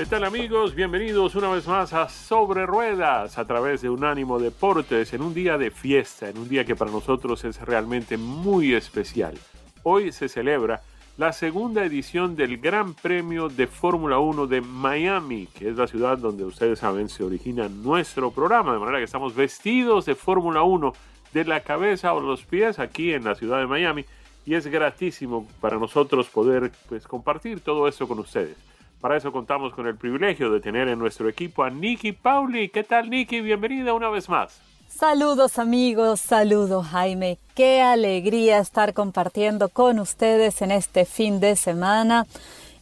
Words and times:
¿Qué 0.00 0.06
tal 0.06 0.24
amigos? 0.24 0.74
Bienvenidos 0.74 1.34
una 1.34 1.50
vez 1.50 1.68
más 1.68 1.92
a 1.92 2.08
Sobre 2.08 2.64
Ruedas 2.64 3.36
a 3.36 3.44
través 3.44 3.82
de 3.82 3.90
Unánimo 3.90 4.38
Deportes 4.38 5.12
en 5.12 5.20
un 5.20 5.34
día 5.34 5.58
de 5.58 5.70
fiesta, 5.70 6.30
en 6.30 6.38
un 6.38 6.48
día 6.48 6.64
que 6.64 6.74
para 6.74 6.90
nosotros 6.90 7.44
es 7.44 7.60
realmente 7.60 8.16
muy 8.16 8.72
especial. 8.72 9.34
Hoy 9.82 10.10
se 10.10 10.30
celebra 10.30 10.80
la 11.18 11.34
segunda 11.34 11.84
edición 11.84 12.34
del 12.34 12.56
Gran 12.56 12.94
Premio 12.94 13.50
de 13.50 13.66
Fórmula 13.66 14.18
1 14.18 14.46
de 14.46 14.62
Miami, 14.62 15.48
que 15.48 15.68
es 15.68 15.76
la 15.76 15.86
ciudad 15.86 16.16
donde 16.16 16.46
ustedes 16.46 16.78
saben 16.78 17.10
se 17.10 17.22
origina 17.22 17.68
nuestro 17.68 18.30
programa, 18.30 18.72
de 18.72 18.78
manera 18.78 18.96
que 18.96 19.04
estamos 19.04 19.34
vestidos 19.34 20.06
de 20.06 20.14
Fórmula 20.14 20.62
1 20.62 20.94
de 21.34 21.44
la 21.44 21.60
cabeza 21.60 22.14
o 22.14 22.20
los 22.20 22.42
pies 22.46 22.78
aquí 22.78 23.12
en 23.12 23.24
la 23.24 23.34
ciudad 23.34 23.58
de 23.58 23.66
Miami 23.66 24.06
y 24.46 24.54
es 24.54 24.66
gratísimo 24.66 25.46
para 25.60 25.76
nosotros 25.76 26.30
poder 26.30 26.72
pues, 26.88 27.06
compartir 27.06 27.60
todo 27.60 27.86
esto 27.86 28.08
con 28.08 28.18
ustedes. 28.18 28.56
Para 29.00 29.16
eso 29.16 29.32
contamos 29.32 29.72
con 29.72 29.86
el 29.86 29.96
privilegio 29.96 30.50
de 30.50 30.60
tener 30.60 30.88
en 30.88 30.98
nuestro 30.98 31.26
equipo 31.26 31.64
a 31.64 31.70
Nikki 31.70 32.12
Pauli. 32.12 32.68
¿Qué 32.68 32.84
tal, 32.84 33.08
Nikki? 33.08 33.40
Bienvenida 33.40 33.94
una 33.94 34.10
vez 34.10 34.28
más. 34.28 34.60
Saludos 34.88 35.58
amigos, 35.58 36.20
saludos 36.20 36.88
Jaime. 36.88 37.38
Qué 37.54 37.80
alegría 37.80 38.58
estar 38.58 38.92
compartiendo 38.92 39.70
con 39.70 40.00
ustedes 40.00 40.60
en 40.60 40.70
este 40.70 41.06
fin 41.06 41.40
de 41.40 41.56
semana, 41.56 42.26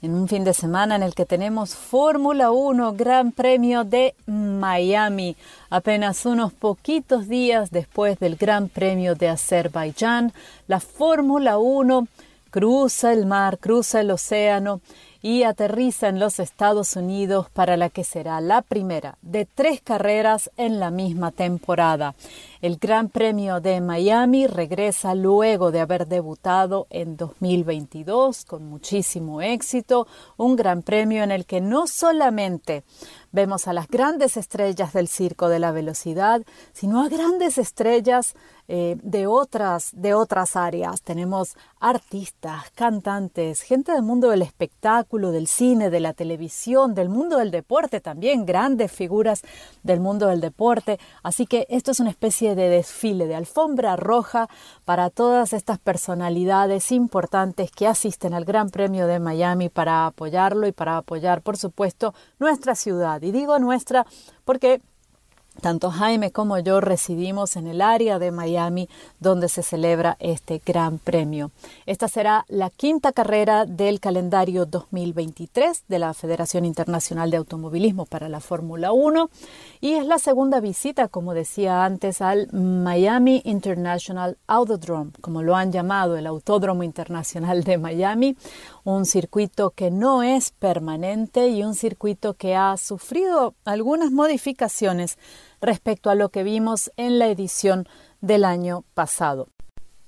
en 0.02 0.14
un 0.14 0.26
fin 0.26 0.42
de 0.42 0.54
semana 0.54 0.96
en 0.96 1.04
el 1.04 1.14
que 1.14 1.24
tenemos 1.24 1.76
Fórmula 1.76 2.50
1 2.50 2.94
Gran 2.94 3.30
Premio 3.30 3.84
de 3.84 4.16
Miami, 4.26 5.36
apenas 5.70 6.26
unos 6.26 6.52
poquitos 6.52 7.28
días 7.28 7.70
después 7.70 8.18
del 8.18 8.34
Gran 8.34 8.68
Premio 8.68 9.14
de 9.14 9.28
Azerbaiyán. 9.28 10.32
La 10.66 10.80
Fórmula 10.80 11.58
1 11.58 12.08
cruza 12.50 13.12
el 13.12 13.26
mar, 13.26 13.58
cruza 13.58 14.00
el 14.00 14.10
océano 14.10 14.80
y 15.20 15.42
aterriza 15.42 16.08
en 16.08 16.20
los 16.20 16.38
Estados 16.38 16.96
Unidos 16.96 17.48
para 17.50 17.76
la 17.76 17.90
que 17.90 18.04
será 18.04 18.40
la 18.40 18.62
primera 18.62 19.18
de 19.22 19.46
tres 19.46 19.80
carreras 19.80 20.50
en 20.56 20.78
la 20.78 20.90
misma 20.90 21.32
temporada. 21.32 22.14
El 22.60 22.76
Gran 22.76 23.08
Premio 23.08 23.60
de 23.60 23.80
Miami 23.80 24.46
regresa 24.46 25.14
luego 25.14 25.70
de 25.70 25.80
haber 25.80 26.06
debutado 26.06 26.86
en 26.90 27.16
2022 27.16 28.44
con 28.44 28.66
muchísimo 28.68 29.42
éxito, 29.42 30.06
un 30.36 30.56
Gran 30.56 30.82
Premio 30.82 31.22
en 31.22 31.30
el 31.30 31.46
que 31.46 31.60
no 31.60 31.86
solamente 31.86 32.84
vemos 33.32 33.68
a 33.68 33.72
las 33.72 33.88
grandes 33.88 34.36
estrellas 34.36 34.92
del 34.92 35.08
circo 35.08 35.48
de 35.48 35.58
la 35.58 35.72
velocidad, 35.72 36.42
sino 36.72 37.02
a 37.02 37.08
grandes 37.08 37.58
estrellas 37.58 38.34
eh, 38.70 38.98
de, 39.02 39.26
otras, 39.26 39.92
de 39.94 40.12
otras 40.12 40.54
áreas. 40.54 41.00
Tenemos 41.00 41.56
artistas, 41.80 42.70
cantantes, 42.74 43.62
gente 43.62 43.92
del 43.92 44.02
mundo 44.02 44.28
del 44.28 44.42
espectáculo, 44.42 45.30
del 45.30 45.46
cine, 45.46 45.88
de 45.88 46.00
la 46.00 46.12
televisión, 46.12 46.94
del 46.94 47.08
mundo 47.08 47.38
del 47.38 47.50
deporte 47.50 48.02
también, 48.02 48.44
grandes 48.44 48.92
figuras 48.92 49.40
del 49.82 50.00
mundo 50.00 50.26
del 50.26 50.42
deporte. 50.42 51.00
Así 51.22 51.46
que 51.46 51.66
esto 51.70 51.92
es 51.92 52.00
una 52.00 52.10
especie 52.10 52.54
de 52.54 52.68
desfile, 52.68 53.26
de 53.26 53.36
alfombra 53.36 53.96
roja 53.96 54.48
para 54.84 55.08
todas 55.08 55.54
estas 55.54 55.78
personalidades 55.78 56.92
importantes 56.92 57.70
que 57.70 57.86
asisten 57.86 58.34
al 58.34 58.44
Gran 58.44 58.68
Premio 58.68 59.06
de 59.06 59.18
Miami 59.18 59.70
para 59.70 60.04
apoyarlo 60.04 60.66
y 60.66 60.72
para 60.72 60.98
apoyar, 60.98 61.40
por 61.40 61.56
supuesto, 61.56 62.12
nuestra 62.38 62.74
ciudad. 62.74 63.22
Y 63.22 63.32
digo 63.32 63.58
nuestra 63.58 64.04
porque 64.44 64.82
tanto 65.60 65.90
Jaime 65.90 66.30
como 66.30 66.58
yo 66.58 66.80
residimos 66.80 67.56
en 67.56 67.66
el 67.66 67.80
área 67.80 68.18
de 68.18 68.30
Miami 68.30 68.88
donde 69.20 69.48
se 69.48 69.62
celebra 69.62 70.16
este 70.20 70.62
gran 70.64 70.98
premio. 70.98 71.50
Esta 71.86 72.08
será 72.08 72.44
la 72.48 72.70
quinta 72.70 73.12
carrera 73.12 73.66
del 73.66 74.00
calendario 74.00 74.66
2023 74.66 75.84
de 75.88 75.98
la 75.98 76.14
Federación 76.14 76.64
Internacional 76.64 77.30
de 77.30 77.38
Automovilismo 77.38 78.06
para 78.06 78.28
la 78.28 78.40
Fórmula 78.40 78.92
1 78.92 79.30
y 79.80 79.92
es 79.92 80.06
la 80.06 80.18
segunda 80.18 80.60
visita, 80.60 81.08
como 81.08 81.34
decía 81.34 81.84
antes, 81.84 82.22
al 82.22 82.48
Miami 82.52 83.42
International 83.44 84.38
Autodrome, 84.46 85.12
como 85.20 85.42
lo 85.42 85.56
han 85.56 85.72
llamado 85.72 86.16
el 86.16 86.26
Autódromo 86.26 86.82
Internacional 86.82 87.64
de 87.64 87.78
Miami, 87.78 88.36
un 88.88 89.04
circuito 89.04 89.72
que 89.72 89.90
no 89.90 90.22
es 90.22 90.50
permanente 90.50 91.48
y 91.48 91.62
un 91.62 91.74
circuito 91.74 92.32
que 92.32 92.56
ha 92.56 92.74
sufrido 92.78 93.54
algunas 93.66 94.12
modificaciones 94.12 95.18
respecto 95.60 96.08
a 96.08 96.14
lo 96.14 96.30
que 96.30 96.42
vimos 96.42 96.90
en 96.96 97.18
la 97.18 97.28
edición 97.28 97.86
del 98.22 98.46
año 98.46 98.84
pasado. 98.94 99.48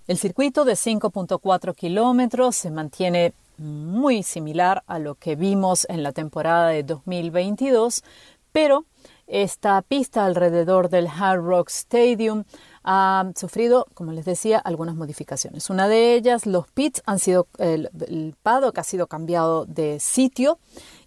El 0.06 0.16
circuito 0.16 0.64
de 0.64 0.72
5.4 0.72 1.74
kilómetros 1.74 2.56
se 2.56 2.70
mantiene 2.70 3.34
muy 3.58 4.22
similar 4.22 4.82
a 4.86 4.98
lo 4.98 5.14
que 5.14 5.36
vimos 5.36 5.86
en 5.90 6.02
la 6.02 6.12
temporada 6.12 6.68
de 6.68 6.82
2022, 6.82 8.02
pero 8.50 8.86
esta 9.26 9.82
pista 9.82 10.24
alrededor 10.24 10.88
del 10.88 11.06
Hard 11.06 11.42
Rock 11.42 11.68
Stadium 11.68 12.44
ha 12.84 13.30
sufrido, 13.36 13.86
como 13.94 14.12
les 14.12 14.24
decía, 14.24 14.58
algunas 14.58 14.94
modificaciones. 14.94 15.70
Una 15.70 15.88
de 15.88 16.14
ellas, 16.14 16.46
los 16.46 16.68
pits 16.68 17.02
han 17.06 17.18
sido, 17.18 17.46
el, 17.58 17.90
el 18.06 18.34
paddock 18.42 18.78
ha 18.78 18.84
sido 18.84 19.06
cambiado 19.06 19.66
de 19.66 20.00
sitio 20.00 20.58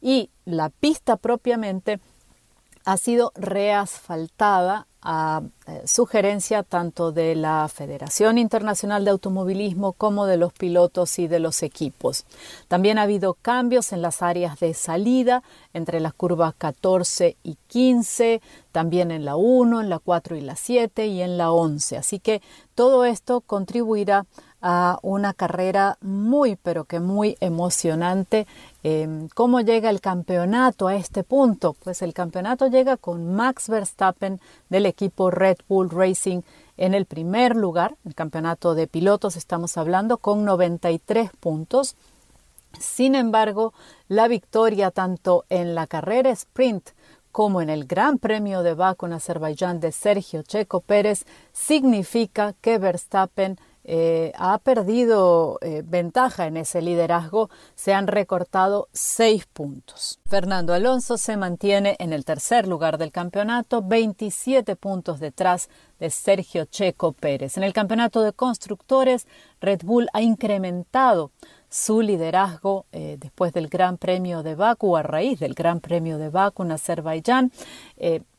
y 0.01 0.29
la 0.45 0.69
pista 0.69 1.17
propiamente 1.17 1.99
ha 2.85 2.97
sido 2.97 3.31
reasfaltada 3.35 4.87
a 5.05 5.41
eh, 5.67 5.81
sugerencia 5.85 6.63
tanto 6.63 7.11
de 7.11 7.35
la 7.35 7.67
Federación 7.67 8.37
Internacional 8.37 9.03
de 9.03 9.11
Automovilismo 9.11 9.91
como 9.91 10.25
de 10.25 10.37
los 10.37 10.53
pilotos 10.53 11.19
y 11.19 11.27
de 11.27 11.39
los 11.39 11.61
equipos. 11.61 12.25
También 12.69 12.97
ha 12.97 13.03
habido 13.03 13.33
cambios 13.33 13.91
en 13.91 14.01
las 14.01 14.21
áreas 14.21 14.59
de 14.61 14.73
salida 14.73 15.43
entre 15.73 15.99
las 15.99 16.13
curvas 16.13 16.53
14 16.57 17.35
y 17.43 17.57
15, 17.67 18.41
también 18.71 19.11
en 19.11 19.25
la 19.25 19.35
1, 19.35 19.81
en 19.81 19.89
la 19.89 19.99
4 19.99 20.37
y 20.37 20.41
la 20.41 20.55
7 20.55 21.07
y 21.07 21.21
en 21.21 21.37
la 21.37 21.51
11. 21.51 21.97
Así 21.97 22.19
que 22.19 22.41
todo 22.73 23.03
esto 23.03 23.41
contribuirá 23.41 24.25
a 24.65 24.97
una 25.01 25.33
carrera 25.33 25.97
muy, 25.99 26.55
pero 26.55 26.85
que 26.85 27.01
muy 27.01 27.35
emocionante. 27.41 28.47
Em, 28.81 29.27
¿Cómo 29.35 29.59
llega 29.59 29.89
el 29.89 29.99
campeonato 29.99 30.87
a 30.87 30.95
este 30.95 31.25
punto? 31.25 31.75
Pues 31.83 32.01
el 32.01 32.13
campeonato 32.13 32.67
llega 32.67 32.95
con 32.95 33.35
Max 33.35 33.67
Verstappen 33.67 34.39
del 34.69 34.85
equipo 34.85 35.29
Red 35.29 35.57
Bull 35.67 35.89
Racing 35.89 36.41
en 36.77 36.93
el 36.93 37.05
primer 37.05 37.57
lugar, 37.57 37.95
el 38.05 38.15
campeonato 38.15 38.73
de 38.73 38.87
pilotos 38.87 39.35
estamos 39.35 39.77
hablando, 39.77 40.17
con 40.17 40.45
93 40.45 41.29
puntos. 41.41 41.97
Sin 42.79 43.15
embargo, 43.15 43.73
la 44.07 44.29
victoria 44.29 44.91
tanto 44.91 45.43
en 45.49 45.75
la 45.75 45.87
carrera 45.87 46.29
sprint 46.31 46.89
como 47.33 47.61
en 47.61 47.69
el 47.69 47.85
Gran 47.85 48.17
Premio 48.17 48.63
de 48.63 48.75
Baku 48.75 49.07
en 49.07 49.13
Azerbaiyán 49.13 49.81
de 49.81 49.91
Sergio 49.91 50.41
Checo 50.43 50.79
Pérez 50.79 51.25
significa 51.51 52.53
que 52.61 52.77
Verstappen 52.77 53.57
eh, 53.85 54.31
ha 54.37 54.57
perdido 54.59 55.57
eh, 55.61 55.83
ventaja 55.85 56.47
en 56.47 56.55
ese 56.55 56.81
liderazgo, 56.81 57.49
se 57.75 57.93
han 57.93 58.07
recortado 58.07 58.87
seis 58.93 59.45
puntos. 59.45 60.19
Fernando 60.25 60.73
Alonso 60.73 61.17
se 61.17 61.35
mantiene 61.35 61.97
en 61.99 62.13
el 62.13 62.23
tercer 62.23 62.67
lugar 62.67 62.97
del 62.97 63.11
campeonato, 63.11 63.81
27 63.81 64.77
puntos 64.77 65.19
detrás 65.19 65.69
de 65.99 66.09
Sergio 66.09 66.65
Checo 66.65 67.11
Pérez. 67.11 67.57
En 67.57 67.63
el 67.63 67.73
campeonato 67.73 68.21
de 68.21 68.31
constructores, 68.31 69.27
Red 69.59 69.81
Bull 69.83 70.07
ha 70.13 70.21
incrementado 70.21 71.31
su 71.69 72.01
liderazgo 72.01 72.85
eh, 72.91 73.17
después 73.19 73.51
del 73.51 73.67
Gran 73.67 73.97
Premio 73.97 74.43
de 74.43 74.55
Baku, 74.55 74.95
a 74.95 75.03
raíz 75.03 75.39
del 75.39 75.55
Gran 75.55 75.81
Premio 75.81 76.17
de 76.17 76.29
Baku 76.29 76.63
en 76.63 76.71
Azerbaiyán. 76.71 77.51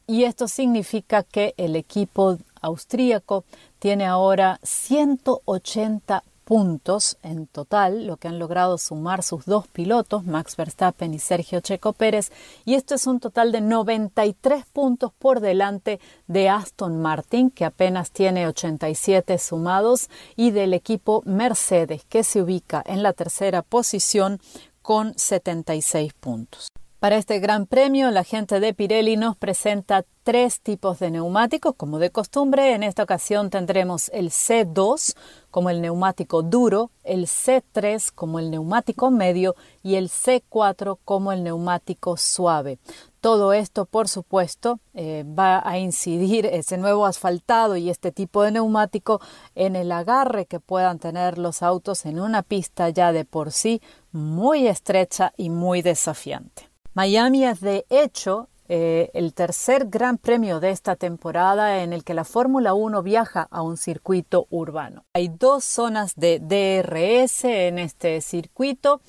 Y 0.07 0.25
esto 0.25 0.49
significa 0.49 1.23
que 1.23 1.55
el 1.57 1.77
equipo 1.77 2.37
austríaco 2.65 3.45
tiene 3.79 4.07
ahora 4.07 4.59
180 4.63 6.23
puntos 6.45 7.17
en 7.23 7.47
total, 7.47 8.07
lo 8.07 8.17
que 8.19 8.29
han 8.29 8.39
logrado 8.39 8.79
sumar 8.79 9.23
sus 9.23 9.47
dos 9.47 9.67
pilotos, 9.67 10.25
Max 10.25 10.57
Verstappen 10.57 11.15
y 11.15 11.19
Sergio 11.19 11.61
Checo 11.61 11.93
Pérez, 11.95 12.31
y 12.65 12.75
esto 12.75 12.95
es 12.95 13.07
un 13.07 13.19
total 13.19 13.51
de 13.51 13.61
93 13.61 14.67
puntos 14.67 15.13
por 15.19 15.41
delante 15.41 16.01
de 16.27 16.49
Aston 16.49 17.01
Martin, 17.01 17.51
que 17.51 17.65
apenas 17.65 18.11
tiene 18.11 18.47
87 18.47 19.39
sumados, 19.39 20.11
y 20.37 20.51
del 20.51 20.75
equipo 20.75 21.23
Mercedes, 21.25 22.05
que 22.05 22.23
se 22.23 22.43
ubica 22.43 22.83
en 22.87 23.03
la 23.03 23.13
tercera 23.13 23.63
posición 23.63 24.41
con 24.83 25.19
76 25.19 26.13
puntos. 26.13 26.69
Para 27.05 27.17
este 27.17 27.39
gran 27.39 27.67
premio, 27.67 28.11
la 28.11 28.25
gente 28.25 28.61
de 28.61 28.73
Pirelli 28.73 29.19
nos 29.19 29.37
presenta 29.37 30.07
tres 30.23 30.63
tipos 30.63 31.01
de 31.01 31.11
neumáticos, 31.11 31.75
como 31.75 31.99
de 31.99 32.09
costumbre. 32.09 32.73
En 32.73 32.83
esta 32.83 33.03
ocasión 33.03 33.51
tendremos 33.51 34.09
el 34.15 34.31
C2 34.31 35.15
como 35.51 35.69
el 35.69 35.83
neumático 35.83 36.43
duro, 36.43 36.91
el 37.03 37.27
C3 37.27 38.11
como 38.11 38.39
el 38.39 38.51
neumático 38.51 39.11
medio 39.11 39.55
y 39.83 39.97
el 39.97 40.09
C4 40.09 40.97
como 41.05 41.31
el 41.33 41.45
neumático 41.45 42.17
suave. 42.17 42.79
Todo 43.21 43.53
esto, 43.53 43.85
por 43.85 44.09
supuesto, 44.09 44.81
eh, 44.95 45.27
va 45.27 45.61
a 45.63 45.79
incidir 45.79 46.47
ese 46.47 46.79
nuevo 46.79 47.05
asfaltado 47.05 47.77
y 47.77 47.91
este 47.91 48.13
tipo 48.13 48.45
de 48.45 48.53
neumático 48.53 49.21
en 49.55 49.77
el 49.77 49.93
agarre 49.93 50.47
que 50.47 50.59
puedan 50.59 50.99
tener 50.99 51.37
los 51.37 51.63
autos 51.63 52.07
en 52.07 52.19
una 52.19 52.41
pista 52.41 52.89
ya 52.89 53.13
de 53.13 53.27
por 53.27 53.53
sí 53.53 53.83
muy 54.11 54.69
estrecha 54.69 55.35
y 55.37 55.51
muy 55.51 55.83
desafiante. 55.83 56.74
Miami 56.95 57.45
es 57.45 57.61
de 57.61 57.87
hecho 57.91 58.49
eh, 58.69 59.11
el 59.15 59.35
tercer 59.35 59.87
gran 59.87 60.17
premio 60.17 60.61
de 60.61 60.71
esta 60.71 60.95
temporada 60.95 61.83
en 61.83 61.93
el 61.93 62.05
que 62.05 62.15
la 62.15 62.23
Fórmula 62.23 62.73
1 62.73 63.03
viaja 63.03 63.49
a 63.51 63.63
un 63.63 63.77
circuito 63.77 64.47
urbano. 64.49 65.05
Hay 65.13 65.29
dos 65.29 65.65
zonas 65.65 66.15
de 66.15 66.39
DRS 66.39 67.45
en 67.47 67.81
este 67.81 68.21
circuito, 68.21 69.01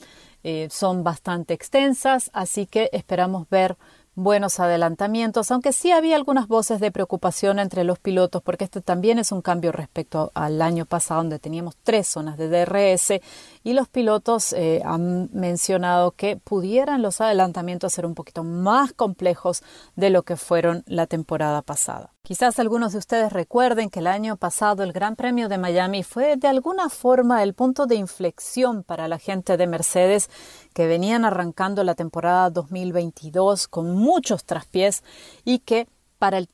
eh, 0.44 0.68
son 0.72 1.04
bastante 1.04 1.54
extensas, 1.54 2.32
así 2.34 2.66
que 2.66 2.90
esperamos 2.92 3.48
ver 3.50 3.78
buenos 4.16 4.60
adelantamientos, 4.60 5.52
aunque 5.52 5.74
sí 5.74 5.92
había 5.92 6.16
algunas 6.16 6.48
voces 6.48 6.80
de 6.80 6.92
preocupación 6.92 7.60
entre 7.60 7.84
los 7.84 8.00
pilotos, 8.00 8.42
porque 8.42 8.64
este 8.64 8.82
también 8.82 9.20
es 9.20 9.32
un 9.32 9.42
cambio 9.42 9.72
respecto 9.72 10.32
al 10.34 10.62
año 10.62 10.86
pasado, 10.86 11.22
donde 11.22 11.40
teníamos 11.40 11.76
tres 11.84 12.08
zonas 12.08 12.38
de 12.38 12.50
DRS 12.50 13.22
y 13.64 13.74
los 13.74 13.88
pilotos 13.88 14.54
eh, 14.54 14.82
han 14.86 15.30
mencionado 15.34 16.12
que 16.12 16.38
pudieran 16.38 17.02
los 17.02 17.22
adelantamientos 17.22 17.94
ser 17.94 18.06
un 18.06 18.16
poquito 18.16 18.44
más 18.44 18.94
complejos 18.94 19.64
de 19.96 20.10
lo 20.10 20.24
que 20.24 20.38
fueron 20.38 20.84
la 20.88 21.08
temporada 21.08 21.62
pasada. 21.62 22.15
Quizás 22.26 22.58
algunos 22.58 22.94
de 22.94 22.98
ustedes 22.98 23.32
recuerden 23.32 23.92
que 23.92 24.00
el 24.00 24.08
año 24.08 24.36
pasado 24.36 24.82
el 24.82 24.94
Gran 24.94 25.16
Premio 25.16 25.48
de 25.48 25.60
Miami 25.60 26.02
fue 26.02 26.38
de 26.38 26.48
alguna 26.48 26.90
forma 26.90 27.44
el 27.44 27.54
punto 27.54 27.86
de 27.86 27.98
inflexión 27.98 28.82
para 28.82 29.08
la 29.08 29.20
gente 29.20 29.58
de 29.58 29.68
Mercedes 29.68 30.32
que 30.74 30.88
venían 30.88 31.24
arrancando 31.24 31.84
la 31.84 31.94
temporada 31.94 32.50
2022 32.50 33.68
con 33.68 33.96
muchos 33.96 34.44
traspiés 34.44 35.04
y 35.44 35.60
que 35.60 35.88
para 36.18 36.40
el 36.40 36.50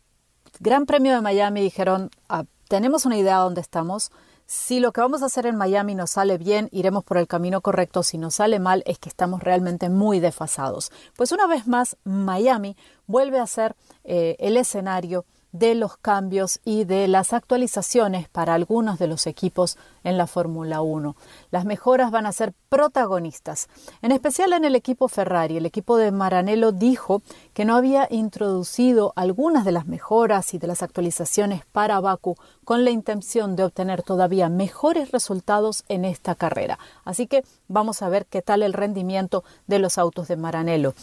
Gran 0.60 0.86
Premio 0.86 1.14
de 1.14 1.22
Miami 1.22 1.62
dijeron, 1.62 2.12
ah, 2.28 2.44
tenemos 2.68 3.06
una 3.06 3.16
idea 3.16 3.38
de 3.38 3.44
dónde 3.44 3.62
estamos, 3.62 4.12
si 4.48 4.82
lo 4.82 4.92
que 4.92 5.00
vamos 5.00 5.22
a 5.22 5.28
hacer 5.28 5.46
en 5.46 5.56
Miami 5.56 5.96
nos 5.96 6.12
sale 6.12 6.38
bien, 6.38 6.68
iremos 6.74 7.06
por 7.06 7.18
el 7.18 7.30
camino 7.30 7.62
correcto. 7.62 8.04
Si 8.04 8.18
nos 8.18 8.36
sale 8.36 8.60
mal, 8.60 8.84
es 8.86 9.00
que 9.00 9.08
estamos 9.08 9.42
realmente 9.42 9.90
muy 9.90 10.20
desfasados. 10.20 10.92
Pues 11.16 11.32
una 11.32 11.48
vez 11.48 11.68
más, 11.68 11.96
Miami 12.04 12.76
vuelve 13.08 13.40
a 13.40 13.48
ser 13.48 13.78
eh, 14.04 14.36
el 14.40 14.58
escenario 14.58 15.24
de 15.52 15.76
los 15.76 15.98
cambios 15.98 16.60
y 16.64 16.86
de 16.86 17.08
las 17.08 17.34
actualizaciones 17.34 18.30
para 18.30 18.54
algunos 18.54 19.00
de 19.00 19.08
los 19.08 19.28
equipos 19.28 19.78
en 20.04 20.18
la 20.18 20.28
Fórmula 20.28 20.82
1. 20.82 21.16
Las 21.52 21.66
mejoras 21.66 22.12
van 22.12 22.26
a 22.26 22.32
ser 22.32 22.54
protagonistas, 22.70 23.68
en 24.02 24.12
especial 24.12 24.54
en 24.54 24.66
el 24.66 24.76
equipo 24.76 25.08
Ferrari. 25.08 25.58
El 25.58 25.66
equipo 25.66 25.98
de 25.98 26.12
Maranello 26.12 26.72
dijo 26.72 27.22
que 27.54 27.66
no 27.66 27.76
había 27.76 28.08
introducido 28.10 29.14
algunas 29.16 29.66
de 29.66 29.74
las 29.74 29.88
mejoras 29.88 30.54
y 30.54 30.58
de 30.58 30.68
las 30.68 30.84
actualizaciones 30.84 31.66
para 31.72 32.00
Baku 32.00 32.38
con 32.64 32.86
la 32.86 32.92
intención 32.92 33.56
de 33.56 33.64
obtener 33.64 34.04
todavía 34.04 34.50
mejores 34.50 35.12
resultados 35.12 35.84
en 35.90 36.06
esta 36.06 36.36
carrera. 36.36 36.80
Así 37.04 37.28
que 37.28 37.44
vamos 37.68 38.02
a 38.02 38.10
ver 38.10 38.26
qué 38.26 38.42
tal 38.42 38.64
el 38.64 38.74
rendimiento 38.74 39.44
de 39.68 39.80
los 39.80 39.98
autos 39.98 40.28
de 40.28 40.38
Maranello. 40.38 40.94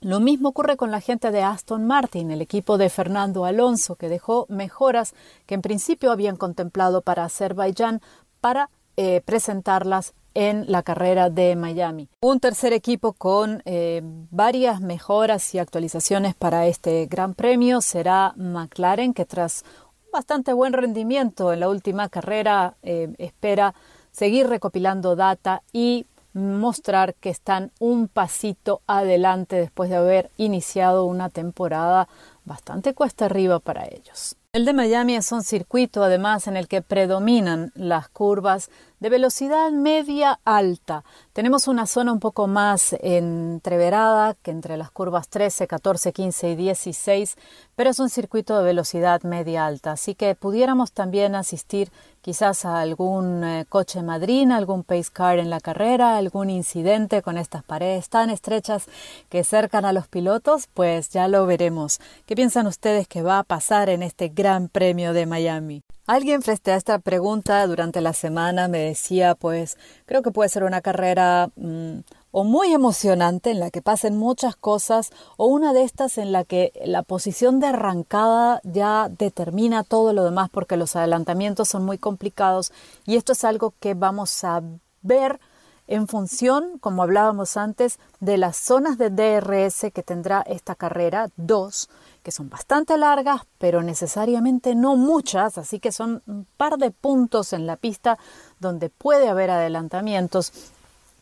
Lo 0.00 0.20
mismo 0.20 0.50
ocurre 0.50 0.76
con 0.76 0.92
la 0.92 1.00
gente 1.00 1.32
de 1.32 1.42
Aston 1.42 1.84
Martin, 1.84 2.30
el 2.30 2.40
equipo 2.40 2.78
de 2.78 2.88
Fernando 2.88 3.44
Alonso, 3.44 3.96
que 3.96 4.08
dejó 4.08 4.46
mejoras 4.48 5.12
que 5.44 5.54
en 5.54 5.62
principio 5.62 6.12
habían 6.12 6.36
contemplado 6.36 7.02
para 7.02 7.24
Azerbaiyán 7.24 8.00
para 8.40 8.70
eh, 8.96 9.22
presentarlas 9.24 10.14
en 10.34 10.70
la 10.70 10.84
carrera 10.84 11.30
de 11.30 11.56
Miami. 11.56 12.08
Un 12.20 12.38
tercer 12.38 12.72
equipo 12.72 13.12
con 13.12 13.60
eh, 13.64 14.02
varias 14.30 14.80
mejoras 14.80 15.52
y 15.54 15.58
actualizaciones 15.58 16.36
para 16.36 16.68
este 16.68 17.06
Gran 17.06 17.34
Premio 17.34 17.80
será 17.80 18.34
McLaren, 18.36 19.14
que 19.14 19.24
tras 19.24 19.64
un 20.06 20.12
bastante 20.12 20.52
buen 20.52 20.74
rendimiento 20.74 21.52
en 21.52 21.58
la 21.58 21.68
última 21.68 22.08
carrera 22.08 22.76
eh, 22.82 23.12
espera 23.18 23.74
seguir 24.12 24.46
recopilando 24.46 25.16
data 25.16 25.62
y 25.72 26.06
mostrar 26.38 27.14
que 27.14 27.30
están 27.30 27.72
un 27.78 28.08
pasito 28.08 28.80
adelante 28.86 29.56
después 29.56 29.90
de 29.90 29.96
haber 29.96 30.30
iniciado 30.36 31.04
una 31.04 31.28
temporada 31.28 32.08
bastante 32.44 32.94
cuesta 32.94 33.26
arriba 33.26 33.58
para 33.58 33.86
ellos. 33.86 34.36
El 34.52 34.64
de 34.64 34.72
Miami 34.72 35.14
es 35.14 35.30
un 35.30 35.42
circuito 35.42 36.02
además 36.02 36.46
en 36.46 36.56
el 36.56 36.68
que 36.68 36.80
predominan 36.80 37.70
las 37.74 38.08
curvas 38.08 38.70
de 38.98 39.10
velocidad 39.10 39.70
media 39.70 40.40
alta. 40.44 41.04
Tenemos 41.38 41.68
una 41.68 41.86
zona 41.86 42.12
un 42.12 42.18
poco 42.18 42.48
más 42.48 42.96
entreverada 42.98 44.34
que 44.42 44.50
entre 44.50 44.76
las 44.76 44.90
curvas 44.90 45.28
13, 45.28 45.68
14, 45.68 46.12
15 46.12 46.50
y 46.50 46.56
16, 46.56 47.36
pero 47.76 47.90
es 47.90 48.00
un 48.00 48.10
circuito 48.10 48.58
de 48.58 48.64
velocidad 48.64 49.22
media 49.22 49.64
alta, 49.64 49.92
así 49.92 50.16
que 50.16 50.34
pudiéramos 50.34 50.90
también 50.90 51.36
asistir 51.36 51.92
quizás 52.22 52.64
a 52.64 52.80
algún 52.80 53.44
eh, 53.44 53.66
coche 53.68 54.02
madrina, 54.02 54.56
algún 54.56 54.82
pace 54.82 55.12
car 55.12 55.38
en 55.38 55.48
la 55.48 55.60
carrera, 55.60 56.16
algún 56.16 56.50
incidente 56.50 57.22
con 57.22 57.38
estas 57.38 57.62
paredes 57.62 58.08
tan 58.08 58.30
estrechas 58.30 58.86
que 59.28 59.44
cercan 59.44 59.84
a 59.84 59.92
los 59.92 60.08
pilotos, 60.08 60.66
pues 60.74 61.10
ya 61.10 61.28
lo 61.28 61.46
veremos. 61.46 62.00
¿Qué 62.26 62.34
piensan 62.34 62.66
ustedes 62.66 63.06
que 63.06 63.22
va 63.22 63.38
a 63.38 63.44
pasar 63.44 63.90
en 63.90 64.02
este 64.02 64.28
Gran 64.28 64.68
Premio 64.68 65.12
de 65.12 65.26
Miami? 65.26 65.82
Alguien 66.08 66.40
frente 66.40 66.72
a 66.72 66.76
esta 66.76 66.98
pregunta 67.00 67.66
durante 67.66 68.00
la 68.00 68.14
semana 68.14 68.66
me 68.66 68.78
decía, 68.78 69.34
pues 69.34 69.76
creo 70.06 70.22
que 70.22 70.30
puede 70.30 70.48
ser 70.48 70.64
una 70.64 70.80
carrera 70.80 71.27
mm, 71.56 71.98
o 72.30 72.44
muy 72.44 72.72
emocionante 72.72 73.50
en 73.50 73.60
la 73.60 73.70
que 73.70 73.82
pasen 73.82 74.16
muchas 74.16 74.54
cosas 74.56 75.10
o 75.36 75.46
una 75.46 75.72
de 75.72 75.82
estas 75.82 76.18
en 76.18 76.32
la 76.32 76.44
que 76.44 76.72
la 76.84 77.02
posición 77.02 77.58
de 77.60 77.68
arrancada 77.68 78.60
ya 78.64 79.08
determina 79.08 79.82
todo 79.82 80.12
lo 80.12 80.24
demás 80.24 80.50
porque 80.50 80.76
los 80.76 80.94
adelantamientos 80.96 81.68
son 81.68 81.84
muy 81.84 81.98
complicados 81.98 82.72
y 83.06 83.16
esto 83.16 83.32
es 83.32 83.44
algo 83.44 83.74
que 83.80 83.94
vamos 83.94 84.44
a 84.44 84.62
ver 85.02 85.40
en 85.88 86.06
función, 86.06 86.78
como 86.78 87.02
hablábamos 87.02 87.56
antes, 87.56 87.98
de 88.20 88.36
las 88.36 88.56
zonas 88.58 88.98
de 88.98 89.08
DRS 89.08 89.90
que 89.92 90.02
tendrá 90.02 90.42
esta 90.42 90.74
carrera, 90.74 91.30
dos, 91.36 91.88
que 92.22 92.30
son 92.30 92.50
bastante 92.50 92.98
largas, 92.98 93.40
pero 93.56 93.82
necesariamente 93.82 94.74
no 94.74 94.96
muchas, 94.96 95.56
así 95.56 95.80
que 95.80 95.90
son 95.90 96.22
un 96.26 96.46
par 96.58 96.76
de 96.76 96.90
puntos 96.90 97.54
en 97.54 97.66
la 97.66 97.76
pista 97.76 98.18
donde 98.60 98.90
puede 98.90 99.28
haber 99.28 99.50
adelantamientos. 99.50 100.52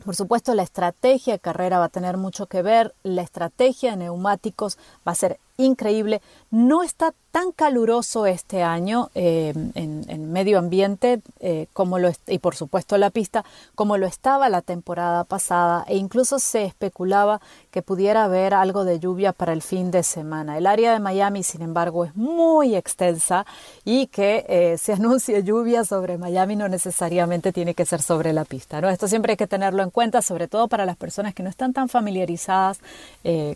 Por 0.07 0.15
supuesto, 0.15 0.55
la 0.55 0.63
estrategia 0.63 1.37
carrera 1.37 1.79
va 1.79 1.83
a 1.83 1.89
tener 1.89 2.15
mucho 2.15 2.45
que 2.45 2.61
ver, 2.61 2.95
la 3.03 3.23
estrategia 3.23 3.91
de 3.91 3.97
neumáticos 3.97 4.77
va 5.05 5.11
a 5.11 5.15
ser 5.15 5.37
increíble. 5.57 6.21
No 6.49 6.81
está 6.81 7.13
tan 7.37 7.51
caluroso 7.51 8.25
este 8.25 8.63
año 8.63 9.11
eh, 9.13 9.53
en, 9.75 10.31
medio 10.31 10.57
ambiente 10.57 11.21
eh, 11.39 11.67
como 11.71 11.99
lo 11.99 12.09
y 12.25 12.39
por 12.39 12.55
supuesto 12.55 12.97
la 12.97 13.11
pista 13.11 13.45
como 13.75 13.97
lo 13.97 14.07
estaba 14.07 14.49
la 14.49 14.63
temporada 14.63 15.23
pasada 15.23 15.85
e 15.87 15.97
incluso 15.97 16.39
se 16.39 16.65
especulaba 16.65 17.39
que 17.69 17.83
pudiera 17.83 18.23
haber 18.23 18.55
algo 18.55 18.85
de 18.85 18.99
lluvia 18.99 19.33
para 19.33 19.53
el 19.53 19.61
fin 19.61 19.91
de 19.91 20.01
semana. 20.01 20.57
El 20.57 20.65
área 20.65 20.93
de 20.93 20.99
Miami, 20.99 21.43
sin 21.43 21.61
embargo, 21.61 22.05
es 22.05 22.15
muy 22.15 22.75
extensa 22.75 23.45
y 23.85 24.07
que 24.07 24.43
eh, 24.49 24.79
se 24.79 24.93
anuncie 24.99 25.43
lluvia 25.43 25.83
sobre 25.85 26.17
Miami 26.17 26.55
no 26.55 26.67
necesariamente 26.67 27.53
tiene 27.53 27.75
que 27.75 27.85
ser 27.85 28.01
sobre 28.01 28.33
la 28.33 28.45
pista. 28.45 28.81
¿no? 28.81 28.89
Esto 28.89 29.07
siempre 29.07 29.33
hay 29.33 29.37
que 29.37 29.45
tenerlo 29.45 29.83
en 29.83 29.91
cuenta, 29.91 30.23
sobre 30.23 30.47
todo 30.47 30.67
para 30.67 30.87
las 30.87 30.97
personas 30.97 31.35
que 31.35 31.43
no 31.43 31.51
están 31.51 31.71
tan 31.71 31.87
familiarizadas 31.87 32.79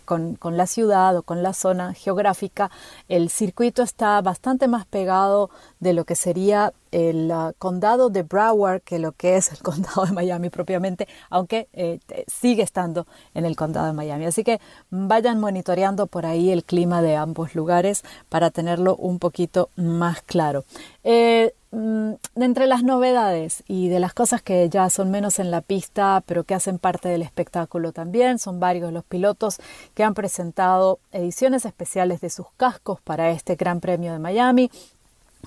con, 0.04 0.36
con 0.36 0.56
la 0.56 0.66
ciudad 0.68 1.16
o 1.16 1.22
con 1.22 1.42
la 1.42 1.52
zona 1.52 1.94
geográfica. 1.94 2.70
El 3.08 3.28
circuito 3.28 3.71
está 3.80 4.20
bastante 4.20 4.68
más 4.68 4.84
pegado 4.84 5.48
de 5.80 5.94
lo 5.94 6.04
que 6.04 6.14
sería 6.14 6.74
el 6.90 7.30
uh, 7.30 7.54
condado 7.58 8.10
de 8.10 8.22
Broward 8.22 8.82
que 8.82 8.98
lo 8.98 9.12
que 9.12 9.36
es 9.36 9.50
el 9.50 9.58
condado 9.62 10.04
de 10.04 10.12
Miami 10.12 10.50
propiamente, 10.50 11.08
aunque 11.30 11.68
eh, 11.72 12.00
sigue 12.26 12.62
estando 12.62 13.06
en 13.32 13.46
el 13.46 13.56
condado 13.56 13.86
de 13.86 13.94
Miami. 13.94 14.26
Así 14.26 14.44
que 14.44 14.60
vayan 14.90 15.40
monitoreando 15.40 16.06
por 16.06 16.26
ahí 16.26 16.50
el 16.50 16.64
clima 16.64 17.00
de 17.00 17.16
ambos 17.16 17.54
lugares 17.54 18.04
para 18.28 18.50
tenerlo 18.50 18.96
un 18.96 19.18
poquito 19.18 19.70
más 19.76 20.20
claro. 20.20 20.64
Eh, 21.04 21.54
de 21.72 22.44
entre 22.44 22.66
las 22.66 22.82
novedades 22.82 23.64
y 23.66 23.88
de 23.88 23.98
las 23.98 24.12
cosas 24.12 24.42
que 24.42 24.68
ya 24.68 24.90
son 24.90 25.10
menos 25.10 25.38
en 25.38 25.50
la 25.50 25.62
pista, 25.62 26.22
pero 26.26 26.44
que 26.44 26.54
hacen 26.54 26.78
parte 26.78 27.08
del 27.08 27.22
espectáculo 27.22 27.92
también, 27.92 28.38
son 28.38 28.60
varios 28.60 28.92
los 28.92 29.04
pilotos 29.04 29.58
que 29.94 30.04
han 30.04 30.12
presentado 30.12 30.98
ediciones 31.12 31.64
especiales 31.64 32.20
de 32.20 32.28
sus 32.28 32.46
cascos 32.58 33.00
para 33.00 33.30
este 33.30 33.56
Gran 33.56 33.80
Premio 33.80 34.12
de 34.12 34.18
Miami, 34.18 34.70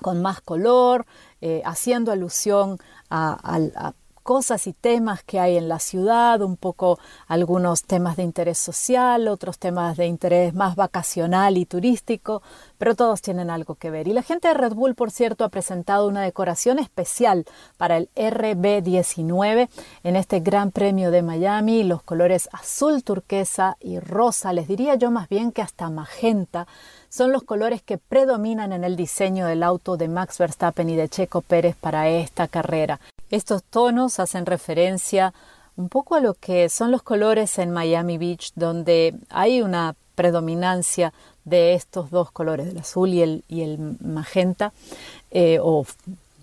con 0.02 0.22
más 0.22 0.42
color, 0.42 1.06
eh, 1.42 1.62
haciendo 1.64 2.12
alusión 2.12 2.80
a 3.10 3.94
cosas 4.26 4.66
y 4.66 4.74
temas 4.74 5.24
que 5.24 5.40
hay 5.40 5.56
en 5.56 5.70
la 5.70 5.78
ciudad, 5.78 6.42
un 6.42 6.58
poco 6.58 6.98
algunos 7.28 7.84
temas 7.84 8.18
de 8.18 8.24
interés 8.24 8.58
social, 8.58 9.28
otros 9.28 9.60
temas 9.60 9.98
de 9.98 10.08
interés 10.08 10.56
más 10.56 10.76
vacacional 10.76 11.58
y 11.58 11.68
turístico, 11.68 12.42
pero 12.80 12.96
todos 12.96 13.22
tienen 13.22 13.52
algo 13.52 13.76
que 13.76 13.92
ver. 13.92 14.08
Y 14.08 14.14
la 14.14 14.24
gente 14.24 14.48
de 14.48 14.56
Red 14.56 14.74
Bull, 14.74 14.96
por 14.96 15.12
cierto, 15.12 15.46
ha 15.46 15.50
presentado 15.50 16.08
una 16.08 16.24
decoración 16.24 16.80
especial 16.80 17.46
para 17.78 17.98
el 17.98 18.10
RB19 18.16 19.70
en 20.04 20.16
este 20.16 20.40
Gran 20.40 20.72
Premio 20.72 21.12
de 21.12 21.22
Miami, 21.22 21.84
los 21.84 22.02
colores 22.02 22.50
azul 22.52 23.04
turquesa 23.04 23.78
y 23.80 24.00
rosa, 24.00 24.54
les 24.54 24.68
diría 24.68 24.96
yo 24.96 25.12
más 25.12 25.30
bien 25.30 25.52
que 25.52 25.62
hasta 25.62 25.92
magenta, 25.92 26.66
son 27.10 27.32
los 27.32 27.44
colores 27.44 27.84
que 27.84 28.00
predominan 28.00 28.74
en 28.74 28.84
el 28.84 28.96
diseño 28.96 29.46
del 29.46 29.62
auto 29.62 29.98
de 29.98 30.08
Max 30.08 30.40
Verstappen 30.40 30.90
y 30.90 30.96
de 30.96 31.10
Checo 31.10 31.42
Pérez 31.42 31.76
para 31.76 32.10
esta 32.10 32.48
carrera. 32.48 33.00
Estos 33.32 33.64
tonos 33.64 34.20
hacen 34.20 34.46
referencia 34.46 35.34
un 35.76 35.90
poco 35.90 36.16
a 36.16 36.20
lo 36.20 36.36
que 36.36 36.70
son 36.70 36.92
los 36.92 37.04
colores 37.04 37.58
en 37.60 37.72
Miami 37.72 38.18
Beach, 38.18 38.52
donde 38.56 39.16
hay 39.30 39.62
una 39.62 39.96
predominancia 40.16 41.14
de 41.44 41.74
estos 41.74 42.10
dos 42.10 42.32
colores, 42.32 42.68
el 42.68 42.78
azul 42.78 43.10
y 43.10 43.22
el, 43.22 43.44
y 43.48 43.62
el 43.62 43.98
magenta, 44.00 44.74
eh, 45.32 45.60
o 45.62 45.86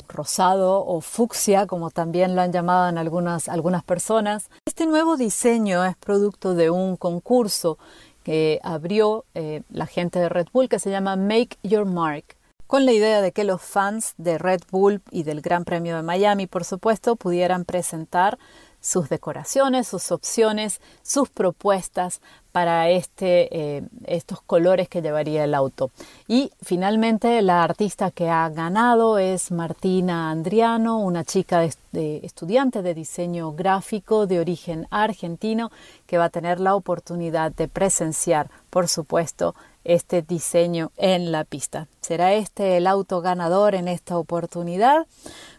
rosado 0.09 0.85
o 0.85 1.01
fucsia, 1.01 1.67
como 1.67 1.91
también 1.91 2.37
lo 2.37 2.43
han 2.43 2.53
llamado 2.53 2.99
algunas, 2.99 3.49
algunas 3.49 3.83
personas. 3.83 4.51
Este 4.67 4.87
nuevo 4.87 5.17
diseño 5.17 5.85
es 5.85 5.97
producto 5.97 6.55
de 6.55 6.71
un 6.71 6.97
concurso 6.97 7.79
que 8.23 8.61
abrió 8.62 9.25
eh, 9.35 9.62
la 9.71 9.87
gente 9.87 10.19
de 10.19 10.29
Red 10.29 10.49
Bull 10.53 10.69
que 10.69 10.79
se 10.79 10.91
llama 10.91 11.17
Make 11.17 11.57
Your 11.62 11.87
Mark 11.87 12.37
con 12.73 12.87
la 12.87 12.93
idea 12.93 13.21
de 13.21 13.33
que 13.33 13.45
los 13.45 13.61
fans 13.61 14.14
de 14.17 14.38
Red 14.38 14.62
Bull 14.71 15.02
y 15.11 15.25
del 15.25 15.43
Gran 15.43 15.67
Premio 15.67 15.95
de 15.95 16.02
Miami, 16.02 16.47
por 16.47 16.64
supuesto, 16.64 17.17
pudieran 17.17 17.67
presentar 17.67 18.38
sus 18.81 19.11
decoraciones, 19.11 19.87
sus 19.87 20.11
opciones, 20.11 20.81
sus 21.02 21.29
propuestas 21.29 22.23
para 22.50 22.88
este, 22.88 23.76
eh, 23.76 23.83
estos 24.07 24.41
colores 24.41 24.88
que 24.88 25.02
llevaría 25.02 25.45
el 25.45 25.52
auto. 25.52 25.91
Y 26.26 26.50
finalmente 26.62 27.43
la 27.43 27.62
artista 27.62 28.11
que 28.11 28.31
ha 28.31 28.49
ganado 28.49 29.19
es 29.19 29.50
Martina 29.50 30.31
Andriano, 30.31 30.99
una 30.99 31.25
chica 31.25 31.69
de, 31.93 32.21
estudiante 32.23 32.81
de 32.81 32.95
diseño 32.95 33.52
gráfico 33.52 34.26
de 34.26 34.41
origen 34.41 34.87
argentino 34.91 35.71
que 36.07 36.17
va 36.17 36.25
a 36.25 36.31
tener 36.31 36.59
la 36.59 36.75
oportunidad 36.75 37.52
de 37.52 37.69
presenciar, 37.69 38.50
por 38.71 38.88
supuesto, 38.88 39.55
este 39.85 40.23
diseño 40.23 40.93
en 40.97 41.33
la 41.33 41.45
pista. 41.45 41.89
¿Será 42.01 42.35
este 42.35 42.77
el 42.77 42.87
auto 42.87 43.21
ganador 43.21 43.75
en 43.75 43.89
esta 43.89 44.17
oportunidad? 44.19 45.07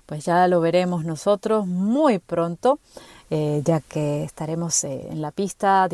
Pues 0.06 0.26
ya 0.26 0.48
lo 0.48 0.60
veremos 0.60 1.06
nosotros 1.06 1.66
muy 1.66 2.20
pronto, 2.20 2.80
eh, 3.30 3.62
ya 3.64 3.80
que 3.80 4.24
estaremos 4.24 4.84
eh, 4.84 5.08
en 5.10 5.22
la 5.22 5.32
pista 5.32 5.88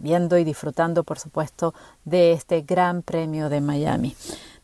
viendo 0.00 0.38
y 0.38 0.44
disfrutando, 0.44 1.04
por 1.04 1.18
supuesto, 1.18 1.74
de 2.04 2.32
este 2.32 2.62
Gran 2.62 3.02
Premio 3.02 3.48
de 3.48 3.60
Miami. 3.60 4.14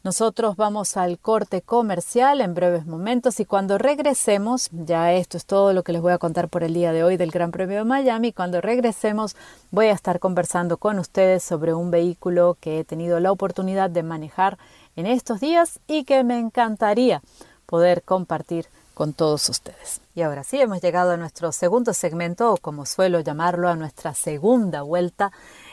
Nosotros 0.05 0.57
vamos 0.57 0.97
al 0.97 1.21
corte 1.21 1.63
comercial 1.63 2.41
en 2.41 2.55
breves 2.55 2.87
momentos 2.87 3.39
y 3.39 3.45
cuando 3.45 3.79
regresemos, 3.79 4.69
ya 4.73 5.13
esto 5.13 5.37
es 5.37 5.47
todo 5.47 5.73
lo 5.73 5.85
que 5.85 5.93
les 5.93 6.03
voy 6.03 6.13
a 6.13 6.19
contar 6.19 6.49
por 6.49 6.65
el 6.65 6.75
día 6.75 6.91
de 6.93 7.05
hoy 7.05 7.17
del 7.17 7.31
Gran 7.31 7.53
Premio 7.53 7.79
de 7.79 7.85
Miami, 7.85 8.33
cuando 8.33 8.61
regresemos 8.61 9.37
voy 9.71 9.87
a 9.87 9.93
estar 9.93 10.19
conversando 10.19 10.77
con 10.77 10.99
ustedes 10.99 11.45
sobre 11.45 11.73
un 11.73 11.93
vehículo 11.93 12.57
que 12.61 12.81
he 12.81 12.85
tenido 12.85 13.21
la 13.21 13.31
oportunidad 13.31 13.91
de 13.91 14.03
manejar 14.03 14.59
en 14.97 15.07
estos 15.07 15.39
días 15.39 15.79
y 15.87 16.03
que 16.03 16.25
me 16.25 16.37
encantaría 16.37 17.23
poder 17.67 18.03
compartir 18.03 18.67
con 18.95 19.13
todos 19.13 19.49
ustedes. 19.49 20.01
Y 20.17 20.23
ahora 20.23 20.43
sí, 20.43 20.61
hemos 20.61 20.83
llegado 20.83 21.13
a 21.13 21.17
nuestro 21.17 21.53
segundo 21.53 21.95
segmento, 21.95 22.53
o 22.53 22.57
como 22.57 22.87
suelo 22.87 23.21
llamarlo, 23.21 23.69
a 23.69 23.77
nuestra 23.77 24.15
segunda 24.15 24.83
vuelta 24.83 25.31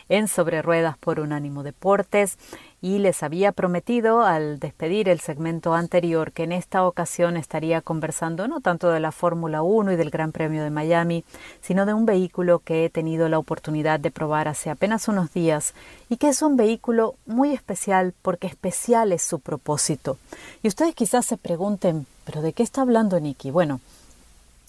en 0.07 0.27
Sobre 0.27 0.61
Ruedas 0.61 0.97
por 0.97 1.19
Unánimo 1.19 1.63
Deportes 1.63 2.37
y 2.81 2.99
les 2.99 3.23
había 3.23 3.51
prometido 3.51 4.21
al 4.21 4.59
despedir 4.59 5.09
el 5.09 5.19
segmento 5.19 5.73
anterior 5.73 6.31
que 6.31 6.43
en 6.43 6.51
esta 6.51 6.85
ocasión 6.85 7.35
estaría 7.35 7.81
conversando 7.81 8.47
no 8.47 8.61
tanto 8.61 8.89
de 8.89 8.99
la 8.99 9.11
Fórmula 9.11 9.61
1 9.61 9.91
y 9.91 9.95
del 9.97 10.09
Gran 10.09 10.31
Premio 10.31 10.63
de 10.63 10.69
Miami, 10.69 11.25
sino 11.61 11.85
de 11.85 11.93
un 11.93 12.05
vehículo 12.05 12.59
que 12.59 12.85
he 12.85 12.89
tenido 12.89 13.27
la 13.27 13.39
oportunidad 13.39 13.99
de 13.99 14.11
probar 14.11 14.47
hace 14.47 14.69
apenas 14.69 15.07
unos 15.07 15.33
días 15.33 15.73
y 16.09 16.17
que 16.17 16.29
es 16.29 16.41
un 16.41 16.55
vehículo 16.55 17.15
muy 17.25 17.53
especial 17.53 18.13
porque 18.21 18.47
especial 18.47 19.11
es 19.11 19.23
su 19.23 19.39
propósito. 19.39 20.17
Y 20.63 20.69
ustedes 20.69 20.95
quizás 20.95 21.25
se 21.25 21.37
pregunten, 21.37 22.07
¿pero 22.25 22.41
de 22.41 22.53
qué 22.53 22.63
está 22.63 22.81
hablando 22.81 23.19
Nicky? 23.19 23.51
Bueno, 23.51 23.81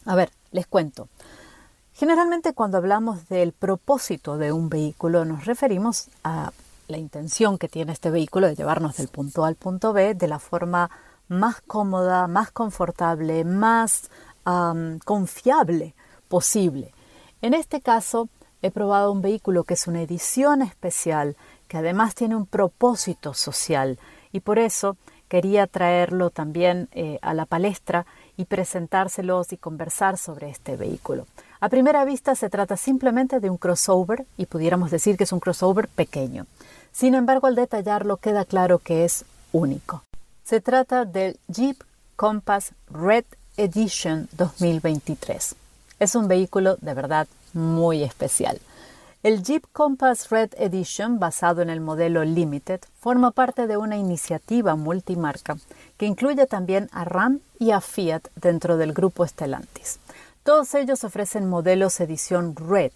a 0.04 0.16
ver, 0.16 0.30
les 0.50 0.66
cuento. 0.66 1.08
Generalmente 1.94 2.54
cuando 2.54 2.78
hablamos 2.78 3.28
del 3.28 3.52
propósito 3.52 4.38
de 4.38 4.52
un 4.52 4.68
vehículo 4.68 5.24
nos 5.24 5.44
referimos 5.44 6.08
a 6.24 6.50
la 6.90 6.98
intención 6.98 7.58
que 7.58 7.68
tiene 7.68 7.92
este 7.92 8.10
vehículo 8.10 8.46
de 8.48 8.54
llevarnos 8.54 8.96
del 8.96 9.08
punto 9.08 9.44
A 9.44 9.48
al 9.48 9.54
punto 9.54 9.92
B 9.92 10.14
de 10.14 10.28
la 10.28 10.38
forma 10.38 10.90
más 11.28 11.60
cómoda, 11.60 12.26
más 12.26 12.50
confortable, 12.50 13.44
más 13.44 14.10
confiable 15.04 15.94
posible. 16.28 16.92
En 17.40 17.54
este 17.54 17.80
caso 17.80 18.28
he 18.62 18.70
probado 18.70 19.12
un 19.12 19.22
vehículo 19.22 19.64
que 19.64 19.74
es 19.74 19.86
una 19.86 20.02
edición 20.02 20.62
especial, 20.62 21.36
que 21.68 21.78
además 21.78 22.14
tiene 22.14 22.36
un 22.36 22.46
propósito 22.46 23.32
social 23.32 23.98
y 24.32 24.40
por 24.40 24.58
eso 24.58 24.96
quería 25.28 25.68
traerlo 25.68 26.30
también 26.30 26.88
eh, 26.92 27.18
a 27.22 27.32
la 27.34 27.46
palestra 27.46 28.04
y 28.36 28.46
presentárselos 28.46 29.52
y 29.52 29.56
conversar 29.56 30.18
sobre 30.18 30.50
este 30.50 30.76
vehículo. 30.76 31.26
A 31.60 31.68
primera 31.68 32.04
vista 32.04 32.34
se 32.34 32.50
trata 32.50 32.76
simplemente 32.76 33.38
de 33.38 33.50
un 33.50 33.56
crossover 33.56 34.26
y 34.36 34.46
pudiéramos 34.46 34.90
decir 34.90 35.16
que 35.16 35.24
es 35.24 35.32
un 35.32 35.40
crossover 35.40 35.88
pequeño. 35.88 36.46
Sin 36.92 37.14
embargo, 37.14 37.46
al 37.46 37.54
detallarlo 37.54 38.16
queda 38.18 38.44
claro 38.44 38.78
que 38.78 39.04
es 39.04 39.24
único. 39.52 40.02
Se 40.44 40.60
trata 40.60 41.04
del 41.04 41.38
Jeep 41.48 41.82
Compass 42.16 42.72
Red 42.90 43.24
Edition 43.56 44.28
2023. 44.32 45.54
Es 45.98 46.14
un 46.14 46.28
vehículo 46.28 46.76
de 46.80 46.94
verdad 46.94 47.28
muy 47.52 48.02
especial. 48.02 48.60
El 49.22 49.42
Jeep 49.42 49.64
Compass 49.72 50.30
Red 50.30 50.54
Edition, 50.56 51.18
basado 51.18 51.60
en 51.60 51.68
el 51.68 51.80
modelo 51.80 52.24
Limited, 52.24 52.80
forma 52.98 53.32
parte 53.32 53.66
de 53.66 53.76
una 53.76 53.98
iniciativa 53.98 54.76
multimarca 54.76 55.58
que 55.98 56.06
incluye 56.06 56.46
también 56.46 56.88
a 56.90 57.04
RAM 57.04 57.40
y 57.58 57.72
a 57.72 57.82
Fiat 57.82 58.28
dentro 58.34 58.78
del 58.78 58.94
grupo 58.94 59.26
Stellantis. 59.26 59.98
Todos 60.42 60.74
ellos 60.74 61.04
ofrecen 61.04 61.50
modelos 61.50 62.00
edición 62.00 62.56
Red 62.56 62.92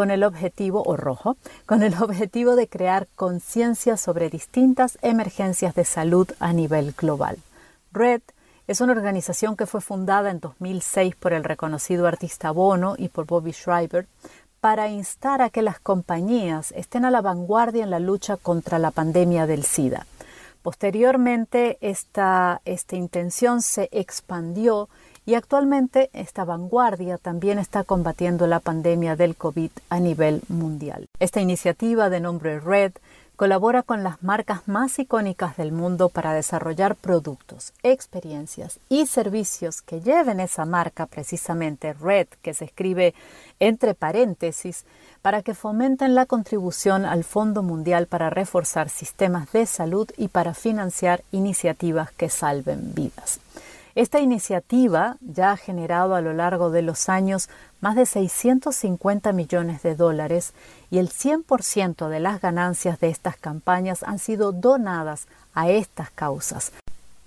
con 0.00 0.10
el 0.10 0.24
objetivo 0.24 0.82
o 0.86 0.96
rojo, 0.96 1.36
con 1.66 1.82
el 1.82 1.92
objetivo 2.02 2.56
de 2.56 2.68
crear 2.68 3.06
conciencia 3.16 3.98
sobre 3.98 4.30
distintas 4.30 4.96
emergencias 5.02 5.74
de 5.74 5.84
salud 5.84 6.26
a 6.40 6.54
nivel 6.54 6.94
global. 6.96 7.36
Red 7.92 8.22
es 8.66 8.80
una 8.80 8.92
organización 8.92 9.58
que 9.58 9.66
fue 9.66 9.82
fundada 9.82 10.30
en 10.30 10.40
2006 10.40 11.16
por 11.16 11.34
el 11.34 11.44
reconocido 11.44 12.06
artista 12.06 12.50
Bono 12.50 12.94
y 12.96 13.10
por 13.10 13.26
Bobby 13.26 13.52
Schreiber 13.52 14.06
para 14.62 14.88
instar 14.88 15.42
a 15.42 15.50
que 15.50 15.60
las 15.60 15.80
compañías 15.80 16.72
estén 16.74 17.04
a 17.04 17.10
la 17.10 17.20
vanguardia 17.20 17.84
en 17.84 17.90
la 17.90 18.00
lucha 18.00 18.38
contra 18.38 18.78
la 18.78 18.92
pandemia 18.92 19.46
del 19.46 19.64
SIDA. 19.64 20.06
Posteriormente, 20.62 21.76
esta, 21.82 22.62
esta 22.64 22.96
intención 22.96 23.60
se 23.60 23.90
expandió 23.92 24.88
y 25.30 25.36
actualmente 25.36 26.10
esta 26.12 26.44
vanguardia 26.44 27.16
también 27.16 27.60
está 27.60 27.84
combatiendo 27.84 28.48
la 28.48 28.58
pandemia 28.58 29.14
del 29.14 29.36
COVID 29.36 29.70
a 29.88 30.00
nivel 30.00 30.42
mundial. 30.48 31.06
Esta 31.20 31.40
iniciativa 31.40 32.10
de 32.10 32.18
nombre 32.18 32.58
RED 32.58 32.94
colabora 33.36 33.84
con 33.84 34.02
las 34.02 34.24
marcas 34.24 34.66
más 34.66 34.98
icónicas 34.98 35.56
del 35.56 35.70
mundo 35.70 36.08
para 36.08 36.34
desarrollar 36.34 36.96
productos, 36.96 37.72
experiencias 37.84 38.80
y 38.88 39.06
servicios 39.06 39.82
que 39.82 40.00
lleven 40.00 40.40
esa 40.40 40.64
marca 40.64 41.06
precisamente 41.06 41.92
Red, 41.92 42.26
que 42.42 42.52
se 42.52 42.64
escribe 42.64 43.14
entre 43.60 43.94
paréntesis, 43.94 44.84
para 45.22 45.42
que 45.42 45.54
fomenten 45.54 46.16
la 46.16 46.26
contribución 46.26 47.04
al 47.04 47.22
Fondo 47.22 47.62
Mundial 47.62 48.08
para 48.08 48.30
reforzar 48.30 48.88
sistemas 48.88 49.52
de 49.52 49.64
salud 49.66 50.10
y 50.16 50.26
para 50.26 50.54
financiar 50.54 51.22
iniciativas 51.30 52.10
que 52.10 52.30
salven 52.30 52.94
vidas. 52.94 53.38
Esta 53.94 54.20
iniciativa 54.20 55.16
ya 55.20 55.52
ha 55.52 55.56
generado 55.56 56.14
a 56.14 56.20
lo 56.20 56.32
largo 56.32 56.70
de 56.70 56.82
los 56.82 57.08
años 57.08 57.48
más 57.80 57.96
de 57.96 58.06
650 58.06 59.32
millones 59.32 59.82
de 59.82 59.96
dólares 59.96 60.52
y 60.90 60.98
el 60.98 61.08
100% 61.08 62.08
de 62.08 62.20
las 62.20 62.40
ganancias 62.40 63.00
de 63.00 63.08
estas 63.08 63.36
campañas 63.36 64.02
han 64.02 64.18
sido 64.18 64.52
donadas 64.52 65.26
a 65.54 65.70
estas 65.70 66.10
causas. 66.10 66.72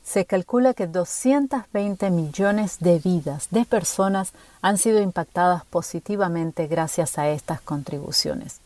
Se 0.04 0.26
calcula 0.26 0.74
que 0.74 0.88
220 0.88 2.10
millones 2.10 2.80
de 2.80 3.00
vidas 3.00 3.48
de 3.52 3.66
personas 3.66 4.34
han 4.62 4.78
sido 4.78 5.02
impactadas 5.02 5.66
positivamente 5.66 6.68
gracias 6.68 7.18
a 7.18 7.30
estas 7.30 7.62
contribuciones. 7.62 8.60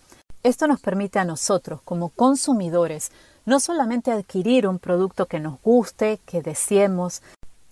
Esto 0.43 0.67
nos 0.67 0.79
permite 0.79 1.19
a 1.19 1.25
nosotros, 1.25 1.81
como 1.83 2.09
consumidores, 2.09 3.11
no 3.45 3.59
solamente 3.59 4.11
adquirir 4.11 4.67
un 4.67 4.79
producto 4.79 5.25
que 5.25 5.39
nos 5.39 5.61
guste, 5.61 6.19
que 6.25 6.41
deseemos, 6.41 7.21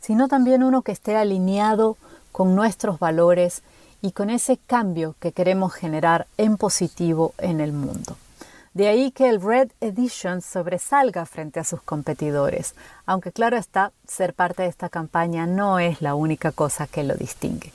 sino 0.06 0.28
también 0.28 0.62
uno 0.62 0.84
que 0.84 0.92
esté 0.92 1.16
alineado 1.16 1.98
con 2.32 2.54
nuestros 2.54 3.00
valores 3.00 3.64
y 4.04 4.12
con 4.12 4.30
ese 4.30 4.58
cambio 4.58 5.16
que 5.20 5.32
queremos 5.32 5.74
generar 5.74 6.28
en 6.38 6.58
positivo 6.58 7.34
en 7.40 7.60
el 7.60 7.74
mundo. 7.74 8.16
De 8.76 8.88
ahí 8.88 9.10
que 9.10 9.30
el 9.30 9.42
Red 9.42 9.72
Edition 9.82 10.44
sobresalga 10.44 11.26
frente 11.26 11.60
a 11.60 11.64
sus 11.64 11.82
competidores, 11.82 12.76
aunque 13.08 13.32
claro 13.32 13.58
está, 13.58 13.94
ser 14.08 14.36
parte 14.36 14.62
de 14.62 14.70
esta 14.70 14.90
campaña 14.90 15.48
no 15.48 15.80
es 15.80 16.04
la 16.04 16.14
única 16.14 16.52
cosa 16.52 16.86
que 16.86 17.04
lo 17.04 17.16
distingue. 17.16 17.74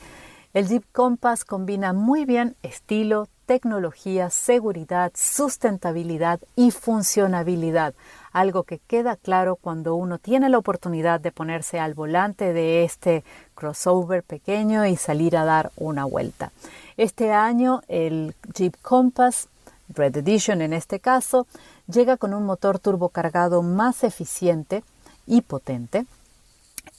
El 0.55 0.69
Jeep 0.69 0.85
Compass 0.93 1.45
combina 1.45 1.93
muy 1.93 2.27
bien 2.27 2.55
estilo, 2.63 3.27
tecnología, 3.51 4.31
seguridad, 4.31 5.11
sustentabilidad 5.17 6.39
y 6.55 6.71
funcionabilidad, 6.71 7.95
algo 8.31 8.63
que 8.63 8.79
queda 8.79 9.17
claro 9.17 9.57
cuando 9.57 9.97
uno 9.97 10.19
tiene 10.19 10.49
la 10.49 10.59
oportunidad 10.59 11.19
de 11.19 11.33
ponerse 11.33 11.81
al 11.81 11.95
volante 11.95 12.53
de 12.53 12.85
este 12.85 13.25
crossover 13.57 14.23
pequeño 14.23 14.87
y 14.87 14.95
salir 14.95 15.37
a 15.37 15.45
dar 15.45 15.73
una 15.75 16.05
vuelta. 16.05 16.53
Este 16.97 17.33
año 17.33 17.83
el 17.89 18.37
Jeep 18.55 18.77
Compass 18.83 19.49
Red 19.89 20.19
Edition 20.19 20.63
en 20.63 20.73
este 20.73 21.01
caso 21.01 21.49
llega 21.89 22.17
con 22.19 22.35
un 22.35 22.47
motor 22.47 22.79
turbocargado 22.79 23.63
más 23.63 24.05
eficiente 24.05 24.85
y 25.27 25.41
potente 25.41 26.07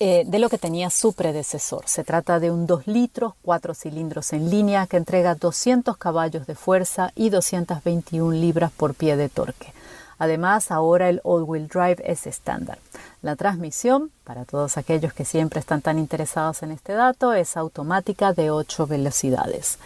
eh, 0.03 0.23
de 0.25 0.39
lo 0.39 0.49
que 0.49 0.57
tenía 0.57 0.89
su 0.89 1.13
predecesor. 1.13 1.83
Se 1.85 2.03
trata 2.03 2.39
de 2.39 2.49
un 2.49 2.65
2 2.65 2.87
litros, 2.87 3.33
4 3.43 3.75
cilindros 3.75 4.33
en 4.33 4.49
línea 4.49 4.87
que 4.87 4.97
entrega 4.97 5.35
200 5.35 5.95
caballos 5.97 6.47
de 6.47 6.55
fuerza 6.55 7.11
y 7.13 7.29
221 7.29 8.31
libras 8.31 8.71
por 8.71 8.95
pie 8.95 9.15
de 9.15 9.29
torque. 9.29 9.75
Además, 10.17 10.71
ahora 10.71 11.07
el 11.07 11.21
all-wheel 11.23 11.67
drive 11.67 11.97
es 12.03 12.25
estándar. 12.25 12.79
La 13.21 13.35
transmisión, 13.35 14.09
para 14.23 14.43
todos 14.43 14.75
aquellos 14.77 15.13
que 15.13 15.23
siempre 15.23 15.59
están 15.59 15.83
tan 15.83 15.99
interesados 15.99 16.63
en 16.63 16.71
este 16.71 16.93
dato, 16.93 17.33
es 17.33 17.55
automática 17.55 18.33
de 18.33 18.49
8 18.49 18.87
velocidades. 18.87 19.77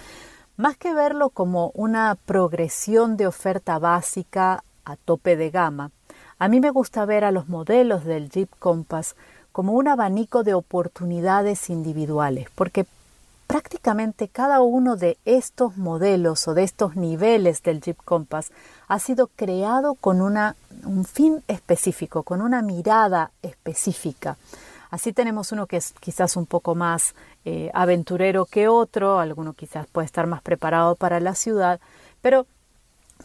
Más 0.55 0.77
que 0.77 0.93
verlo 0.93 1.29
como 1.29 1.71
una 1.73 2.15
progresión 2.25 3.17
de 3.17 3.27
oferta 3.27 3.79
básica 3.79 4.63
a 4.85 4.95
tope 4.95 5.35
de 5.35 5.49
gama, 5.49 5.91
a 6.37 6.47
mí 6.47 6.59
me 6.61 6.69
gusta 6.69 7.05
ver 7.05 7.23
a 7.23 7.31
los 7.31 7.49
modelos 7.49 8.03
del 8.03 8.29
Jeep 8.29 8.49
Compass 8.59 9.15
como 9.55 9.71
un 9.71 9.87
abanico 9.87 10.43
de 10.43 10.53
oportunidades 10.53 11.69
individuales, 11.69 12.49
porque 12.55 12.85
prácticamente 13.47 14.27
cada 14.27 14.59
uno 14.59 14.97
de 14.97 15.17
estos 15.23 15.77
modelos 15.77 16.45
o 16.49 16.53
de 16.53 16.63
estos 16.63 16.97
niveles 16.97 17.63
del 17.63 17.79
Jeep 17.79 17.95
Compass 18.03 18.51
ha 18.89 18.99
sido 18.99 19.27
creado 19.27 19.93
con 19.93 20.19
una, 20.19 20.57
un 20.83 21.05
fin 21.05 21.41
específico, 21.47 22.23
con 22.23 22.41
una 22.41 22.61
mirada 22.61 23.31
específica. 23.43 24.35
Así 24.91 25.13
tenemos 25.13 25.53
uno 25.53 25.67
que 25.67 25.77
es 25.77 25.93
quizás 26.01 26.35
un 26.35 26.47
poco 26.47 26.75
más 26.75 27.15
eh, 27.45 27.71
aventurero 27.73 28.43
que 28.43 28.67
otro, 28.67 29.19
alguno 29.19 29.53
quizás 29.53 29.87
puede 29.87 30.05
estar 30.05 30.27
más 30.27 30.41
preparado 30.41 30.97
para 30.97 31.21
la 31.21 31.33
ciudad, 31.33 31.79
pero 32.21 32.45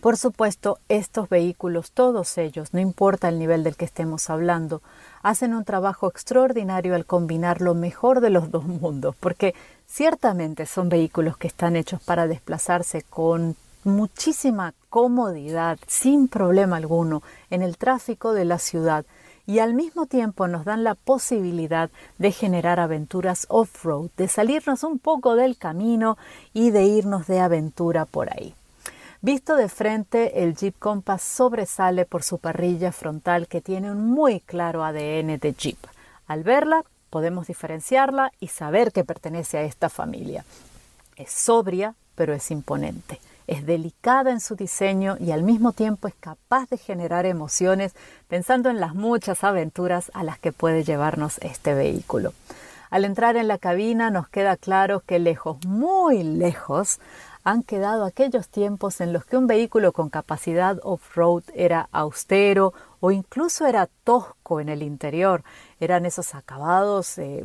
por 0.00 0.16
supuesto 0.16 0.78
estos 0.88 1.28
vehículos, 1.28 1.90
todos 1.90 2.38
ellos, 2.38 2.72
no 2.72 2.78
importa 2.78 3.28
el 3.28 3.40
nivel 3.40 3.64
del 3.64 3.74
que 3.74 3.84
estemos 3.84 4.30
hablando, 4.30 4.80
hacen 5.22 5.54
un 5.54 5.64
trabajo 5.64 6.08
extraordinario 6.08 6.94
al 6.94 7.06
combinar 7.06 7.60
lo 7.60 7.74
mejor 7.74 8.20
de 8.20 8.30
los 8.30 8.50
dos 8.50 8.64
mundos, 8.64 9.14
porque 9.18 9.54
ciertamente 9.86 10.66
son 10.66 10.88
vehículos 10.88 11.36
que 11.36 11.48
están 11.48 11.76
hechos 11.76 12.02
para 12.02 12.26
desplazarse 12.26 13.02
con 13.02 13.56
muchísima 13.84 14.74
comodidad, 14.88 15.78
sin 15.86 16.28
problema 16.28 16.76
alguno, 16.76 17.22
en 17.50 17.62
el 17.62 17.76
tráfico 17.78 18.32
de 18.32 18.44
la 18.44 18.58
ciudad 18.58 19.04
y 19.46 19.58
al 19.58 19.74
mismo 19.74 20.06
tiempo 20.06 20.46
nos 20.46 20.64
dan 20.64 20.84
la 20.84 20.94
posibilidad 20.94 21.90
de 22.18 22.30
generar 22.30 22.78
aventuras 22.78 23.46
off-road, 23.48 24.10
de 24.16 24.28
salirnos 24.28 24.84
un 24.84 25.00
poco 25.00 25.34
del 25.34 25.56
camino 25.56 26.16
y 26.52 26.70
de 26.70 26.84
irnos 26.84 27.26
de 27.26 27.40
aventura 27.40 28.04
por 28.04 28.32
ahí. 28.32 28.54
Visto 29.22 29.54
de 29.54 29.68
frente, 29.68 30.42
el 30.42 30.56
Jeep 30.56 30.78
Compass 30.78 31.20
sobresale 31.20 32.06
por 32.06 32.22
su 32.22 32.38
parrilla 32.38 32.90
frontal 32.90 33.48
que 33.48 33.60
tiene 33.60 33.90
un 33.90 34.06
muy 34.06 34.40
claro 34.40 34.82
ADN 34.82 35.38
de 35.38 35.54
Jeep. 35.58 35.76
Al 36.26 36.42
verla, 36.42 36.84
podemos 37.10 37.46
diferenciarla 37.46 38.32
y 38.40 38.46
saber 38.46 38.92
que 38.92 39.04
pertenece 39.04 39.58
a 39.58 39.62
esta 39.62 39.90
familia. 39.90 40.46
Es 41.16 41.32
sobria, 41.32 41.96
pero 42.14 42.32
es 42.32 42.50
imponente. 42.50 43.20
Es 43.46 43.66
delicada 43.66 44.30
en 44.30 44.40
su 44.40 44.56
diseño 44.56 45.18
y 45.20 45.32
al 45.32 45.42
mismo 45.42 45.72
tiempo 45.72 46.08
es 46.08 46.14
capaz 46.18 46.70
de 46.70 46.78
generar 46.78 47.26
emociones 47.26 47.94
pensando 48.26 48.70
en 48.70 48.80
las 48.80 48.94
muchas 48.94 49.44
aventuras 49.44 50.10
a 50.14 50.24
las 50.24 50.38
que 50.38 50.52
puede 50.52 50.82
llevarnos 50.82 51.36
este 51.42 51.74
vehículo. 51.74 52.32
Al 52.90 53.04
entrar 53.04 53.36
en 53.36 53.48
la 53.48 53.58
cabina 53.58 54.10
nos 54.10 54.28
queda 54.28 54.56
claro 54.56 55.00
que 55.06 55.18
lejos, 55.18 55.64
muy 55.64 56.24
lejos, 56.24 56.98
han 57.44 57.62
quedado 57.62 58.04
aquellos 58.04 58.48
tiempos 58.48 59.00
en 59.00 59.12
los 59.12 59.24
que 59.24 59.36
un 59.36 59.46
vehículo 59.46 59.92
con 59.92 60.10
capacidad 60.10 60.78
off-road 60.82 61.42
era 61.54 61.88
austero 61.92 62.74
o 63.00 63.10
incluso 63.10 63.66
era 63.66 63.88
tosco 64.04 64.60
en 64.60 64.68
el 64.68 64.82
interior. 64.82 65.42
Eran 65.80 66.06
esos 66.06 66.34
acabados 66.34 67.18
eh, 67.18 67.44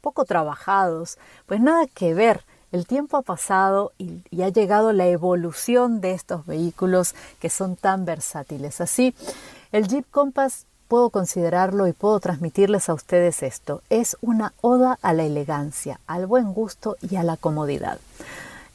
poco 0.00 0.24
trabajados. 0.24 1.18
Pues 1.46 1.60
nada 1.60 1.86
que 1.86 2.14
ver. 2.14 2.44
El 2.72 2.86
tiempo 2.86 3.16
ha 3.16 3.22
pasado 3.22 3.92
y, 3.98 4.22
y, 4.30 4.42
ha 4.42 4.48
llegado 4.48 4.92
la 4.92 5.08
evolución 5.08 6.00
de 6.00 6.12
estos 6.12 6.46
vehículos 6.46 7.16
que 7.40 7.50
son 7.50 7.74
tan 7.74 8.04
versátiles. 8.04 8.80
Así, 8.80 9.12
el 9.72 9.88
Jeep 9.88 10.08
Compass 10.12 10.66
puedo 10.86 11.10
considerarlo 11.10 11.86
y 11.86 11.92
puedo 11.92 12.18
transmitirles 12.20 12.88
a 12.88 12.94
ustedes 12.94 13.42
esto. 13.42 13.82
Es 13.90 14.16
una 14.20 14.52
oda 14.60 14.98
a 15.02 15.12
la 15.14 15.24
elegancia, 15.24 16.00
al 16.06 16.26
buen 16.26 16.52
gusto 16.52 16.96
y 17.00 17.16
a 17.16 17.22
la 17.22 17.36
comodidad. 17.36 17.98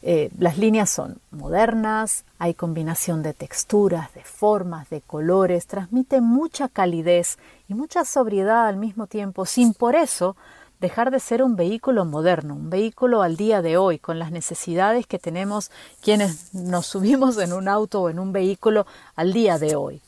Eh, 0.08 0.30
las 0.38 0.60
líneas 0.60 0.92
son 0.92 1.18
modernas, 1.32 2.26
hay 2.38 2.54
combinación 2.54 3.24
de 3.24 3.34
texturas, 3.34 4.14
de 4.14 4.24
formas, 4.24 4.88
de 4.92 5.02
colores, 5.02 5.66
transmite 5.66 6.22
mucha 6.22 6.70
calidez 6.70 7.40
y 7.68 7.74
mucha 7.74 8.06
sobriedad 8.06 8.68
al 8.68 8.78
mismo 8.78 9.08
tiempo, 9.08 9.48
sin 9.48 9.74
por 9.74 9.96
eso 9.96 10.36
dejar 10.80 11.10
de 11.10 11.20
ser 11.20 11.42
un 11.42 11.56
vehículo 11.56 12.06
moderno, 12.06 12.54
un 12.54 12.70
vehículo 12.70 13.24
al 13.24 13.36
día 13.36 13.64
de 13.64 13.78
hoy, 13.78 13.98
con 13.98 14.20
las 14.20 14.30
necesidades 14.30 15.08
que 15.08 15.18
tenemos 15.18 15.72
quienes 16.04 16.54
nos 16.54 16.86
subimos 16.86 17.40
en 17.40 17.52
un 17.52 17.68
auto 17.68 18.04
o 18.04 18.10
en 18.10 18.20
un 18.20 18.32
vehículo 18.32 18.86
al 19.16 19.34
día 19.34 19.58
de 19.58 19.76
hoy. 19.76 20.02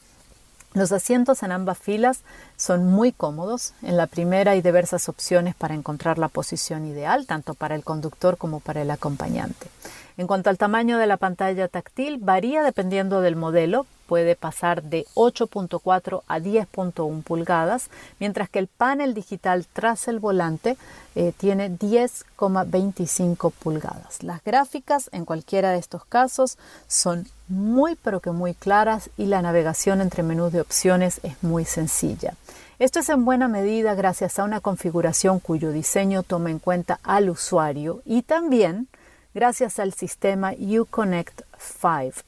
Los 0.78 0.92
asientos 0.92 1.42
en 1.42 1.52
ambas 1.52 1.80
filas 1.80 2.22
son 2.56 2.86
muy 2.86 3.12
cómodos. 3.12 3.74
En 3.82 3.98
la 3.98 4.06
primera 4.06 4.52
hay 4.52 4.62
diversas 4.62 5.10
opciones 5.10 5.56
para 5.56 5.74
encontrar 5.74 6.20
la 6.20 6.28
posición 6.28 6.86
ideal, 6.86 7.26
tanto 7.26 7.56
para 7.56 7.74
el 7.74 7.84
conductor 7.84 8.38
como 8.38 8.60
para 8.60 8.84
el 8.84 8.92
acompañante. 8.92 9.70
En 10.18 10.28
cuanto 10.28 10.52
al 10.52 10.60
tamaño 10.60 11.00
de 11.00 11.08
la 11.08 11.18
pantalla 11.18 11.68
táctil, 11.68 12.20
varía 12.20 12.62
dependiendo 12.62 13.22
del 13.22 13.36
modelo, 13.36 13.88
puede 14.08 14.36
pasar 14.36 14.82
de 14.84 15.06
8.4 15.16 16.24
a 16.28 16.40
10.1 16.40 17.24
pulgadas, 17.24 17.90
mientras 18.20 18.50
que 18.50 18.60
el 18.60 18.68
panel 18.68 19.14
digital 19.14 19.68
tras 19.72 20.08
el 20.08 20.20
volante 20.20 20.78
eh, 21.16 21.34
tiene 21.38 21.70
10,25 21.70 23.52
pulgadas. 23.52 24.24
Las 24.24 24.44
gráficas 24.44 25.10
en 25.12 25.26
cualquiera 25.26 25.72
de 25.72 25.80
estos 25.80 26.06
casos 26.06 26.58
son 26.88 27.28
muy 27.48 27.96
pero 27.96 28.20
que 28.20 28.32
muy 28.32 28.54
claras 28.54 29.10
y 29.18 29.26
la 29.26 29.42
navegación 29.42 30.02
entre 30.02 30.24
menús 30.24 30.52
de 30.52 30.62
opciones 30.62 31.20
es 31.24 31.42
muy 31.44 31.66
sencilla. 31.66 32.34
Esto 32.80 33.00
es 33.00 33.10
en 33.10 33.26
buena 33.26 33.48
medida 33.48 33.96
gracias 33.96 34.38
a 34.38 34.44
una 34.44 34.62
configuración 34.62 35.40
cuyo 35.40 35.72
diseño 35.72 36.22
toma 36.24 36.52
en 36.52 36.60
cuenta 36.60 37.00
al 37.04 37.30
usuario 37.30 38.02
y 38.06 38.22
también 38.22 38.88
gracias 39.34 39.80
al 39.80 39.94
sistema 39.94 40.54
Uconnect 40.54 41.42
5, 41.58 42.22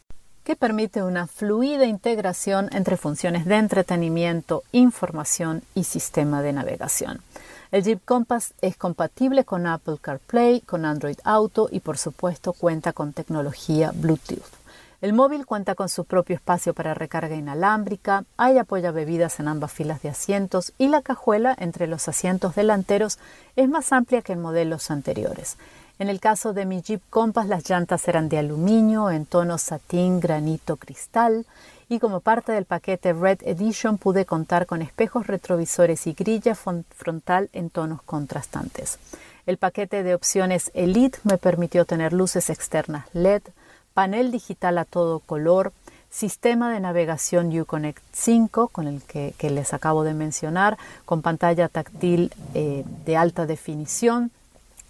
que 0.50 0.56
permite 0.56 1.04
una 1.04 1.28
fluida 1.28 1.86
integración 1.86 2.70
entre 2.72 2.98
funciones 2.98 3.46
de 3.46 3.58
entretenimiento, 3.58 4.64
información 4.72 5.62
y 5.76 5.84
sistema 5.84 6.42
de 6.42 6.54
navegación. 6.54 7.22
El 7.72 7.84
Jeep 7.84 8.04
Compass 8.04 8.56
es 8.60 8.76
compatible 8.76 9.44
con 9.44 9.68
Apple 9.68 9.98
CarPlay, 10.02 10.62
con 10.62 10.86
Android 10.86 11.20
Auto 11.24 11.70
y 11.72 11.82
por 11.82 12.00
supuesto 12.00 12.54
cuenta 12.54 12.94
con 12.94 13.14
tecnología 13.14 13.92
Bluetooth. 13.94 14.42
El 15.02 15.14
móvil 15.14 15.46
cuenta 15.46 15.76
con 15.76 15.88
su 15.88 16.04
propio 16.04 16.36
espacio 16.36 16.74
para 16.74 16.96
recarga 16.96 17.36
inalámbrica, 17.36 18.26
hay 18.36 18.58
apoya 18.58 18.90
bebidas 18.90 19.40
en 19.40 19.50
ambas 19.50 19.72
filas 19.72 20.02
de 20.02 20.10
asientos 20.10 20.74
y 20.80 20.88
la 20.88 21.04
cajuela 21.04 21.56
entre 21.60 21.86
los 21.86 22.08
asientos 22.08 22.56
delanteros 22.56 23.20
es 23.56 23.70
más 23.70 23.94
amplia 23.94 24.24
que 24.24 24.34
en 24.34 24.42
modelos 24.42 24.90
anteriores. 24.90 25.58
En 26.00 26.08
el 26.08 26.22
caso 26.22 26.54
de 26.54 26.66
mi 26.66 26.82
Jeep 26.82 27.02
Compass 27.10 27.48
las 27.48 27.70
llantas 27.70 28.08
eran 28.08 28.30
de 28.30 28.38
aluminio 28.38 29.10
en 29.12 29.26
tonos 29.26 29.64
satín, 29.64 30.22
granito, 30.22 30.78
cristal 30.78 31.46
y 31.90 32.00
como 32.00 32.22
parte 32.22 32.54
del 32.54 32.64
paquete 32.64 33.12
Red 33.12 33.40
Edition 33.44 33.98
pude 33.98 34.26
contar 34.26 34.66
con 34.66 34.82
espejos 34.82 35.28
retrovisores 35.28 36.08
y 36.08 36.14
grilla 36.14 36.56
frontal 36.56 37.50
en 37.52 37.70
tonos 37.70 38.02
contrastantes. 38.04 38.98
El 39.46 39.58
paquete 39.58 40.04
de 40.04 40.16
opciones 40.16 40.72
Elite 40.74 41.20
me 41.26 41.38
permitió 41.38 41.84
tener 41.84 42.14
luces 42.14 42.50
externas 42.50 43.06
LED, 43.12 43.42
panel 43.94 44.32
digital 44.32 44.78
a 44.78 44.86
todo 44.86 45.20
color, 45.20 45.74
sistema 46.10 46.72
de 46.72 46.80
navegación 46.80 47.52
Uconnect 47.60 48.02
5, 48.14 48.70
con 48.70 48.88
el 48.88 49.02
que, 49.02 49.34
les 49.50 49.74
acabo 49.74 50.06
de 50.06 50.14
mencionar, 50.14 50.78
con 51.04 51.22
pantalla 51.22 51.68
táctil 51.68 52.32
eh, 52.54 52.86
de 53.06 53.18
alta 53.18 53.46
definición, 53.46 54.32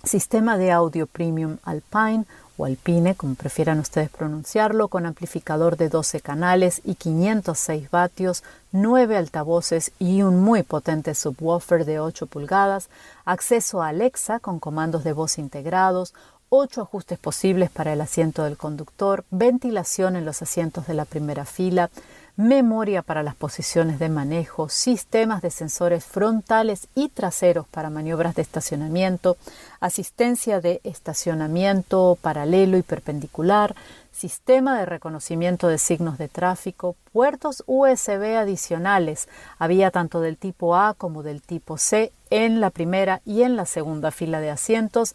sistema 0.04 0.58
de 0.58 0.72
audio 0.72 1.08
premium 1.08 1.58
Alpine 1.64 2.26
o 2.58 2.66
Alpine, 2.66 3.16
como 3.16 3.36
prefieran 3.36 3.80
ustedes 3.80 4.10
pronunciarlo, 4.10 4.90
con 4.90 5.06
amplificador 5.06 5.78
de 5.78 5.90
12 5.90 6.20
canales 6.20 6.82
y 6.84 6.96
506 6.96 7.90
vatios, 7.90 8.44
9 8.72 9.16
altavoces 9.16 9.92
y 9.98 10.22
un 10.24 10.42
muy 10.42 10.64
potente 10.64 11.16
subwoofer 11.16 11.86
de 11.86 12.00
8 12.00 12.28
pulgadas, 12.28 12.90
acceso 13.24 13.82
a 13.82 13.90
Alexa 13.90 14.40
con 14.40 14.60
comandos 14.60 15.04
de 15.04 15.14
voz 15.14 15.38
integrados, 15.38 16.14
ocho 16.50 16.82
ajustes 16.82 17.20
posibles 17.20 17.70
para 17.70 17.94
el 17.94 18.02
asiento 18.02 18.44
del 18.44 18.58
conductor, 18.58 19.24
ventilación 19.30 20.16
en 20.16 20.26
los 20.26 20.42
asientos 20.42 20.88
de 20.88 20.96
la 20.96 21.06
primera 21.06 21.46
fila, 21.46 21.90
memoria 22.40 23.02
para 23.02 23.22
las 23.22 23.36
posiciones 23.36 24.00
de 24.00 24.08
manejo, 24.08 24.70
sistemas 24.70 25.42
de 25.42 25.52
sensores 25.52 26.06
frontales 26.06 26.88
y 26.96 27.10
traseros 27.10 27.68
para 27.68 27.90
maniobras 27.90 28.34
de 28.34 28.44
estacionamiento, 28.44 29.36
asistencia 29.82 30.62
de 30.62 30.80
estacionamiento 30.86 32.18
paralelo 32.22 32.78
y 32.78 32.82
perpendicular, 32.82 33.76
sistema 34.14 34.80
de 34.80 34.86
reconocimiento 34.86 35.68
de 35.68 35.78
signos 35.78 36.18
de 36.18 36.30
tráfico, 36.30 36.96
puertos 37.12 37.62
USB 37.68 38.38
adicionales. 38.38 39.28
Había 39.58 39.92
tanto 39.92 40.22
del 40.22 40.38
tipo 40.38 40.78
A 40.78 40.94
como 40.94 41.24
del 41.24 41.42
tipo 41.42 41.78
C 41.78 42.14
en 42.30 42.62
la 42.62 42.70
primera 42.70 43.22
y 43.26 43.42
en 43.42 43.58
la 43.58 43.66
segunda 43.66 44.12
fila 44.12 44.40
de 44.40 44.50
asientos, 44.50 45.14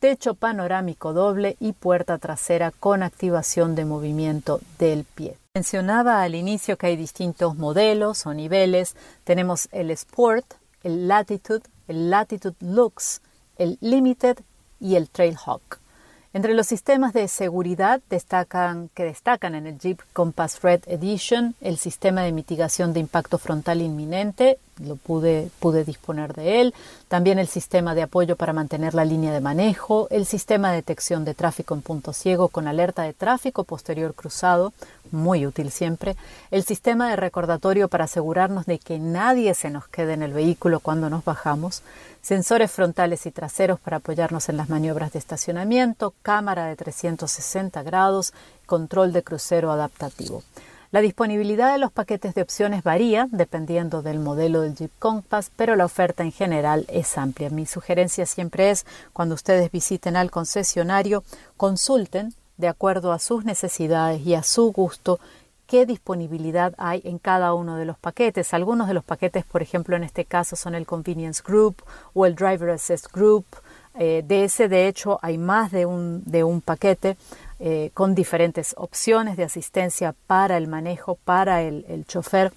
techo 0.00 0.34
panorámico 0.34 1.12
doble 1.12 1.56
y 1.60 1.72
puerta 1.72 2.18
trasera 2.18 2.70
con 2.70 3.02
activación 3.02 3.74
de 3.74 3.84
movimiento 3.84 4.60
del 4.78 5.04
pie. 5.04 5.38
Mencionaba 5.54 6.22
al 6.22 6.34
inicio 6.34 6.76
que 6.76 6.88
hay 6.88 6.96
distintos 6.96 7.56
modelos 7.56 8.26
o 8.26 8.34
niveles. 8.34 8.96
Tenemos 9.22 9.68
el 9.72 9.90
Sport, 9.92 10.54
el 10.82 11.06
Latitude, 11.06 11.62
el 11.86 12.10
Latitude 12.10 12.56
Lux, 12.60 13.22
el 13.56 13.78
Limited 13.80 14.38
y 14.80 14.96
el 14.96 15.08
Trailhawk. 15.08 15.83
Entre 16.34 16.52
los 16.54 16.66
sistemas 16.66 17.12
de 17.12 17.28
seguridad 17.28 18.02
destacan, 18.10 18.90
que 18.92 19.04
destacan 19.04 19.54
en 19.54 19.68
el 19.68 19.78
Jeep 19.78 20.00
Compass 20.12 20.62
Red 20.62 20.82
Edition 20.88 21.54
el 21.60 21.78
sistema 21.78 22.22
de 22.22 22.32
mitigación 22.32 22.92
de 22.92 22.98
impacto 22.98 23.38
frontal 23.38 23.80
inminente, 23.80 24.58
lo 24.84 24.96
pude, 24.96 25.48
pude 25.60 25.84
disponer 25.84 26.34
de 26.34 26.60
él, 26.60 26.74
también 27.06 27.38
el 27.38 27.46
sistema 27.46 27.94
de 27.94 28.02
apoyo 28.02 28.34
para 28.34 28.52
mantener 28.52 28.94
la 28.94 29.04
línea 29.04 29.32
de 29.32 29.40
manejo, 29.40 30.08
el 30.10 30.26
sistema 30.26 30.70
de 30.70 30.78
detección 30.78 31.24
de 31.24 31.34
tráfico 31.34 31.72
en 31.72 31.82
punto 31.82 32.12
ciego 32.12 32.48
con 32.48 32.66
alerta 32.66 33.04
de 33.04 33.12
tráfico 33.12 33.62
posterior 33.62 34.12
cruzado, 34.12 34.72
muy 35.14 35.46
útil 35.46 35.70
siempre, 35.70 36.16
el 36.50 36.64
sistema 36.64 37.08
de 37.08 37.16
recordatorio 37.16 37.88
para 37.88 38.04
asegurarnos 38.04 38.66
de 38.66 38.78
que 38.78 38.98
nadie 38.98 39.54
se 39.54 39.70
nos 39.70 39.88
quede 39.88 40.12
en 40.12 40.22
el 40.22 40.32
vehículo 40.32 40.80
cuando 40.80 41.08
nos 41.08 41.24
bajamos, 41.24 41.82
sensores 42.20 42.70
frontales 42.70 43.24
y 43.24 43.30
traseros 43.30 43.80
para 43.80 43.98
apoyarnos 43.98 44.48
en 44.48 44.56
las 44.56 44.68
maniobras 44.68 45.12
de 45.12 45.18
estacionamiento, 45.18 46.14
cámara 46.22 46.66
de 46.66 46.76
360 46.76 47.82
grados, 47.82 48.34
control 48.66 49.12
de 49.12 49.22
crucero 49.22 49.70
adaptativo. 49.70 50.42
La 50.94 51.00
disponibilidad 51.00 51.72
de 51.72 51.80
los 51.80 51.90
paquetes 51.90 52.36
de 52.36 52.42
opciones 52.42 52.84
varía 52.84 53.26
dependiendo 53.32 54.00
del 54.00 54.20
modelo 54.20 54.60
del 54.60 54.76
Jeep 54.76 54.92
Compass, 55.00 55.50
pero 55.56 55.74
la 55.74 55.86
oferta 55.86 56.22
en 56.22 56.30
general 56.30 56.86
es 56.88 57.18
amplia. 57.18 57.50
Mi 57.50 57.66
sugerencia 57.66 58.26
siempre 58.26 58.70
es, 58.70 58.86
cuando 59.12 59.34
ustedes 59.34 59.72
visiten 59.72 60.14
al 60.14 60.30
concesionario, 60.30 61.24
consulten 61.56 62.32
de 62.56 62.68
acuerdo 62.68 63.12
a 63.12 63.18
sus 63.18 63.44
necesidades 63.44 64.20
y 64.24 64.34
a 64.34 64.42
su 64.42 64.72
gusto 64.72 65.20
qué 65.66 65.86
disponibilidad 65.86 66.74
hay 66.78 67.00
en 67.04 67.18
cada 67.18 67.54
uno 67.54 67.76
de 67.76 67.84
los 67.84 67.98
paquetes. 67.98 68.54
Algunos 68.54 68.88
de 68.88 68.94
los 68.94 69.04
paquetes, 69.04 69.44
por 69.44 69.62
ejemplo, 69.62 69.96
en 69.96 70.04
este 70.04 70.24
caso 70.24 70.56
son 70.56 70.74
el 70.74 70.86
Convenience 70.86 71.42
Group 71.44 71.82
o 72.12 72.26
el 72.26 72.34
Driver 72.34 72.70
Assist 72.70 73.10
Group. 73.12 73.46
Eh, 73.98 74.24
de 74.26 74.44
ese, 74.44 74.68
de 74.68 74.88
hecho, 74.88 75.18
hay 75.22 75.38
más 75.38 75.70
de 75.70 75.86
un, 75.86 76.22
de 76.26 76.44
un 76.44 76.60
paquete 76.60 77.16
eh, 77.60 77.90
con 77.94 78.14
diferentes 78.14 78.74
opciones 78.76 79.36
de 79.36 79.44
asistencia 79.44 80.14
para 80.26 80.56
el 80.56 80.68
manejo, 80.68 81.16
para 81.24 81.62
el, 81.62 81.84
el 81.88 82.06
chofer. 82.06 82.52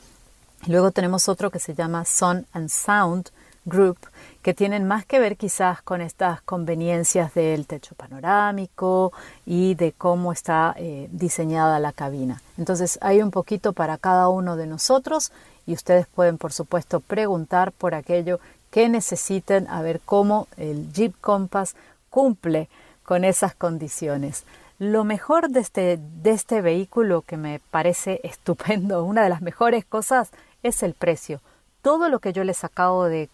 Luego 0.68 0.92
tenemos 0.92 1.30
otro 1.30 1.52
que 1.52 1.60
se 1.60 1.76
llama 1.76 2.06
Sun 2.06 2.46
and 2.54 2.70
Sound 2.70 3.30
Group, 3.68 3.98
que 4.42 4.54
tienen 4.54 4.88
más 4.88 5.06
que 5.06 5.20
ver 5.20 5.36
quizás 5.36 5.82
con 5.82 6.02
estas 6.02 6.42
conveniencias 6.42 7.34
del 7.34 7.68
techo 7.68 7.96
panorámico 7.96 9.12
y 9.46 9.76
de 9.76 9.92
cómo 9.92 10.32
está 10.32 10.74
eh, 10.78 11.10
diseñada 11.12 11.80
la 11.80 11.92
cabina. 11.92 12.42
Entonces 12.58 12.98
hay 13.02 13.22
un 13.22 13.30
poquito 13.30 13.74
para 13.74 13.98
cada 13.98 14.30
uno 14.30 14.56
de 14.56 14.68
nosotros 14.68 15.34
y 15.66 15.74
ustedes 15.74 16.08
pueden 16.08 16.38
por 16.38 16.54
supuesto 16.54 17.02
preguntar 17.02 17.74
por 17.74 17.94
aquello 17.94 18.40
que 18.72 18.88
necesiten 18.88 19.68
a 19.68 19.82
ver 19.82 20.00
cómo 20.06 20.48
el 20.56 20.92
Jeep 20.94 21.14
Compass 21.20 21.76
cumple 22.10 22.70
con 23.04 23.26
esas 23.26 23.54
condiciones. 23.54 24.46
Lo 24.80 25.04
mejor 25.04 25.50
de 25.50 25.60
este, 25.60 26.00
de 26.22 26.32
este 26.32 26.62
vehículo 26.62 27.22
que 27.22 27.36
me 27.36 27.60
parece 27.70 28.22
estupendo, 28.24 29.04
una 29.04 29.24
de 29.24 29.30
las 29.30 29.42
mejores 29.42 29.84
cosas 29.84 30.30
es 30.64 30.84
el 30.84 30.94
precio 30.94 31.42
todo 31.88 32.10
lo 32.10 32.20
que 32.20 32.34
yo 32.34 32.44
les 32.44 32.66
acabo 32.66 33.06
de, 33.06 33.30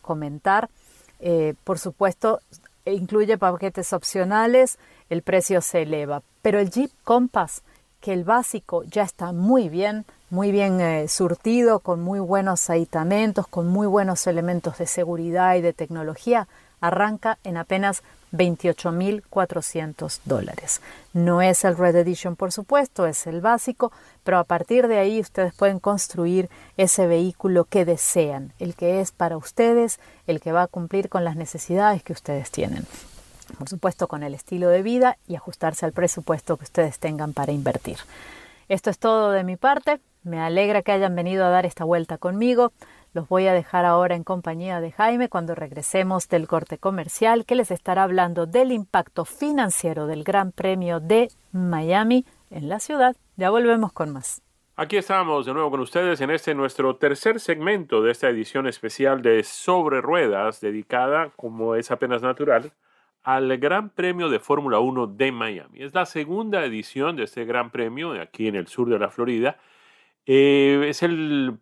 comentar, 0.00 0.70
eh, 1.18 1.52
por 1.64 1.78
supuesto, 1.78 2.40
incluye 2.86 3.36
paquetes 3.36 3.92
opcionales, 3.92 4.78
el 5.10 5.20
precio 5.20 5.60
se 5.60 5.82
eleva. 5.82 6.22
Pero 6.40 6.60
el 6.60 6.70
Jeep 6.70 6.90
Compass, 7.04 7.60
que 8.00 8.14
el 8.14 8.24
básico 8.24 8.84
ya 8.84 9.02
está 9.02 9.32
muy 9.32 9.68
bien, 9.68 10.06
muy 10.30 10.50
bien 10.50 10.80
eh, 10.80 11.08
surtido, 11.08 11.80
con 11.80 12.00
muy 12.00 12.20
buenos 12.20 12.70
aditamentos, 12.70 13.46
con 13.46 13.66
muy 13.66 13.86
buenos 13.86 14.26
elementos 14.26 14.78
de 14.78 14.86
seguridad 14.86 15.56
y 15.56 15.60
de 15.60 15.74
tecnología, 15.74 16.48
arranca 16.80 17.38
en 17.44 17.56
apenas 17.56 18.02
28.400 18.32 20.20
dólares. 20.24 20.80
No 21.12 21.42
es 21.42 21.64
el 21.64 21.76
Red 21.76 21.96
Edition, 21.96 22.36
por 22.36 22.52
supuesto, 22.52 23.06
es 23.06 23.26
el 23.26 23.40
básico, 23.40 23.92
pero 24.22 24.38
a 24.38 24.44
partir 24.44 24.86
de 24.88 24.98
ahí 24.98 25.20
ustedes 25.20 25.52
pueden 25.54 25.80
construir 25.80 26.48
ese 26.76 27.06
vehículo 27.06 27.64
que 27.64 27.84
desean, 27.84 28.52
el 28.58 28.74
que 28.74 29.00
es 29.00 29.12
para 29.12 29.36
ustedes, 29.36 29.98
el 30.26 30.40
que 30.40 30.52
va 30.52 30.62
a 30.62 30.68
cumplir 30.68 31.08
con 31.08 31.24
las 31.24 31.36
necesidades 31.36 32.02
que 32.02 32.12
ustedes 32.12 32.50
tienen. 32.50 32.86
Por 33.58 33.68
supuesto, 33.68 34.06
con 34.06 34.22
el 34.22 34.34
estilo 34.34 34.68
de 34.68 34.82
vida 34.82 35.18
y 35.26 35.34
ajustarse 35.34 35.84
al 35.84 35.92
presupuesto 35.92 36.56
que 36.56 36.64
ustedes 36.64 36.98
tengan 36.98 37.32
para 37.32 37.52
invertir. 37.52 37.98
Esto 38.68 38.90
es 38.90 38.98
todo 38.98 39.32
de 39.32 39.42
mi 39.42 39.56
parte. 39.56 40.00
Me 40.22 40.38
alegra 40.38 40.82
que 40.82 40.92
hayan 40.92 41.16
venido 41.16 41.44
a 41.44 41.48
dar 41.48 41.66
esta 41.66 41.82
vuelta 41.82 42.18
conmigo. 42.18 42.72
Los 43.12 43.28
voy 43.28 43.48
a 43.48 43.52
dejar 43.52 43.84
ahora 43.86 44.14
en 44.14 44.22
compañía 44.22 44.80
de 44.80 44.92
Jaime 44.92 45.28
cuando 45.28 45.56
regresemos 45.56 46.28
del 46.28 46.46
corte 46.46 46.78
comercial 46.78 47.44
que 47.44 47.56
les 47.56 47.72
estará 47.72 48.04
hablando 48.04 48.46
del 48.46 48.70
impacto 48.70 49.24
financiero 49.24 50.06
del 50.06 50.22
Gran 50.22 50.52
Premio 50.52 51.00
de 51.00 51.28
Miami 51.50 52.24
en 52.50 52.68
la 52.68 52.78
ciudad. 52.78 53.16
Ya 53.36 53.50
volvemos 53.50 53.92
con 53.92 54.12
más. 54.12 54.42
Aquí 54.76 54.96
estamos 54.96 55.44
de 55.44 55.52
nuevo 55.52 55.72
con 55.72 55.80
ustedes 55.80 56.20
en 56.20 56.30
este 56.30 56.54
nuestro 56.54 56.96
tercer 56.96 57.40
segmento 57.40 58.00
de 58.00 58.12
esta 58.12 58.28
edición 58.28 58.68
especial 58.68 59.22
de 59.22 59.42
Sobre 59.42 60.00
Ruedas 60.00 60.60
dedicada, 60.60 61.32
como 61.34 61.74
es 61.74 61.90
apenas 61.90 62.22
natural, 62.22 62.72
al 63.24 63.58
Gran 63.58 63.90
Premio 63.90 64.28
de 64.28 64.38
Fórmula 64.38 64.78
1 64.78 65.08
de 65.08 65.32
Miami. 65.32 65.82
Es 65.82 65.92
la 65.94 66.06
segunda 66.06 66.64
edición 66.64 67.16
de 67.16 67.24
este 67.24 67.44
Gran 67.44 67.70
Premio 67.70 68.12
aquí 68.22 68.46
en 68.46 68.54
el 68.54 68.68
sur 68.68 68.88
de 68.88 69.00
la 69.00 69.10
Florida. 69.10 69.58
Eh, 70.26 70.86
es 70.88 71.02
el 71.02 71.58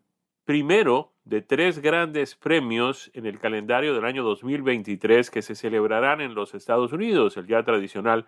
primero 0.49 1.13
de 1.27 1.43
tres 1.43 1.81
grandes 1.81 2.35
premios 2.35 3.11
en 3.13 3.27
el 3.27 3.39
calendario 3.39 3.95
del 3.95 4.07
año 4.07 4.25
2023 4.25 5.31
que 5.31 5.43
se 5.43 5.55
celebrarán 5.55 6.23
en 6.23 6.35
los 6.35 6.55
Estados 6.55 6.95
Unidos, 6.95 7.37
el 7.37 7.47
ya 7.47 7.63
tradicional 7.65 8.25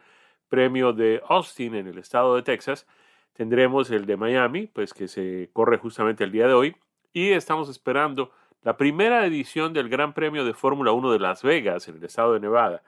premio 0.51 0.93
de 0.93 1.23
Austin 1.31 1.75
en 1.77 1.87
el 1.87 1.97
estado 1.97 2.37
de 2.37 2.43
Texas, 2.43 2.87
tendremos 3.33 3.91
el 3.91 4.05
de 4.05 4.19
Miami, 4.19 4.67
pues 4.67 4.93
que 4.93 5.09
se 5.09 5.49
corre 5.55 5.79
justamente 5.79 6.23
el 6.23 6.31
día 6.31 6.47
de 6.47 6.53
hoy, 6.53 6.77
y 7.15 7.31
estamos 7.31 7.71
esperando 7.71 8.33
la 8.65 8.77
primera 8.77 9.25
edición 9.25 9.73
del 9.73 9.89
Gran 9.89 10.13
Premio 10.13 10.45
de 10.45 10.53
Fórmula 10.53 10.93
1 10.93 11.13
de 11.13 11.21
Las 11.21 11.43
Vegas, 11.43 11.89
en 11.89 11.97
el 11.97 12.05
estado 12.05 12.35
de 12.35 12.41
Nevada. 12.41 12.83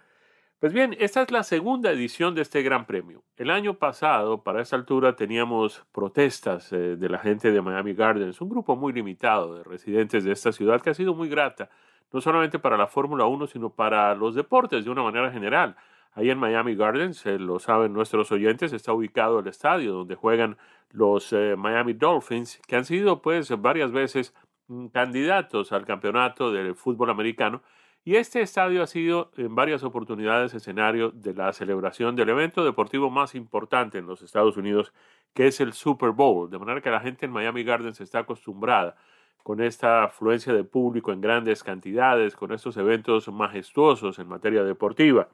Pues 0.63 0.73
bien, 0.73 0.95
esta 1.01 1.23
es 1.23 1.33
la 1.33 1.43
segunda 1.43 1.91
edición 1.91 2.37
de 2.37 2.43
este 2.43 2.63
Gran 2.63 2.87
Premio. 2.87 3.25
El 3.37 3.51
año 3.51 3.75
pasado, 3.75 4.45
para 4.45 4.63
esta 4.63 4.77
altura, 4.77 5.17
teníamos 5.17 5.85
protestas 5.91 6.73
eh, 6.73 6.95
de 6.95 7.09
la 7.09 7.19
gente 7.19 7.51
de 7.51 7.61
Miami 7.61 7.95
Gardens, 7.95 8.41
un 8.41 8.49
grupo 8.49 8.77
muy 8.77 8.93
limitado 8.93 9.57
de 9.57 9.65
residentes 9.65 10.23
de 10.23 10.31
esta 10.31 10.53
ciudad 10.53 10.81
que 10.81 10.91
ha 10.91 10.95
sido 10.95 11.17
muy 11.17 11.29
grata, 11.29 11.69
no 12.13 12.21
solamente 12.21 12.61
para 12.61 12.77
la 12.77 12.87
Fórmula 12.87 13.25
1, 13.25 13.49
sino 13.49 13.71
para 13.71 14.15
los 14.15 14.37
deportes 14.37 14.85
de 14.85 14.91
una 14.93 15.03
manera 15.03 15.33
general. 15.33 15.75
Ahí 16.13 16.31
en 16.31 16.39
Miami 16.39 16.77
Gardens, 16.77 17.27
eh, 17.27 17.41
lo 17.41 17.59
saben 17.59 17.93
nuestros 17.93 18.31
oyentes, 18.31 18.73
está 18.73 18.93
ubicado 18.93 19.41
el 19.41 19.49
estadio 19.49 19.93
donde 19.93 20.15
juegan 20.15 20.59
los 20.93 21.33
eh, 21.33 21.57
Miami 21.59 21.95
Dolphins, 21.95 22.63
que 22.69 22.77
han 22.77 22.85
sido 22.85 23.21
pues 23.21 23.51
varias 23.61 23.91
veces 23.91 24.33
mm, 24.69 24.87
candidatos 24.91 25.73
al 25.73 25.85
campeonato 25.85 26.53
del 26.53 26.77
fútbol 26.77 27.11
americano 27.11 27.63
y 28.05 28.17
este 28.17 28.41
estadio 28.43 28.83
ha 28.83 28.87
sido 28.87 29.31
en 29.37 29.55
varias 29.55 29.85
oportunidades 29.85 30.55
escenario 30.55 31.11
de 31.11 31.35
la 31.35 31.53
celebración 31.53 32.17
del 32.17 32.31
evento 32.31 32.65
deportivo 32.65 33.11
más 33.11 33.35
importante 33.37 33.99
en 33.99 34.07
los 34.07 34.23
Estados 34.23 34.57
Unidos, 34.57 34.93
que 35.35 35.47
es 35.47 35.61
el 35.61 35.73
Super 35.73 36.11
Bowl. 36.11 36.51
De 36.51 36.59
manera 36.59 36.81
que 36.81 36.91
la 36.91 37.01
gente 37.01 37.27
en 37.27 37.33
Miami 37.33 37.63
Gardens 37.63 38.01
está 38.01 38.21
acostumbrada 38.21 38.97
con 39.45 39.61
esta 39.61 40.05
afluencia 40.05 40.53
de 40.53 40.65
público 40.65 41.13
en 41.13 41.21
grandes 41.21 41.63
cantidades, 41.63 42.35
con 42.35 42.53
estos 42.53 42.77
eventos 42.77 43.29
majestuosos 43.29 44.19
en 44.19 44.29
materia 44.29 44.65
deportiva. 44.65 45.29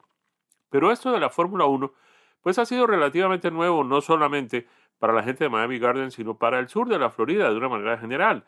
Pero 0.69 0.91
esto 0.91 1.11
de 1.11 1.19
la 1.19 1.29
Fórmula 1.29 1.65
1, 1.65 1.91
pues 2.41 2.59
ha 2.59 2.65
sido 2.65 2.85
relativamente 2.85 3.49
nuevo, 3.49 3.83
no 3.83 4.01
solamente 4.01 4.67
para 4.99 5.13
la 5.13 5.23
gente 5.23 5.45
de 5.45 5.49
Miami 5.49 5.79
Gardens, 5.79 6.13
sino 6.13 6.37
para 6.37 6.59
el 6.59 6.67
sur 6.67 6.87
de 6.87 6.99
la 6.99 7.09
Florida 7.09 7.49
de 7.49 7.57
una 7.57 7.69
manera 7.69 7.97
general. 7.97 8.45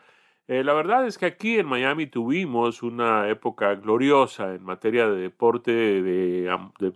Eh, 0.47 0.63
la 0.63 0.73
verdad 0.73 1.05
es 1.07 1.17
que 1.17 1.27
aquí 1.27 1.59
en 1.59 1.67
Miami 1.67 2.07
tuvimos 2.07 2.83
una 2.83 3.29
época 3.29 3.75
gloriosa 3.75 4.53
en 4.55 4.63
materia 4.63 5.07
de 5.07 5.21
deporte 5.21 5.71
de, 5.71 6.49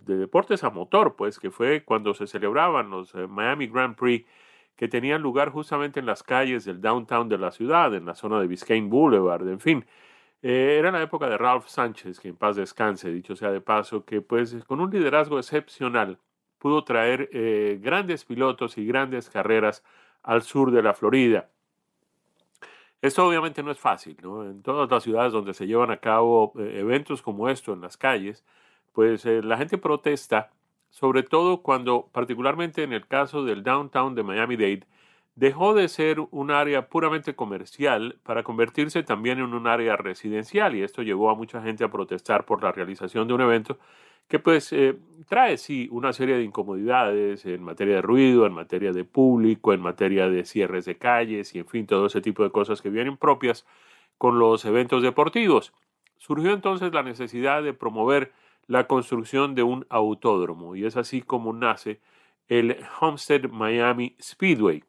deportes 0.05 0.63
a 0.63 0.69
motor, 0.71 1.15
pues 1.15 1.39
que 1.39 1.51
fue 1.51 1.84
cuando 1.86 2.13
se 2.13 2.27
celebraban 2.27 2.89
los 2.89 3.13
eh, 3.15 3.27
Miami 3.27 3.67
Grand 3.67 3.95
Prix 3.95 4.27
que 4.75 4.88
tenían 4.89 5.21
lugar 5.21 5.51
justamente 5.51 5.99
en 5.99 6.05
las 6.05 6.23
calles 6.23 6.65
del 6.65 6.81
downtown 6.81 7.29
de 7.29 7.38
la 7.38 7.51
ciudad, 7.51 7.93
en 7.95 8.05
la 8.05 8.15
zona 8.15 8.41
de 8.41 8.47
Biscayne 8.47 8.89
Boulevard, 8.89 9.47
en 9.47 9.60
fin. 9.60 9.86
Eh, 10.41 10.77
era 10.79 10.91
la 10.91 11.01
época 11.01 11.29
de 11.29 11.38
Ralph 11.38 11.67
Sánchez, 11.67 12.19
que 12.19 12.29
en 12.29 12.38
paz 12.38 12.55
descanse, 12.58 13.12
dicho 13.12 13.36
sea 13.36 13.51
de 13.51 13.62
paso, 13.62 14.05
que 14.05 14.21
pues 14.21 14.55
con 14.65 14.81
un 14.81 14.91
liderazgo 14.91 15.39
excepcional 15.39 16.19
pudo 16.60 16.84
traer 16.84 17.29
grandes 17.81 18.25
pilotos 18.25 18.77
y 18.77 18.86
grandes 18.86 19.29
carreras 19.29 19.84
al 20.23 20.41
sur 20.43 20.71
de 20.71 20.84
la 20.84 20.93
Florida. 20.93 21.49
Esto 23.05 23.27
obviamente 23.27 23.61
no 23.61 23.69
es 23.69 23.77
fácil, 23.77 24.17
¿no? 24.23 24.43
En 24.43 24.63
todas 24.63 24.89
las 24.89 25.03
ciudades 25.03 25.31
donde 25.31 25.53
se 25.53 25.67
llevan 25.67 25.91
a 25.91 25.97
cabo 25.97 26.53
eh, 26.57 26.79
eventos 26.79 27.21
como 27.21 27.49
esto 27.49 27.71
en 27.71 27.81
las 27.81 27.97
calles, 27.97 28.43
pues 28.93 29.27
eh, 29.27 29.43
la 29.43 29.57
gente 29.57 29.77
protesta, 29.77 30.51
sobre 30.89 31.21
todo 31.21 31.61
cuando, 31.61 32.09
particularmente 32.11 32.81
en 32.81 32.93
el 32.93 33.05
caso 33.05 33.43
del 33.45 33.61
downtown 33.61 34.15
de 34.15 34.23
Miami-Dade, 34.23 34.87
dejó 35.35 35.75
de 35.75 35.87
ser 35.87 36.19
un 36.31 36.49
área 36.49 36.89
puramente 36.89 37.35
comercial 37.35 38.17
para 38.23 38.41
convertirse 38.41 39.03
también 39.03 39.37
en 39.37 39.53
un 39.53 39.67
área 39.67 39.95
residencial 39.97 40.75
y 40.75 40.81
esto 40.81 41.03
llevó 41.03 41.29
a 41.29 41.35
mucha 41.35 41.61
gente 41.61 41.83
a 41.83 41.91
protestar 41.91 42.45
por 42.45 42.63
la 42.63 42.71
realización 42.71 43.27
de 43.27 43.35
un 43.35 43.41
evento 43.41 43.77
que 44.27 44.39
pues 44.39 44.73
eh, 44.73 44.97
trae 45.27 45.57
sí 45.57 45.88
una 45.91 46.13
serie 46.13 46.35
de 46.35 46.43
incomodidades 46.43 47.45
en 47.45 47.63
materia 47.63 47.95
de 47.95 48.01
ruido, 48.01 48.45
en 48.45 48.53
materia 48.53 48.91
de 48.91 49.03
público, 49.03 49.73
en 49.73 49.81
materia 49.81 50.29
de 50.29 50.45
cierres 50.45 50.85
de 50.85 50.97
calles 50.97 51.53
y 51.55 51.59
en 51.59 51.67
fin, 51.67 51.85
todo 51.85 52.07
ese 52.07 52.21
tipo 52.21 52.43
de 52.43 52.51
cosas 52.51 52.81
que 52.81 52.89
vienen 52.89 53.17
propias 53.17 53.65
con 54.17 54.39
los 54.39 54.65
eventos 54.65 55.03
deportivos. 55.03 55.73
Surgió 56.17 56.53
entonces 56.53 56.93
la 56.93 57.03
necesidad 57.03 57.61
de 57.61 57.73
promover 57.73 58.31
la 58.67 58.88
construcción 58.88 59.53
de 59.53 59.63
un 59.63 59.85
autódromo 59.89 60.75
y 60.75 60.85
es 60.85 60.97
así 60.97 61.21
como 61.21 61.53
nace 61.53 61.99
el 62.47 62.77
Homestead 62.99 63.49
Miami 63.49 64.15
Speedway, 64.21 64.83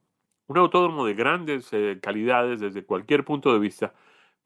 un 0.46 0.58
autódromo 0.58 1.04
de 1.06 1.14
grandes 1.14 1.68
eh, 1.72 1.98
calidades 2.00 2.60
desde 2.60 2.84
cualquier 2.84 3.24
punto 3.24 3.52
de 3.52 3.58
vista 3.58 3.94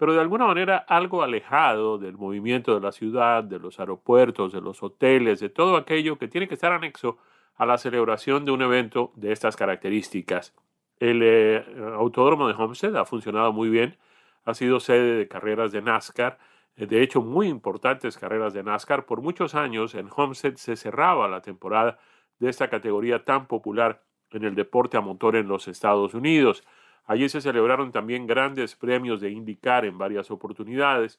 pero 0.01 0.15
de 0.15 0.21
alguna 0.21 0.47
manera 0.47 0.79
algo 0.79 1.23
alejado 1.23 1.99
del 1.99 2.17
movimiento 2.17 2.75
de 2.75 2.81
la 2.81 2.91
ciudad, 2.91 3.45
de 3.45 3.59
los 3.59 3.79
aeropuertos, 3.81 4.51
de 4.51 4.63
los 4.63 4.83
hoteles, 4.83 5.41
de 5.41 5.51
todo 5.51 5.77
aquello 5.77 6.17
que 6.17 6.27
tiene 6.27 6.49
que 6.49 6.55
estar 6.55 6.73
anexo 6.73 7.19
a 7.55 7.67
la 7.67 7.77
celebración 7.77 8.47
de 8.47 8.51
un 8.51 8.63
evento 8.63 9.13
de 9.17 9.31
estas 9.31 9.57
características. 9.57 10.55
El 11.01 11.21
eh, 11.23 11.67
Autódromo 11.97 12.49
de 12.49 12.55
Homestead 12.55 12.97
ha 12.97 13.05
funcionado 13.05 13.53
muy 13.53 13.69
bien, 13.69 13.99
ha 14.47 14.55
sido 14.55 14.81
sede 14.81 15.19
de 15.19 15.29
carreras 15.29 15.71
de 15.71 15.83
NASCAR, 15.83 16.39
eh, 16.77 16.87
de 16.87 17.03
hecho 17.03 17.21
muy 17.21 17.49
importantes 17.49 18.17
carreras 18.17 18.55
de 18.55 18.63
NASCAR. 18.63 19.05
Por 19.05 19.21
muchos 19.21 19.55
años 19.55 19.95
en 19.95 20.09
Homestead 20.17 20.55
se 20.55 20.77
cerraba 20.77 21.29
la 21.29 21.43
temporada 21.43 21.99
de 22.39 22.49
esta 22.49 22.71
categoría 22.71 23.27
tan 23.27 23.47
popular 23.47 24.03
en 24.31 24.45
el 24.45 24.55
deporte 24.55 24.97
a 24.97 25.03
motor 25.03 25.37
en 25.37 25.47
los 25.47 25.69
Estados 25.69 26.15
Unidos. 26.15 26.65
Allí 27.11 27.29
se 27.29 27.41
celebraron 27.41 27.91
también 27.91 28.29
grandes 28.29 28.77
premios 28.77 29.21
de 29.21 29.33
IndyCar 29.33 29.85
en 29.85 29.99
varias 29.99 30.31
oportunidades, 30.31 31.19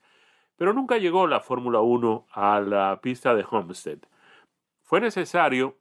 pero 0.56 0.72
nunca 0.72 0.98
llegó 0.98 1.28
la 1.28 1.42
Fórmula 1.42 1.82
1 1.82 2.28
a 2.32 2.62
la 2.62 3.02
pista 3.02 3.36
de 3.36 3.44
Homestead. 3.52 3.98
Fue 4.84 5.02
necesario 5.02 5.76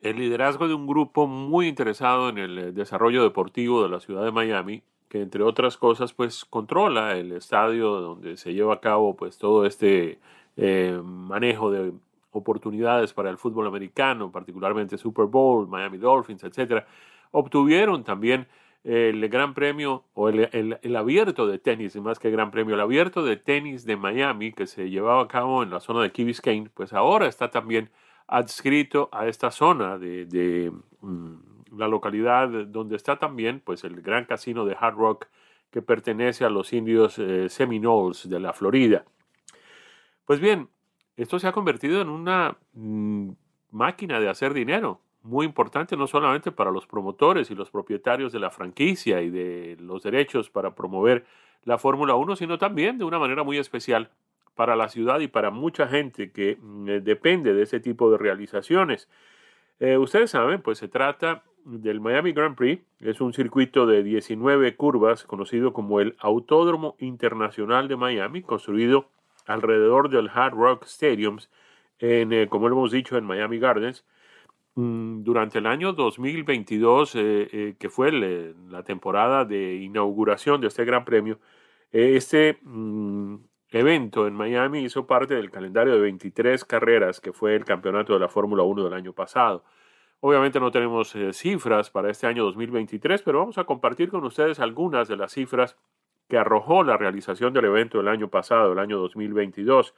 el 0.00 0.16
liderazgo 0.16 0.66
de 0.66 0.74
un 0.74 0.88
grupo 0.88 1.28
muy 1.28 1.68
interesado 1.68 2.30
en 2.30 2.38
el 2.38 2.74
desarrollo 2.74 3.22
deportivo 3.22 3.84
de 3.84 3.90
la 3.90 4.00
ciudad 4.00 4.24
de 4.24 4.32
Miami, 4.32 4.82
que 5.08 5.22
entre 5.22 5.44
otras 5.44 5.76
cosas 5.76 6.12
pues 6.12 6.44
controla 6.44 7.16
el 7.16 7.30
estadio 7.30 8.00
donde 8.00 8.36
se 8.36 8.54
lleva 8.54 8.74
a 8.74 8.80
cabo 8.80 9.14
pues 9.14 9.38
todo 9.38 9.66
este 9.66 10.18
eh, 10.56 11.00
manejo 11.00 11.70
de 11.70 11.92
oportunidades 12.32 13.12
para 13.12 13.30
el 13.30 13.38
fútbol 13.38 13.68
americano, 13.68 14.32
particularmente 14.32 14.98
Super 14.98 15.26
Bowl, 15.26 15.68
Miami 15.68 15.98
Dolphins, 15.98 16.42
etcétera, 16.42 16.88
obtuvieron 17.30 18.02
también 18.02 18.48
el 18.86 19.28
Gran 19.28 19.52
Premio 19.52 20.04
o 20.14 20.28
el, 20.28 20.96
abierto 20.96 21.48
de 21.48 21.58
tenis, 21.58 21.96
más 21.96 22.20
que 22.20 22.30
Gran 22.30 22.52
Premio, 22.52 22.76
el 22.76 22.80
abierto 22.80 23.24
de 23.24 23.36
tenis 23.36 23.84
de 23.84 23.96
Miami 23.96 24.52
que 24.52 24.68
se 24.68 24.88
llevaba 24.90 25.22
a 25.22 25.28
cabo 25.28 25.64
en 25.64 25.70
la 25.70 25.80
zona 25.80 26.02
de 26.02 26.12
Key 26.12 26.24
Biscayne, 26.24 26.70
pues 26.72 26.92
ahora 26.92 27.26
está 27.26 27.50
también 27.50 27.90
adscrito 28.28 29.08
a 29.10 29.26
esta 29.26 29.50
zona 29.50 29.98
de, 29.98 30.72
mm, 31.00 31.76
la 31.76 31.88
localidad 31.88 32.48
donde 32.48 32.94
está 32.94 33.18
también 33.18 33.60
pues 33.60 33.82
el 33.82 34.00
gran 34.02 34.24
casino 34.24 34.64
de 34.64 34.76
Hard 34.78 34.94
Rock 34.94 35.26
que 35.72 35.82
pertenece 35.82 36.44
a 36.44 36.50
los 36.50 36.72
indios 36.72 37.18
eh, 37.18 37.48
Seminoles 37.48 38.28
de 38.28 38.38
la 38.38 38.52
Florida. 38.52 39.04
Pues 40.24 40.38
bien, 40.38 40.68
esto 41.16 41.40
se 41.40 41.48
ha 41.48 41.52
convertido 41.52 42.00
en 42.00 42.08
una 42.08 42.56
mm, 42.72 43.30
máquina 43.72 44.20
de 44.20 44.28
hacer 44.28 44.54
dinero 44.54 45.00
muy 45.26 45.44
importante 45.44 45.96
no 45.96 46.06
solamente 46.06 46.52
para 46.52 46.70
los 46.70 46.86
promotores 46.86 47.50
y 47.50 47.54
los 47.54 47.70
propietarios 47.70 48.32
de 48.32 48.38
la 48.38 48.50
franquicia 48.50 49.20
y 49.22 49.30
de 49.30 49.76
los 49.80 50.02
derechos 50.02 50.50
para 50.50 50.74
promover 50.74 51.26
la 51.64 51.78
Fórmula 51.78 52.14
1, 52.14 52.36
sino 52.36 52.58
también 52.58 52.96
de 52.96 53.04
una 53.04 53.18
manera 53.18 53.42
muy 53.42 53.58
especial 53.58 54.10
para 54.54 54.76
la 54.76 54.88
ciudad 54.88 55.20
y 55.20 55.28
para 55.28 55.50
mucha 55.50 55.88
gente 55.88 56.30
que 56.30 56.58
mm, 56.60 56.88
eh, 56.88 57.00
depende 57.00 57.52
de 57.52 57.62
ese 57.62 57.80
tipo 57.80 58.10
de 58.10 58.18
realizaciones. 58.18 59.08
Eh, 59.80 59.98
ustedes 59.98 60.30
saben, 60.30 60.62
pues 60.62 60.78
se 60.78 60.88
trata 60.88 61.42
del 61.64 62.00
Miami 62.00 62.32
Grand 62.32 62.54
Prix, 62.54 62.82
es 63.00 63.20
un 63.20 63.32
circuito 63.32 63.86
de 63.86 64.04
19 64.04 64.76
curvas 64.76 65.24
conocido 65.24 65.72
como 65.72 66.00
el 66.00 66.16
Autódromo 66.20 66.94
Internacional 67.00 67.88
de 67.88 67.96
Miami, 67.96 68.42
construido 68.42 69.08
alrededor 69.46 70.08
del 70.08 70.30
Hard 70.32 70.54
Rock 70.54 70.84
Stadiums, 70.86 71.50
en, 71.98 72.32
eh, 72.32 72.48
como 72.48 72.68
hemos 72.68 72.92
dicho, 72.92 73.18
en 73.18 73.24
Miami 73.24 73.58
Gardens, 73.58 74.04
durante 74.76 75.58
el 75.58 75.66
año 75.66 75.94
2022, 75.94 77.14
eh, 77.14 77.48
eh, 77.50 77.76
que 77.78 77.88
fue 77.88 78.12
la 78.12 78.82
temporada 78.82 79.46
de 79.46 79.76
inauguración 79.76 80.60
de 80.60 80.66
este 80.66 80.84
Gran 80.84 81.04
Premio, 81.06 81.40
eh, 81.92 82.12
este 82.16 82.58
mm, 82.62 83.36
evento 83.70 84.26
en 84.26 84.34
Miami 84.34 84.80
hizo 84.84 85.06
parte 85.06 85.34
del 85.34 85.50
calendario 85.50 85.94
de 85.94 86.00
23 86.00 86.62
carreras 86.66 87.20
que 87.20 87.32
fue 87.32 87.56
el 87.56 87.64
campeonato 87.64 88.12
de 88.12 88.20
la 88.20 88.28
Fórmula 88.28 88.64
1 88.64 88.84
del 88.84 88.92
año 88.92 89.14
pasado. 89.14 89.64
Obviamente 90.20 90.60
no 90.60 90.70
tenemos 90.70 91.14
cifras 91.32 91.90
para 91.90 92.10
este 92.10 92.26
año 92.26 92.44
2023, 92.44 93.22
pero 93.22 93.38
vamos 93.38 93.58
a 93.58 93.64
compartir 93.64 94.10
con 94.10 94.24
ustedes 94.24 94.60
algunas 94.60 95.08
de 95.08 95.16
las 95.16 95.32
cifras 95.32 95.76
que 96.28 96.38
arrojó 96.38 96.82
la 96.82 96.96
realización 96.96 97.52
del 97.52 97.66
evento 97.66 98.00
el 98.00 98.08
año 98.08 98.28
pasado, 98.28 98.72
el 98.72 98.78
año 98.78 98.98
2022. 98.98 99.94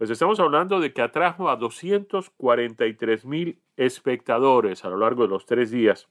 Pues 0.00 0.08
estamos 0.08 0.40
hablando 0.40 0.80
de 0.80 0.94
que 0.94 1.02
atrajo 1.02 1.50
a 1.50 1.56
243 1.56 3.26
mil 3.26 3.60
espectadores 3.76 4.82
a 4.86 4.88
lo 4.88 4.96
largo 4.96 5.24
de 5.24 5.28
los 5.28 5.44
tres 5.44 5.70
días 5.70 6.08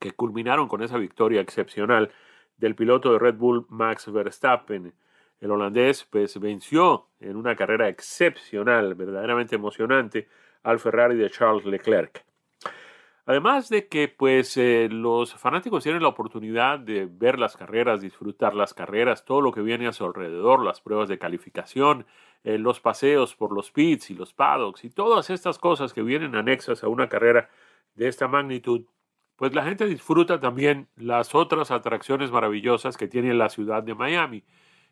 que 0.00 0.10
culminaron 0.10 0.66
con 0.66 0.82
esa 0.82 0.98
victoria 0.98 1.40
excepcional 1.40 2.10
del 2.56 2.74
piloto 2.74 3.12
de 3.12 3.20
Red 3.20 3.36
Bull 3.36 3.64
Max 3.68 4.10
Verstappen. 4.12 4.92
El 5.40 5.52
holandés 5.52 6.02
pues 6.10 6.40
venció 6.40 7.06
en 7.20 7.36
una 7.36 7.54
carrera 7.54 7.88
excepcional, 7.88 8.96
verdaderamente 8.96 9.54
emocionante, 9.54 10.26
al 10.64 10.80
Ferrari 10.80 11.14
de 11.14 11.30
Charles 11.30 11.66
Leclerc. 11.66 12.24
Además 13.26 13.68
de 13.68 13.86
que 13.86 14.08
pues 14.08 14.56
eh, 14.56 14.88
los 14.90 15.32
fanáticos 15.34 15.84
tienen 15.84 16.02
la 16.02 16.08
oportunidad 16.08 16.80
de 16.80 17.06
ver 17.06 17.38
las 17.38 17.56
carreras, 17.56 18.00
disfrutar 18.00 18.56
las 18.56 18.74
carreras, 18.74 19.24
todo 19.24 19.40
lo 19.40 19.52
que 19.52 19.62
viene 19.62 19.86
a 19.86 19.92
su 19.92 20.04
alrededor, 20.04 20.64
las 20.64 20.80
pruebas 20.80 21.08
de 21.08 21.18
calificación, 21.18 22.04
eh, 22.44 22.58
los 22.58 22.78
paseos 22.78 23.34
por 23.34 23.52
los 23.52 23.70
pits 23.70 24.10
y 24.10 24.14
los 24.14 24.34
paddocks 24.34 24.84
y 24.84 24.90
todas 24.90 25.30
estas 25.30 25.58
cosas 25.58 25.94
que 25.94 26.02
vienen 26.02 26.36
anexas 26.36 26.84
a 26.84 26.88
una 26.88 27.08
carrera 27.08 27.48
de 27.94 28.06
esta 28.06 28.28
magnitud, 28.28 28.84
pues 29.36 29.54
la 29.54 29.64
gente 29.64 29.86
disfruta 29.86 30.38
también 30.38 30.88
las 30.94 31.34
otras 31.34 31.70
atracciones 31.70 32.30
maravillosas 32.30 32.96
que 32.98 33.08
tiene 33.08 33.32
la 33.32 33.48
ciudad 33.48 33.82
de 33.82 33.94
Miami, 33.94 34.44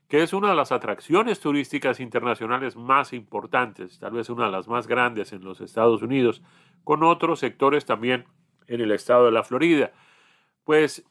que 0.08 0.22
es 0.22 0.32
una 0.32 0.48
de 0.48 0.56
las 0.56 0.72
atracciones 0.72 1.40
turísticas 1.40 2.00
internacionales 2.00 2.74
más 2.74 3.12
importantes, 3.12 3.98
tal 3.98 4.12
vez 4.12 4.30
una 4.30 4.46
de 4.46 4.52
las 4.52 4.66
más 4.66 4.86
grandes 4.86 5.32
en 5.32 5.44
los 5.44 5.60
Estados 5.60 6.02
Unidos, 6.02 6.42
con 6.84 7.02
otros 7.02 7.38
sectores 7.38 7.84
también 7.84 8.24
en 8.66 8.80
el 8.80 8.92
estado 8.92 9.26
de 9.26 9.32
la 9.32 9.42
Florida. 9.42 9.92
Pues 10.64 11.04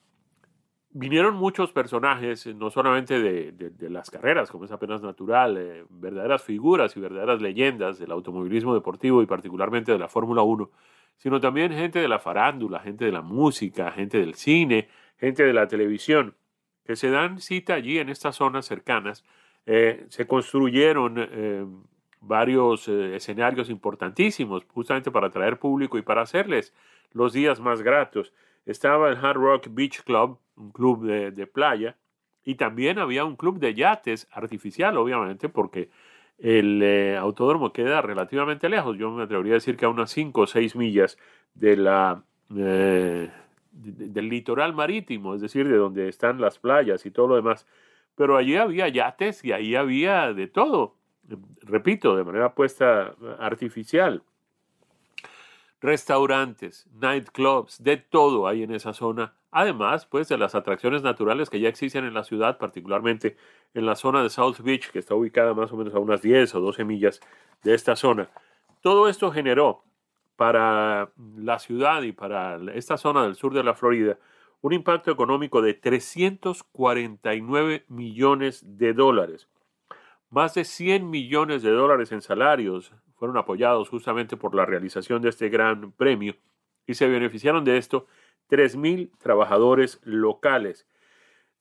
vinieron 0.93 1.35
muchos 1.35 1.71
personajes, 1.71 2.45
no 2.47 2.69
solamente 2.69 3.19
de, 3.19 3.89
las 3.89 4.09
carreras, 4.09 4.51
como 4.51 4.65
es 4.65 4.71
apenas 4.71 5.01
natural, 5.01 5.57
eh, 5.57 5.85
verdaderas 5.89 6.43
figuras 6.43 6.95
y 6.97 6.99
verdaderas 6.99 7.41
leyendas 7.41 7.99
del 7.99 8.11
automovilismo 8.11 8.73
deportivo 8.73 9.21
y 9.21 9.25
particularmente 9.25 9.91
de 9.91 9.99
la 9.99 10.07
Fórmula 10.07 10.41
1, 10.41 10.69
sino 11.17 11.39
también 11.39 11.71
gente 11.71 11.99
de 11.99 12.07
la 12.07 12.19
farándula, 12.19 12.79
gente 12.79 13.05
de 13.05 13.11
la 13.11 13.21
música, 13.21 13.91
gente 13.91 14.19
del 14.19 14.35
cine, 14.35 14.89
gente 15.17 15.43
de 15.43 15.53
la 15.53 15.67
televisión, 15.67 16.35
que 16.85 16.95
se 16.95 17.09
dan 17.09 17.39
cita 17.39 17.75
allí 17.75 17.99
en 17.99 18.09
estas 18.09 18.35
zonas 18.35 18.65
cercanas. 18.65 19.23
Eh, 19.65 20.05
se 20.09 20.25
construyeron 20.25 21.15
eh, 21.17 21.65
varios 22.19 22.87
escenarios 22.87 23.69
importantísimos 23.69 24.65
justamente 24.67 25.11
para 25.11 25.27
atraer 25.27 25.59
público 25.59 25.97
y 25.97 26.01
para 26.01 26.21
hacerles 26.21 26.73
los 27.11 27.33
días 27.33 27.59
más 27.59 27.81
gratos. 27.81 28.33
Estaba 28.65 29.09
el 29.09 29.17
Hard 29.17 29.37
Rock 29.37 29.67
Beach 29.71 30.03
Club, 30.03 30.39
un 30.55 30.71
club 30.71 31.05
de, 31.05 31.47
playa, 31.47 31.97
y 32.43 32.55
también 32.55 32.99
había 32.99 33.25
un 33.25 33.35
club 33.35 33.59
de 33.59 33.73
yates 33.73 34.27
artificial, 34.31 34.97
obviamente, 34.97 35.49
porque 35.49 35.89
el 36.37 36.81
eh, 36.83 37.17
autódromo 37.17 37.71
queda 37.71 38.01
relativamente 38.01 38.69
lejos. 38.69 38.97
Yo 38.97 39.11
me 39.11 39.23
atrevería 39.23 39.53
a 39.53 39.55
decir 39.55 39.77
que 39.77 39.85
a 39.85 39.89
unas 39.89 40.11
5 40.11 40.41
o 40.41 40.47
6 40.47 40.75
millas 40.75 41.17
de 41.53 41.77
la, 41.77 42.23
eh, 42.55 43.29
del 43.71 44.29
litoral 44.29 44.73
marítimo, 44.73 45.35
es 45.35 45.41
decir, 45.41 45.67
de 45.67 45.77
donde 45.77 46.09
están 46.09 46.41
las 46.41 46.59
playas 46.59 47.05
y 47.05 47.11
todo 47.11 47.27
lo 47.27 47.35
demás. 47.35 47.67
Pero 48.15 48.37
allí 48.37 48.55
había 48.57 48.87
yates 48.87 49.43
y 49.43 49.51
ahí 49.51 49.75
había 49.75 50.33
de 50.33 50.47
todo, 50.47 50.95
repito, 51.61 52.15
de 52.15 52.23
manera 52.23 52.53
puesta 52.53 53.15
artificial 53.39 54.23
restaurantes, 55.81 56.87
nightclubs, 56.93 57.83
de 57.83 57.97
todo 57.97 58.47
hay 58.47 58.63
en 58.63 58.73
esa 58.73 58.93
zona. 58.93 59.33
Además, 59.51 60.05
pues 60.05 60.29
de 60.29 60.37
las 60.37 60.55
atracciones 60.55 61.01
naturales 61.01 61.49
que 61.49 61.59
ya 61.59 61.67
existen 61.67 62.05
en 62.05 62.13
la 62.13 62.23
ciudad, 62.23 62.57
particularmente 62.57 63.35
en 63.73 63.85
la 63.85 63.95
zona 63.95 64.23
de 64.23 64.29
South 64.29 64.59
Beach, 64.59 64.91
que 64.91 64.99
está 64.99 65.15
ubicada 65.15 65.53
más 65.53 65.71
o 65.73 65.77
menos 65.77 65.93
a 65.93 65.99
unas 65.99 66.21
10 66.21 66.55
o 66.55 66.61
12 66.61 66.85
millas 66.85 67.19
de 67.63 67.73
esta 67.73 67.95
zona. 67.95 68.29
Todo 68.81 69.09
esto 69.09 69.31
generó 69.31 69.83
para 70.35 71.11
la 71.35 71.59
ciudad 71.59 72.03
y 72.03 72.13
para 72.13 72.59
esta 72.73 72.97
zona 72.97 73.23
del 73.23 73.35
sur 73.35 73.53
de 73.53 73.63
la 73.63 73.73
Florida 73.73 74.17
un 74.61 74.73
impacto 74.73 75.11
económico 75.11 75.61
de 75.61 75.73
349 75.73 77.85
millones 77.89 78.63
de 78.77 78.93
dólares. 78.93 79.49
Más 80.29 80.53
de 80.53 80.63
100 80.63 81.09
millones 81.09 81.63
de 81.63 81.71
dólares 81.71 82.11
en 82.11 82.21
salarios, 82.21 82.93
fueron 83.21 83.37
apoyados 83.37 83.87
justamente 83.87 84.35
por 84.35 84.55
la 84.55 84.65
realización 84.65 85.21
de 85.21 85.29
este 85.29 85.47
gran 85.49 85.91
premio 85.91 86.33
y 86.87 86.95
se 86.95 87.07
beneficiaron 87.07 87.63
de 87.63 87.77
esto 87.77 88.07
3.000 88.49 89.11
trabajadores 89.19 90.01
locales. 90.03 90.87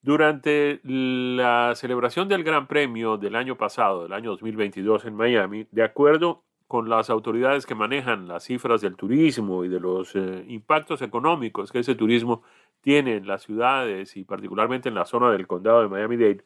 Durante 0.01 0.81
la 0.83 1.75
celebración 1.77 2.29
del 2.29 2.45
Gran 2.45 2.67
Premio 2.67 3.19
del 3.19 3.37
año 3.37 3.59
pasado, 3.59 4.05
del 4.05 4.15
año 4.15 4.31
2022 4.31 5.05
en 5.05 5.15
Miami, 5.15 5.67
de 5.71 5.83
acuerdo 5.83 6.45
con 6.67 6.89
las 6.89 7.11
autoridades 7.11 7.67
que 7.67 7.75
manejan 7.75 8.27
las 8.27 8.45
cifras 8.45 8.81
del 8.81 8.97
turismo 8.97 9.63
y 9.63 9.69
de 9.69 9.81
los 9.81 10.17
eh, 10.17 10.47
impactos 10.49 11.03
económicos 11.03 11.71
que 11.71 11.81
ese 11.81 11.95
turismo 11.95 12.43
tiene 12.81 13.17
en 13.17 13.27
las 13.27 13.43
ciudades 13.43 14.17
y 14.17 14.25
particularmente 14.25 14.89
en 14.89 14.95
la 14.95 15.05
zona 15.05 15.31
del 15.31 15.47
condado 15.47 15.83
de 15.83 15.89
Miami-Dade, 15.89 16.43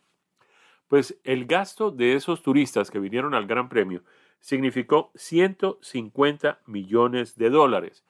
pues 0.88 1.20
el 1.22 1.46
gasto 1.46 1.92
de 1.92 2.14
esos 2.14 2.42
turistas 2.42 2.90
que 2.90 2.98
vinieron 2.98 3.32
al 3.34 3.46
Gran 3.46 3.68
Premio 3.68 4.02
significó 4.44 5.10
150 5.14 6.60
millones 6.66 7.38
de 7.38 7.48
dólares. 7.48 8.04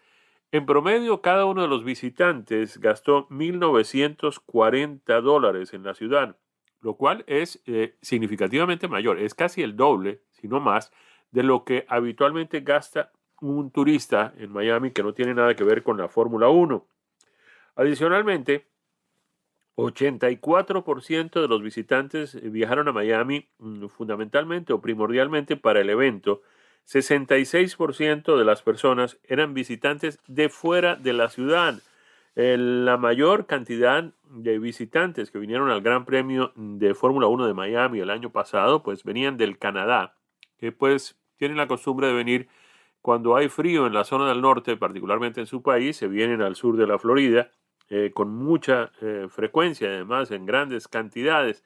En 0.51 0.67
promedio, 0.67 1.23
cada 1.23 1.45
uno 1.45 1.63
de 1.63 1.69
los 1.69 1.85
visitantes 1.85 2.79
gastó 2.79 3.29
1.940 3.29 5.23
dólares 5.23 5.75
en 5.75 5.85
la 5.85 5.95
ciudad, 5.95 6.37
lo 6.81 6.97
cual 6.97 7.23
es 7.29 7.63
eh, 7.67 7.95
significativamente 8.03 8.89
mayor, 8.89 9.21
es 9.21 9.33
casi 9.33 9.63
el 9.63 9.77
doble, 9.77 10.23
si 10.33 10.49
no 10.49 10.59
más, 10.59 10.93
de 11.31 11.45
lo 11.45 11.65
que 11.65 11.87
habitualmente 11.89 12.63
gasta 12.63 13.13
un 13.41 13.71
turista 13.71 14.35
en 14.37 14.51
Miami 14.51 14.91
que 14.91 15.05
no 15.05 15.15
tiene 15.15 15.35
nada 15.35 15.55
que 15.55 15.63
ver 15.63 15.85
con 15.85 15.99
la 15.99 16.09
Fórmula 16.09 16.49
1. 16.49 16.85
Adicionalmente, 17.77 18.67
84% 19.77 21.41
de 21.41 21.49
los 21.49 21.63
visitantes 21.63 22.35
eh, 22.35 22.49
viajaron 22.49 22.89
a 22.89 22.93
Miami 22.93 23.49
mm, 23.59 23.87
fundamentalmente 23.87 24.73
o 24.73 24.81
primordialmente 24.81 25.57
para 25.57 25.81
el 25.81 25.91
evento. 25.91 26.43
66% 26.87 28.37
de 28.37 28.45
las 28.45 28.63
personas 28.63 29.19
eran 29.25 29.55
visitantes 29.55 30.21
de 30.27 30.49
fuera 30.49 30.97
de 30.97 31.13
la 31.13 31.29
ciudad. 31.31 31.81
la 32.35 32.97
mayor 32.97 33.47
cantidad 33.47 34.13
de 34.29 34.59
visitantes 34.59 35.31
que 35.31 35.39
vinieron 35.39 35.71
al 35.71 35.83
Gran 35.83 36.05
Premio 36.05 36.53
de 36.57 36.95
Fórmula 36.95 37.29
1 37.29 37.47
de 37.47 37.55
Miami 37.55 38.01
el 38.01 38.11
año 38.11 38.31
pasado, 38.31 38.83
pues 38.83 39.05
venían 39.05 39.37
del 39.37 39.57
Canadá, 39.57 40.17
que 40.59 40.73
pues 40.73 41.17
tienen 41.37 41.57
la 41.57 41.69
costumbre 41.69 42.09
de 42.09 42.13
venir 42.13 42.49
cuando 43.01 43.37
hay 43.37 43.49
frío 43.49 43.87
en 43.87 43.95
la 43.95 44.05
zona 44.05 44.29
del 44.29 44.41
norte, 44.41 44.77
particularmente 44.77 45.41
en 45.41 45.47
su 45.47 45.63
país, 45.63 45.97
se 45.97 46.09
vienen 46.09 46.43
al 46.43 46.57
sur 46.57 46.77
de 46.77 46.87
la 46.87 46.99
Florida 46.99 47.51
eh, 47.91 48.13
con 48.15 48.35
mucha 48.35 48.93
eh, 49.01 49.27
frecuencia, 49.29 49.89
además 49.89 50.31
en 50.31 50.47
grandes 50.47 50.89
cantidades. 50.89 51.65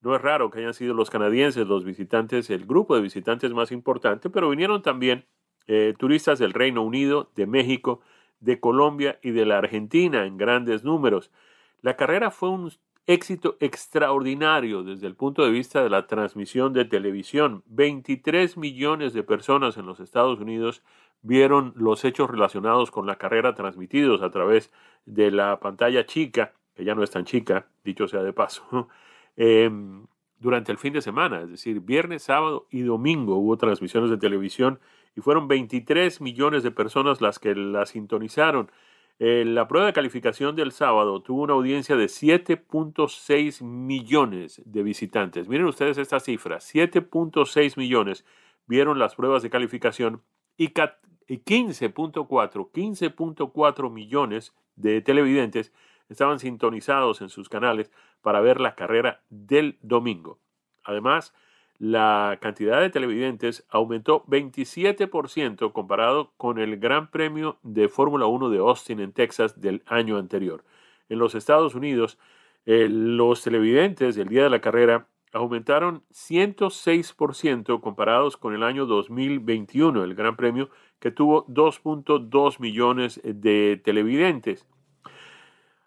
No 0.00 0.14
es 0.14 0.22
raro 0.22 0.50
que 0.50 0.60
hayan 0.60 0.74
sido 0.74 0.94
los 0.94 1.10
canadienses 1.10 1.66
los 1.66 1.84
visitantes, 1.84 2.50
el 2.50 2.66
grupo 2.66 2.94
de 2.94 3.02
visitantes 3.02 3.52
más 3.52 3.72
importante, 3.72 4.30
pero 4.30 4.50
vinieron 4.50 4.82
también 4.82 5.26
eh, 5.66 5.94
turistas 5.98 6.38
del 6.38 6.52
Reino 6.52 6.82
Unido, 6.82 7.32
de 7.34 7.46
México, 7.46 8.00
de 8.38 8.60
Colombia 8.60 9.18
y 9.22 9.30
de 9.30 9.46
la 9.46 9.58
Argentina 9.58 10.26
en 10.26 10.36
grandes 10.36 10.84
números. 10.84 11.32
La 11.80 11.96
carrera 11.96 12.30
fue 12.30 12.50
un 12.50 12.70
éxito 13.06 13.56
extraordinario 13.60 14.82
desde 14.82 15.06
el 15.06 15.14
punto 15.14 15.44
de 15.44 15.50
vista 15.50 15.82
de 15.82 15.90
la 15.90 16.06
transmisión 16.06 16.72
de 16.72 16.84
televisión. 16.84 17.62
23 17.66 18.56
millones 18.56 19.12
de 19.12 19.22
personas 19.22 19.76
en 19.76 19.86
los 19.86 20.00
Estados 20.00 20.40
Unidos 20.40 20.82
vieron 21.22 21.72
los 21.76 22.04
hechos 22.04 22.30
relacionados 22.30 22.90
con 22.90 23.06
la 23.06 23.16
carrera 23.16 23.54
transmitidos 23.54 24.22
a 24.22 24.30
través 24.30 24.72
de 25.06 25.30
la 25.30 25.60
pantalla 25.60 26.06
chica, 26.06 26.52
que 26.74 26.84
ya 26.84 26.94
no 26.94 27.02
es 27.02 27.10
tan 27.10 27.24
chica, 27.24 27.66
dicho 27.84 28.08
sea 28.08 28.22
de 28.22 28.32
paso, 28.32 28.88
em, 29.36 30.06
durante 30.38 30.70
el 30.70 30.78
fin 30.78 30.92
de 30.92 31.00
semana, 31.00 31.40
es 31.40 31.50
decir, 31.50 31.80
viernes, 31.80 32.24
sábado 32.24 32.66
y 32.70 32.82
domingo 32.82 33.36
hubo 33.36 33.56
transmisiones 33.56 34.10
de 34.10 34.18
televisión 34.18 34.78
y 35.16 35.20
fueron 35.20 35.48
23 35.48 36.20
millones 36.20 36.62
de 36.62 36.70
personas 36.70 37.20
las 37.20 37.38
que 37.38 37.54
la 37.54 37.86
sintonizaron. 37.86 38.70
Eh, 39.18 39.44
la 39.46 39.66
prueba 39.66 39.86
de 39.86 39.94
calificación 39.94 40.56
del 40.56 40.72
sábado 40.72 41.22
tuvo 41.22 41.42
una 41.42 41.54
audiencia 41.54 41.96
de 41.96 42.04
7.6 42.04 43.62
millones 43.62 44.60
de 44.66 44.82
visitantes. 44.82 45.48
Miren 45.48 45.66
ustedes 45.66 45.96
estas 45.96 46.24
cifras, 46.24 46.70
7.6 46.74 47.78
millones 47.78 48.26
vieron 48.66 48.98
las 48.98 49.14
pruebas 49.14 49.42
de 49.42 49.48
calificación 49.48 50.22
y 50.58 50.68
15.4 50.68 52.70
15.4 52.70 53.90
millones 53.90 54.54
de 54.74 55.00
televidentes 55.00 55.72
estaban 56.08 56.38
sintonizados 56.38 57.22
en 57.22 57.30
sus 57.30 57.48
canales 57.48 57.90
para 58.20 58.40
ver 58.40 58.60
la 58.60 58.74
carrera 58.74 59.22
del 59.30 59.78
domingo. 59.82 60.38
Además, 60.84 61.32
la 61.78 62.38
cantidad 62.40 62.80
de 62.80 62.90
televidentes 62.90 63.66
aumentó 63.68 64.24
27% 64.26 65.72
comparado 65.72 66.32
con 66.36 66.58
el 66.58 66.78
Gran 66.78 67.10
Premio 67.10 67.58
de 67.62 67.88
Fórmula 67.88 68.26
1 68.26 68.50
de 68.50 68.58
Austin 68.58 69.00
en 69.00 69.12
Texas 69.12 69.60
del 69.60 69.82
año 69.86 70.16
anterior. 70.18 70.64
En 71.08 71.18
los 71.18 71.34
Estados 71.34 71.74
Unidos, 71.74 72.18
eh, 72.64 72.88
los 72.90 73.42
televidentes 73.42 74.16
del 74.16 74.28
día 74.28 74.44
de 74.44 74.50
la 74.50 74.60
carrera 74.60 75.06
aumentaron 75.32 76.02
106% 76.12 77.80
comparados 77.80 78.36
con 78.36 78.54
el 78.54 78.62
año 78.62 78.86
2021, 78.86 80.02
el 80.02 80.14
Gran 80.14 80.36
Premio 80.36 80.70
que 80.98 81.10
tuvo 81.10 81.46
2.2 81.46 82.58
millones 82.58 83.20
de 83.22 83.80
televidentes. 83.84 84.66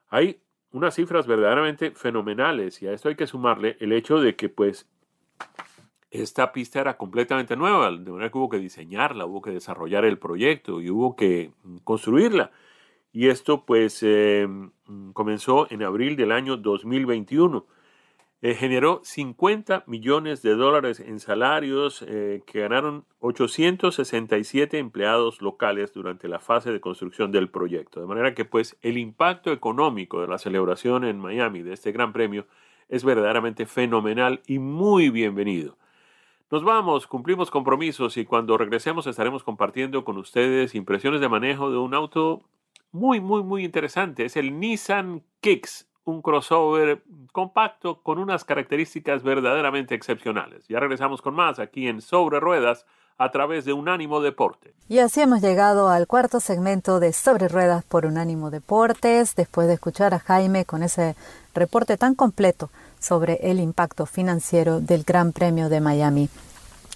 Hay 0.09 0.41
unas 0.71 0.95
cifras 0.95 1.25
verdaderamente 1.25 1.91
fenomenales 1.91 2.81
y 2.81 2.87
a 2.87 2.93
esto 2.93 3.09
hay 3.09 3.15
que 3.15 3.27
sumarle 3.27 3.75
el 3.79 3.91
hecho 3.91 4.19
de 4.19 4.35
que 4.35 4.49
pues 4.49 4.87
esta 6.11 6.51
pista 6.51 6.81
era 6.81 6.97
completamente 6.97 7.55
nueva, 7.55 7.91
de 7.91 8.11
manera 8.11 8.31
que 8.31 8.37
hubo 8.37 8.49
que 8.49 8.57
diseñarla, 8.57 9.25
hubo 9.25 9.41
que 9.41 9.51
desarrollar 9.51 10.05
el 10.05 10.17
proyecto 10.17 10.81
y 10.81 10.89
hubo 10.89 11.15
que 11.15 11.51
construirla. 11.83 12.51
y 13.11 13.27
esto 13.29 13.65
pues 13.65 13.99
eh, 14.03 14.47
comenzó 15.13 15.67
en 15.71 15.83
abril 15.83 16.15
del 16.15 16.31
año 16.31 16.57
2021. 16.57 17.65
Eh, 18.41 18.55
generó 18.55 19.01
50 19.03 19.83
millones 19.85 20.41
de 20.41 20.55
dólares 20.55 21.01
en 21.01 21.19
salarios 21.19 22.05
eh, 22.07 22.41
que 22.45 22.61
ganaron 22.61 23.03
867 23.19 24.77
empleados 24.77 25.41
locales 25.41 25.91
durante 25.93 26.29
la 26.29 26.39
fase 26.39 26.71
de 26.71 26.79
construcción 26.79 27.33
del 27.33 27.49
proyecto. 27.49 27.99
De 27.99 28.07
manera 28.07 28.33
que 28.33 28.45
pues 28.45 28.77
el 28.81 28.97
impacto 28.97 29.51
económico 29.51 30.21
de 30.21 30.27
la 30.29 30.37
celebración 30.37 31.03
en 31.03 31.19
Miami 31.19 31.63
de 31.63 31.73
este 31.73 31.91
gran 31.91 32.13
premio 32.13 32.47
es 32.87 33.03
verdaderamente 33.03 33.65
fenomenal 33.65 34.41
y 34.47 34.59
muy 34.59 35.09
bienvenido. 35.09 35.77
Nos 36.51 36.63
vamos, 36.63 37.05
cumplimos 37.05 37.51
compromisos 37.51 38.17
y 38.17 38.25
cuando 38.25 38.57
regresemos 38.57 39.05
estaremos 39.05 39.43
compartiendo 39.43 40.03
con 40.03 40.17
ustedes 40.17 40.73
impresiones 40.73 41.21
de 41.21 41.29
manejo 41.29 41.69
de 41.69 41.77
un 41.77 41.93
auto 41.93 42.41
muy, 42.91 43.21
muy, 43.21 43.43
muy 43.43 43.63
interesante. 43.63 44.25
Es 44.25 44.35
el 44.35 44.59
Nissan 44.59 45.21
Kicks 45.41 45.87
un 46.05 46.23
crossover 46.23 47.03
compacto 47.31 48.01
con 48.01 48.17
unas 48.17 48.43
características 48.45 49.21
verdaderamente 49.21 49.93
excepcionales. 49.93 50.67
Ya 50.67 50.79
regresamos 50.79 51.21
con 51.21 51.35
más 51.35 51.59
aquí 51.59 51.87
en 51.87 52.01
Sobre 52.01 52.39
Ruedas 52.39 52.87
a 53.19 53.29
través 53.29 53.65
de 53.65 53.73
Unánimo 53.73 54.19
Deporte. 54.19 54.73
Y 54.87 54.99
así 54.99 55.21
hemos 55.21 55.41
llegado 55.41 55.89
al 55.89 56.07
cuarto 56.07 56.39
segmento 56.39 56.99
de 56.99 57.13
Sobre 57.13 57.47
Ruedas 57.47 57.83
por 57.83 58.07
Unánimo 58.07 58.49
Deportes, 58.49 59.35
después 59.35 59.67
de 59.67 59.75
escuchar 59.75 60.15
a 60.15 60.19
Jaime 60.19 60.65
con 60.65 60.81
ese 60.81 61.15
reporte 61.53 61.97
tan 61.97 62.15
completo 62.15 62.71
sobre 62.99 63.39
el 63.41 63.59
impacto 63.59 64.05
financiero 64.05 64.79
del 64.79 65.03
Gran 65.03 65.31
Premio 65.31 65.69
de 65.69 65.81
Miami. 65.81 66.29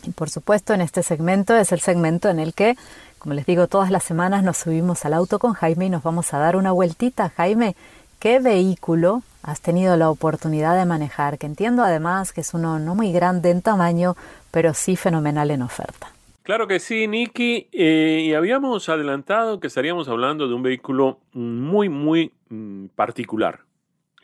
Y 0.04 0.12
por 0.12 0.30
supuesto, 0.30 0.74
en 0.74 0.82
este 0.82 1.04
segmento 1.04 1.56
es 1.56 1.72
el 1.72 1.80
segmento 1.80 2.30
en 2.30 2.40
el 2.40 2.54
que, 2.54 2.76
como 3.20 3.34
les 3.34 3.46
digo, 3.46 3.68
todas 3.68 3.90
las 3.90 4.04
semanas 4.04 4.44
nos 4.44 4.58
subimos 4.58 5.06
al 5.06 5.14
auto 5.14 5.40
con 5.40 5.54
Jaime 5.54 5.86
y 5.86 5.90
nos 5.90 6.04
vamos 6.04 6.34
a 6.34 6.40
dar 6.40 6.56
una 6.56 6.72
vueltita. 6.72 7.30
Jaime, 7.30 7.76
¿Qué 8.24 8.40
vehículo 8.40 9.22
has 9.42 9.60
tenido 9.60 9.98
la 9.98 10.10
oportunidad 10.10 10.78
de 10.78 10.86
manejar? 10.86 11.38
Que 11.38 11.46
entiendo 11.46 11.84
además 11.84 12.32
que 12.32 12.40
es 12.40 12.54
uno 12.54 12.80
no 12.80 12.96
muy 12.96 13.12
grande 13.12 13.50
en 13.50 13.62
tamaño, 13.62 14.16
pero 14.50 14.74
sí 14.74 14.96
fenomenal 14.96 15.52
en 15.52 15.62
oferta. 15.62 16.08
Claro 16.44 16.66
que 16.66 16.80
sí, 16.80 17.06
Nicky. 17.06 17.68
Eh, 17.74 18.24
y 18.26 18.34
habíamos 18.34 18.88
adelantado 18.88 19.60
que 19.60 19.68
estaríamos 19.68 20.08
hablando 20.08 20.48
de 20.48 20.54
un 20.54 20.64
vehículo 20.64 21.20
muy, 21.34 21.90
muy 21.90 22.32
mm, 22.48 22.86
particular. 22.96 23.60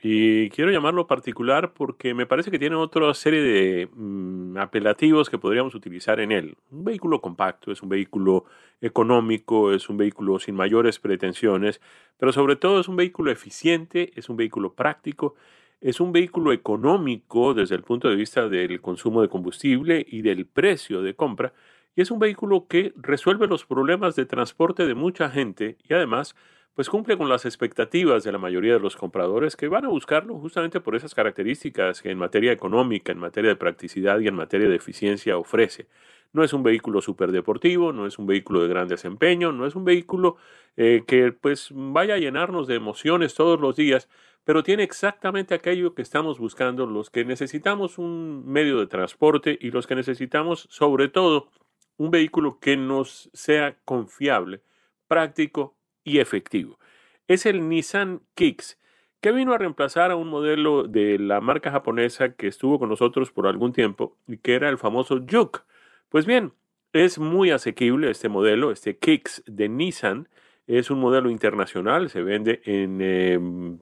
Y 0.01 0.49
quiero 0.51 0.71
llamarlo 0.71 1.07
particular 1.07 1.73
porque 1.73 2.13
me 2.13 2.25
parece 2.25 2.51
que 2.51 2.59
tiene 2.59 2.77
otra 2.77 3.13
serie 3.13 3.41
de 3.41 3.89
mm, 3.93 4.57
apelativos 4.57 5.29
que 5.29 5.37
podríamos 5.37 5.75
utilizar 5.75 6.21
en 6.21 6.31
él. 6.31 6.55
Un 6.71 6.85
vehículo 6.85 7.19
compacto, 7.19 7.71
es 7.71 7.81
un 7.83 7.89
vehículo 7.89 8.45
económico, 8.79 9.73
es 9.73 9.89
un 9.89 9.97
vehículo 9.97 10.39
sin 10.39 10.55
mayores 10.55 10.99
pretensiones, 10.99 11.81
pero 12.17 12.31
sobre 12.31 12.55
todo 12.55 12.79
es 12.79 12.87
un 12.87 12.95
vehículo 12.95 13.29
eficiente, 13.29 14.13
es 14.15 14.29
un 14.29 14.37
vehículo 14.37 14.73
práctico, 14.73 15.35
es 15.81 15.99
un 15.99 16.13
vehículo 16.13 16.53
económico 16.53 17.53
desde 17.53 17.75
el 17.75 17.83
punto 17.83 18.09
de 18.09 18.15
vista 18.15 18.47
del 18.47 18.79
consumo 18.79 19.21
de 19.21 19.27
combustible 19.27 20.05
y 20.07 20.21
del 20.21 20.45
precio 20.45 21.01
de 21.01 21.13
compra, 21.13 21.53
y 21.95 22.01
es 22.01 22.11
un 22.11 22.19
vehículo 22.19 22.67
que 22.67 22.93
resuelve 22.95 23.47
los 23.47 23.65
problemas 23.65 24.15
de 24.15 24.25
transporte 24.25 24.87
de 24.87 24.95
mucha 24.95 25.29
gente 25.29 25.77
y 25.83 25.93
además 25.93 26.35
pues 26.79 26.87
cumple 26.87 27.17
con 27.17 27.27
las 27.27 27.43
expectativas 27.43 28.23
de 28.23 28.31
la 28.31 28.37
mayoría 28.37 28.71
de 28.71 28.79
los 28.79 28.95
compradores 28.95 29.57
que 29.57 29.67
van 29.67 29.83
a 29.83 29.89
buscarlo 29.89 30.39
justamente 30.39 30.79
por 30.79 30.95
esas 30.95 31.13
características 31.13 32.01
que 32.01 32.09
en 32.09 32.17
materia 32.17 32.53
económica, 32.53 33.11
en 33.11 33.17
materia 33.17 33.49
de 33.49 33.57
practicidad 33.57 34.17
y 34.21 34.29
en 34.29 34.35
materia 34.35 34.69
de 34.69 34.77
eficiencia 34.77 35.37
ofrece. 35.37 35.89
No 36.31 36.41
es 36.41 36.53
un 36.53 36.63
vehículo 36.63 37.01
superdeportivo, 37.01 37.91
no 37.91 38.07
es 38.07 38.17
un 38.17 38.27
vehículo 38.27 38.61
de 38.61 38.69
gran 38.69 38.87
desempeño, 38.87 39.51
no 39.51 39.65
es 39.65 39.75
un 39.75 39.83
vehículo 39.83 40.37
eh, 40.77 41.03
que 41.05 41.33
pues 41.33 41.67
vaya 41.73 42.13
a 42.13 42.17
llenarnos 42.17 42.65
de 42.65 42.75
emociones 42.75 43.33
todos 43.33 43.59
los 43.59 43.75
días, 43.75 44.07
pero 44.45 44.63
tiene 44.63 44.83
exactamente 44.83 45.55
aquello 45.55 45.93
que 45.93 46.01
estamos 46.01 46.39
buscando 46.39 46.85
los 46.85 47.09
que 47.09 47.25
necesitamos 47.25 47.97
un 47.97 48.49
medio 48.49 48.79
de 48.79 48.87
transporte 48.87 49.57
y 49.59 49.71
los 49.71 49.85
que 49.85 49.95
necesitamos 49.95 50.65
sobre 50.69 51.09
todo 51.09 51.49
un 51.97 52.09
vehículo 52.09 52.57
que 52.61 52.77
nos 52.77 53.29
sea 53.33 53.77
confiable, 53.83 54.61
práctico 55.09 55.75
y 56.09 56.19
efectivo. 56.19 56.79
Es 57.27 57.45
el 57.45 57.69
Nissan 57.69 58.21
Kicks, 58.35 58.79
que 59.21 59.31
vino 59.31 59.53
a 59.53 59.57
reemplazar 59.57 60.11
a 60.11 60.15
un 60.15 60.29
modelo 60.29 60.83
de 60.83 61.19
la 61.19 61.41
marca 61.41 61.71
japonesa 61.71 62.33
que 62.33 62.47
estuvo 62.47 62.79
con 62.79 62.89
nosotros 62.89 63.31
por 63.31 63.47
algún 63.47 63.73
tiempo 63.73 64.17
y 64.27 64.37
que 64.37 64.55
era 64.55 64.69
el 64.69 64.77
famoso 64.77 65.19
Juke. 65.29 65.61
Pues 66.09 66.25
bien, 66.25 66.53
es 66.93 67.19
muy 67.19 67.51
asequible 67.51 68.09
este 68.09 68.29
modelo, 68.29 68.71
este 68.71 68.97
Kicks 68.97 69.43
de 69.45 69.69
Nissan. 69.69 70.27
Es 70.67 70.89
un 70.89 70.99
modelo 70.99 71.29
internacional, 71.29 72.09
se 72.09 72.23
vende 72.23 72.61
en 72.65 73.01
em, 73.01 73.79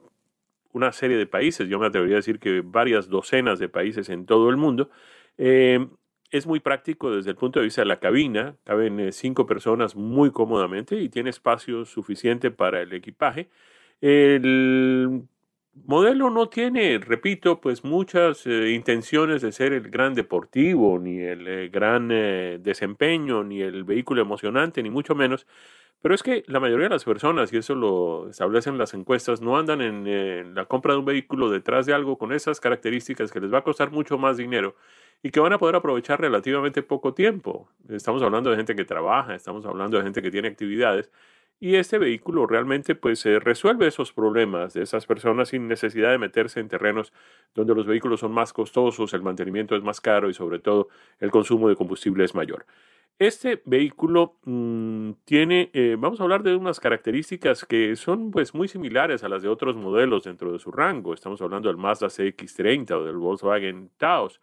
una 0.72 0.92
serie 0.92 1.16
de 1.16 1.26
países, 1.26 1.68
yo 1.68 1.78
me 1.78 1.86
atrevería 1.86 2.16
a 2.16 2.18
decir 2.22 2.38
que 2.38 2.62
varias 2.62 3.08
docenas 3.08 3.58
de 3.58 3.68
países 3.68 4.08
en 4.10 4.26
todo 4.26 4.50
el 4.50 4.56
mundo. 4.56 4.90
Em, 5.38 5.90
es 6.30 6.46
muy 6.46 6.60
práctico 6.60 7.14
desde 7.14 7.30
el 7.30 7.36
punto 7.36 7.58
de 7.58 7.64
vista 7.64 7.82
de 7.82 7.86
la 7.86 8.00
cabina, 8.00 8.56
caben 8.64 9.00
eh, 9.00 9.12
cinco 9.12 9.46
personas 9.46 9.96
muy 9.96 10.30
cómodamente 10.30 11.00
y 11.00 11.08
tiene 11.08 11.30
espacio 11.30 11.84
suficiente 11.84 12.50
para 12.50 12.82
el 12.82 12.92
equipaje. 12.92 13.48
El 14.00 15.22
modelo 15.74 16.30
no 16.30 16.48
tiene, 16.48 16.98
repito, 16.98 17.60
pues 17.60 17.84
muchas 17.84 18.46
eh, 18.46 18.70
intenciones 18.70 19.42
de 19.42 19.52
ser 19.52 19.72
el 19.72 19.90
gran 19.90 20.14
deportivo, 20.14 20.98
ni 20.98 21.20
el 21.20 21.48
eh, 21.48 21.68
gran 21.68 22.08
desempeño, 22.08 23.42
ni 23.44 23.62
el 23.62 23.84
vehículo 23.84 24.22
emocionante, 24.22 24.82
ni 24.82 24.90
mucho 24.90 25.14
menos. 25.14 25.46
Pero 26.00 26.14
es 26.14 26.22
que 26.22 26.44
la 26.46 26.60
mayoría 26.60 26.84
de 26.84 26.94
las 26.94 27.04
personas, 27.04 27.52
y 27.52 27.56
eso 27.56 27.74
lo 27.74 28.28
establecen 28.28 28.78
las 28.78 28.94
encuestas, 28.94 29.40
no 29.40 29.56
andan 29.56 29.80
en 29.80 30.54
la 30.54 30.66
compra 30.66 30.92
de 30.92 31.00
un 31.00 31.04
vehículo 31.04 31.50
detrás 31.50 31.86
de 31.86 31.92
algo 31.92 32.18
con 32.18 32.32
esas 32.32 32.60
características 32.60 33.32
que 33.32 33.40
les 33.40 33.52
va 33.52 33.58
a 33.58 33.64
costar 33.64 33.90
mucho 33.90 34.16
más 34.16 34.36
dinero 34.36 34.76
y 35.22 35.30
que 35.30 35.40
van 35.40 35.52
a 35.52 35.58
poder 35.58 35.74
aprovechar 35.76 36.20
relativamente 36.20 36.82
poco 36.82 37.14
tiempo. 37.14 37.68
Estamos 37.88 38.22
hablando 38.22 38.50
de 38.50 38.56
gente 38.56 38.76
que 38.76 38.84
trabaja, 38.84 39.34
estamos 39.34 39.66
hablando 39.66 39.98
de 39.98 40.04
gente 40.04 40.22
que 40.22 40.30
tiene 40.30 40.48
actividades 40.48 41.10
y 41.60 41.74
este 41.74 41.98
vehículo 41.98 42.46
realmente 42.46 42.94
pues 42.94 43.24
resuelve 43.24 43.88
esos 43.88 44.12
problemas 44.12 44.74
de 44.74 44.82
esas 44.82 45.06
personas 45.06 45.48
sin 45.48 45.66
necesidad 45.66 46.12
de 46.12 46.18
meterse 46.18 46.60
en 46.60 46.68
terrenos 46.68 47.12
donde 47.54 47.74
los 47.74 47.86
vehículos 47.86 48.20
son 48.20 48.30
más 48.32 48.52
costosos, 48.52 49.12
el 49.14 49.22
mantenimiento 49.22 49.74
es 49.74 49.82
más 49.82 50.00
caro 50.00 50.30
y 50.30 50.34
sobre 50.34 50.60
todo 50.60 50.88
el 51.18 51.32
consumo 51.32 51.68
de 51.68 51.74
combustible 51.74 52.24
es 52.24 52.36
mayor. 52.36 52.64
Este 53.18 53.60
vehículo 53.64 54.36
mm, 54.44 55.10
tiene, 55.24 55.70
eh, 55.72 55.96
vamos 55.98 56.20
a 56.20 56.22
hablar 56.22 56.44
de 56.44 56.54
unas 56.54 56.78
características 56.78 57.64
que 57.64 57.96
son 57.96 58.30
pues 58.30 58.54
muy 58.54 58.68
similares 58.68 59.24
a 59.24 59.28
las 59.28 59.42
de 59.42 59.48
otros 59.48 59.74
modelos 59.74 60.22
dentro 60.22 60.52
de 60.52 60.60
su 60.60 60.70
rango. 60.70 61.14
Estamos 61.14 61.42
hablando 61.42 61.68
del 61.68 61.78
Mazda 61.78 62.06
CX-30 62.06 62.92
o 62.92 63.04
del 63.04 63.16
Volkswagen 63.16 63.90
Taos. 63.96 64.40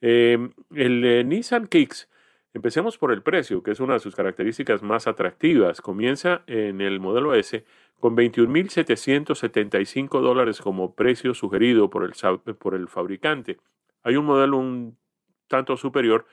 Em, 0.00 0.50
el 0.74 1.04
eh, 1.04 1.22
Nissan 1.22 1.68
Kicks, 1.68 2.10
empecemos 2.52 2.98
por 2.98 3.12
el 3.12 3.22
precio, 3.22 3.62
que 3.62 3.70
es 3.70 3.78
una 3.78 3.94
de 3.94 4.00
sus 4.00 4.16
características 4.16 4.82
más 4.82 5.06
atractivas. 5.06 5.80
Comienza 5.80 6.42
en 6.48 6.80
el 6.80 6.98
modelo 6.98 7.32
S 7.32 7.64
con 8.00 8.16
21.775 8.16 10.20
dólares 10.20 10.60
como 10.60 10.96
precio 10.96 11.32
sugerido 11.32 11.90
por 11.90 12.02
el, 12.02 12.14
por 12.56 12.74
el 12.74 12.88
fabricante. 12.88 13.58
Hay 14.02 14.16
un 14.16 14.26
modelo 14.26 14.56
un 14.56 14.98
tanto 15.46 15.76
superior 15.76 16.26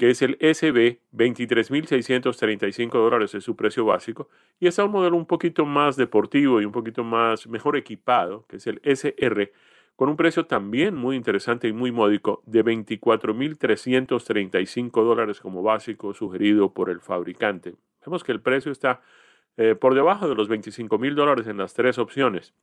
que 0.00 0.08
es 0.08 0.22
el 0.22 0.38
SB, 0.40 0.98
23.635 1.12 2.90
dólares 2.90 3.34
es 3.34 3.44
su 3.44 3.54
precio 3.54 3.84
básico, 3.84 4.30
y 4.58 4.66
está 4.66 4.82
un 4.82 4.92
modelo 4.92 5.14
un 5.14 5.26
poquito 5.26 5.66
más 5.66 5.96
deportivo 5.96 6.58
y 6.58 6.64
un 6.64 6.72
poquito 6.72 7.04
más 7.04 7.46
mejor 7.46 7.76
equipado, 7.76 8.46
que 8.48 8.56
es 8.56 8.66
el 8.66 8.80
SR, 8.82 9.52
con 9.96 10.08
un 10.08 10.16
precio 10.16 10.46
también 10.46 10.96
muy 10.96 11.16
interesante 11.16 11.68
y 11.68 11.74
muy 11.74 11.92
módico 11.92 12.42
de 12.46 12.64
24.335 12.64 15.04
dólares 15.04 15.38
como 15.38 15.62
básico 15.62 16.14
sugerido 16.14 16.72
por 16.72 16.88
el 16.88 17.02
fabricante. 17.02 17.74
Vemos 18.02 18.24
que 18.24 18.32
el 18.32 18.40
precio 18.40 18.72
está 18.72 19.02
eh, 19.58 19.74
por 19.74 19.94
debajo 19.94 20.30
de 20.30 20.34
los 20.34 20.48
25.000 20.48 21.14
dólares 21.14 21.46
en 21.46 21.58
las 21.58 21.74
tres 21.74 21.98
opciones. 21.98 22.54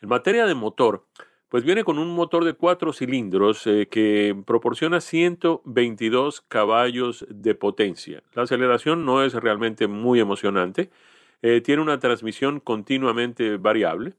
En 0.00 0.08
materia 0.08 0.46
de 0.46 0.54
motor, 0.54 1.04
pues 1.48 1.64
viene 1.64 1.84
con 1.84 1.98
un 1.98 2.14
motor 2.14 2.44
de 2.44 2.54
cuatro 2.54 2.92
cilindros 2.92 3.66
eh, 3.66 3.88
que 3.90 4.36
proporciona 4.46 5.00
122 5.00 6.42
caballos 6.42 7.26
de 7.30 7.54
potencia. 7.54 8.22
La 8.34 8.42
aceleración 8.42 9.04
no 9.04 9.24
es 9.24 9.34
realmente 9.34 9.86
muy 9.86 10.20
emocionante. 10.20 10.90
Eh, 11.40 11.60
tiene 11.60 11.82
una 11.82 11.98
transmisión 11.98 12.60
continuamente 12.60 13.56
variable. 13.56 14.14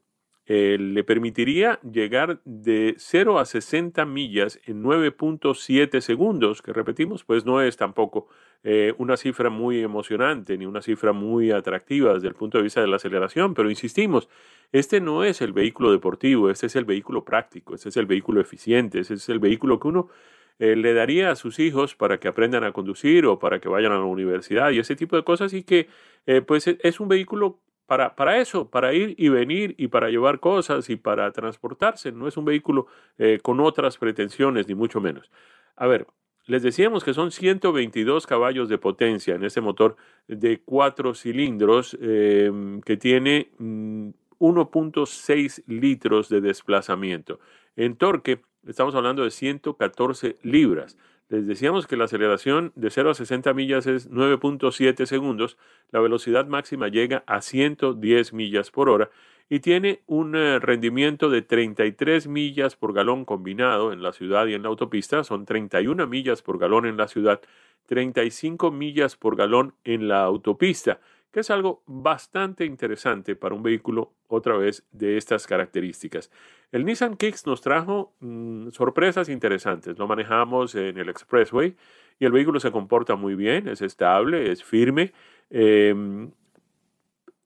Eh, 0.52 0.78
le 0.80 1.04
permitiría 1.04 1.78
llegar 1.88 2.40
de 2.44 2.96
0 2.98 3.38
a 3.38 3.44
60 3.44 4.04
millas 4.04 4.58
en 4.66 4.82
9.7 4.82 6.00
segundos, 6.00 6.60
que 6.60 6.72
repetimos, 6.72 7.22
pues 7.22 7.44
no 7.44 7.62
es 7.62 7.76
tampoco 7.76 8.26
eh, 8.64 8.92
una 8.98 9.16
cifra 9.16 9.48
muy 9.48 9.80
emocionante 9.80 10.58
ni 10.58 10.66
una 10.66 10.82
cifra 10.82 11.12
muy 11.12 11.52
atractiva 11.52 12.14
desde 12.14 12.26
el 12.26 12.34
punto 12.34 12.58
de 12.58 12.64
vista 12.64 12.80
de 12.80 12.88
la 12.88 12.96
aceleración, 12.96 13.54
pero 13.54 13.70
insistimos, 13.70 14.28
este 14.72 15.00
no 15.00 15.22
es 15.22 15.40
el 15.40 15.52
vehículo 15.52 15.92
deportivo, 15.92 16.50
este 16.50 16.66
es 16.66 16.74
el 16.74 16.84
vehículo 16.84 17.24
práctico, 17.24 17.76
este 17.76 17.90
es 17.90 17.96
el 17.96 18.06
vehículo 18.06 18.40
eficiente, 18.40 18.98
este 18.98 19.14
es 19.14 19.28
el 19.28 19.38
vehículo 19.38 19.78
que 19.78 19.86
uno 19.86 20.08
eh, 20.58 20.74
le 20.74 20.94
daría 20.94 21.30
a 21.30 21.36
sus 21.36 21.60
hijos 21.60 21.94
para 21.94 22.18
que 22.18 22.26
aprendan 22.26 22.64
a 22.64 22.72
conducir 22.72 23.24
o 23.24 23.38
para 23.38 23.60
que 23.60 23.68
vayan 23.68 23.92
a 23.92 23.98
la 23.98 24.04
universidad 24.04 24.72
y 24.72 24.80
ese 24.80 24.96
tipo 24.96 25.14
de 25.14 25.22
cosas 25.22 25.52
y 25.52 25.62
que 25.62 25.86
pues 26.46 26.66
es 26.66 27.00
un 27.00 27.08
vehículo 27.08 27.60
para, 27.90 28.14
para 28.14 28.40
eso, 28.40 28.70
para 28.70 28.94
ir 28.94 29.16
y 29.18 29.30
venir 29.30 29.74
y 29.76 29.88
para 29.88 30.10
llevar 30.10 30.38
cosas 30.38 30.88
y 30.90 30.94
para 30.94 31.32
transportarse. 31.32 32.12
No 32.12 32.28
es 32.28 32.36
un 32.36 32.44
vehículo 32.44 32.86
eh, 33.18 33.40
con 33.42 33.58
otras 33.58 33.98
pretensiones, 33.98 34.68
ni 34.68 34.76
mucho 34.76 35.00
menos. 35.00 35.28
A 35.74 35.88
ver, 35.88 36.06
les 36.46 36.62
decíamos 36.62 37.02
que 37.02 37.14
son 37.14 37.32
122 37.32 38.28
caballos 38.28 38.68
de 38.68 38.78
potencia 38.78 39.34
en 39.34 39.42
este 39.42 39.60
motor 39.60 39.96
de 40.28 40.62
cuatro 40.64 41.14
cilindros 41.14 41.98
em, 42.00 42.80
que 42.80 42.96
tiene 42.96 43.50
1.6 43.58 45.64
mm, 45.66 45.80
litros 45.80 46.28
de 46.28 46.40
desplazamiento. 46.40 47.40
En 47.74 47.96
torque 47.96 48.40
estamos 48.68 48.94
hablando 48.94 49.24
de 49.24 49.32
114 49.32 50.36
libras. 50.44 50.96
Les 51.30 51.46
decíamos 51.46 51.86
que 51.86 51.96
la 51.96 52.06
aceleración 52.06 52.72
de 52.74 52.90
0 52.90 53.10
a 53.10 53.14
60 53.14 53.54
millas 53.54 53.86
es 53.86 54.10
9.7 54.10 55.06
segundos, 55.06 55.56
la 55.92 56.00
velocidad 56.00 56.46
máxima 56.46 56.88
llega 56.88 57.22
a 57.28 57.40
110 57.40 58.32
millas 58.32 58.72
por 58.72 58.88
hora 58.88 59.10
y 59.48 59.60
tiene 59.60 60.02
un 60.06 60.34
eh, 60.34 60.58
rendimiento 60.58 61.30
de 61.30 61.42
33 61.42 62.26
millas 62.26 62.74
por 62.74 62.92
galón 62.92 63.24
combinado 63.24 63.92
en 63.92 64.02
la 64.02 64.12
ciudad 64.12 64.48
y 64.48 64.54
en 64.54 64.64
la 64.64 64.70
autopista, 64.70 65.22
son 65.22 65.44
31 65.44 66.08
millas 66.08 66.42
por 66.42 66.58
galón 66.58 66.84
en 66.84 66.96
la 66.96 67.06
ciudad, 67.06 67.40
35 67.86 68.72
millas 68.72 69.14
por 69.14 69.36
galón 69.36 69.76
en 69.84 70.08
la 70.08 70.24
autopista 70.24 70.98
que 71.32 71.40
es 71.40 71.50
algo 71.50 71.82
bastante 71.86 72.64
interesante 72.64 73.36
para 73.36 73.54
un 73.54 73.62
vehículo, 73.62 74.12
otra 74.26 74.56
vez, 74.56 74.84
de 74.90 75.16
estas 75.16 75.46
características. 75.46 76.30
El 76.72 76.84
Nissan 76.84 77.16
Kicks 77.16 77.46
nos 77.46 77.60
trajo 77.60 78.14
mm, 78.20 78.70
sorpresas 78.70 79.28
interesantes. 79.28 79.98
Lo 79.98 80.08
manejamos 80.08 80.74
en 80.74 80.98
el 80.98 81.08
Expressway 81.08 81.76
y 82.18 82.24
el 82.24 82.32
vehículo 82.32 82.60
se 82.60 82.72
comporta 82.72 83.16
muy 83.16 83.34
bien, 83.34 83.68
es 83.68 83.80
estable, 83.80 84.50
es 84.50 84.64
firme. 84.64 85.12
Em, 85.50 86.30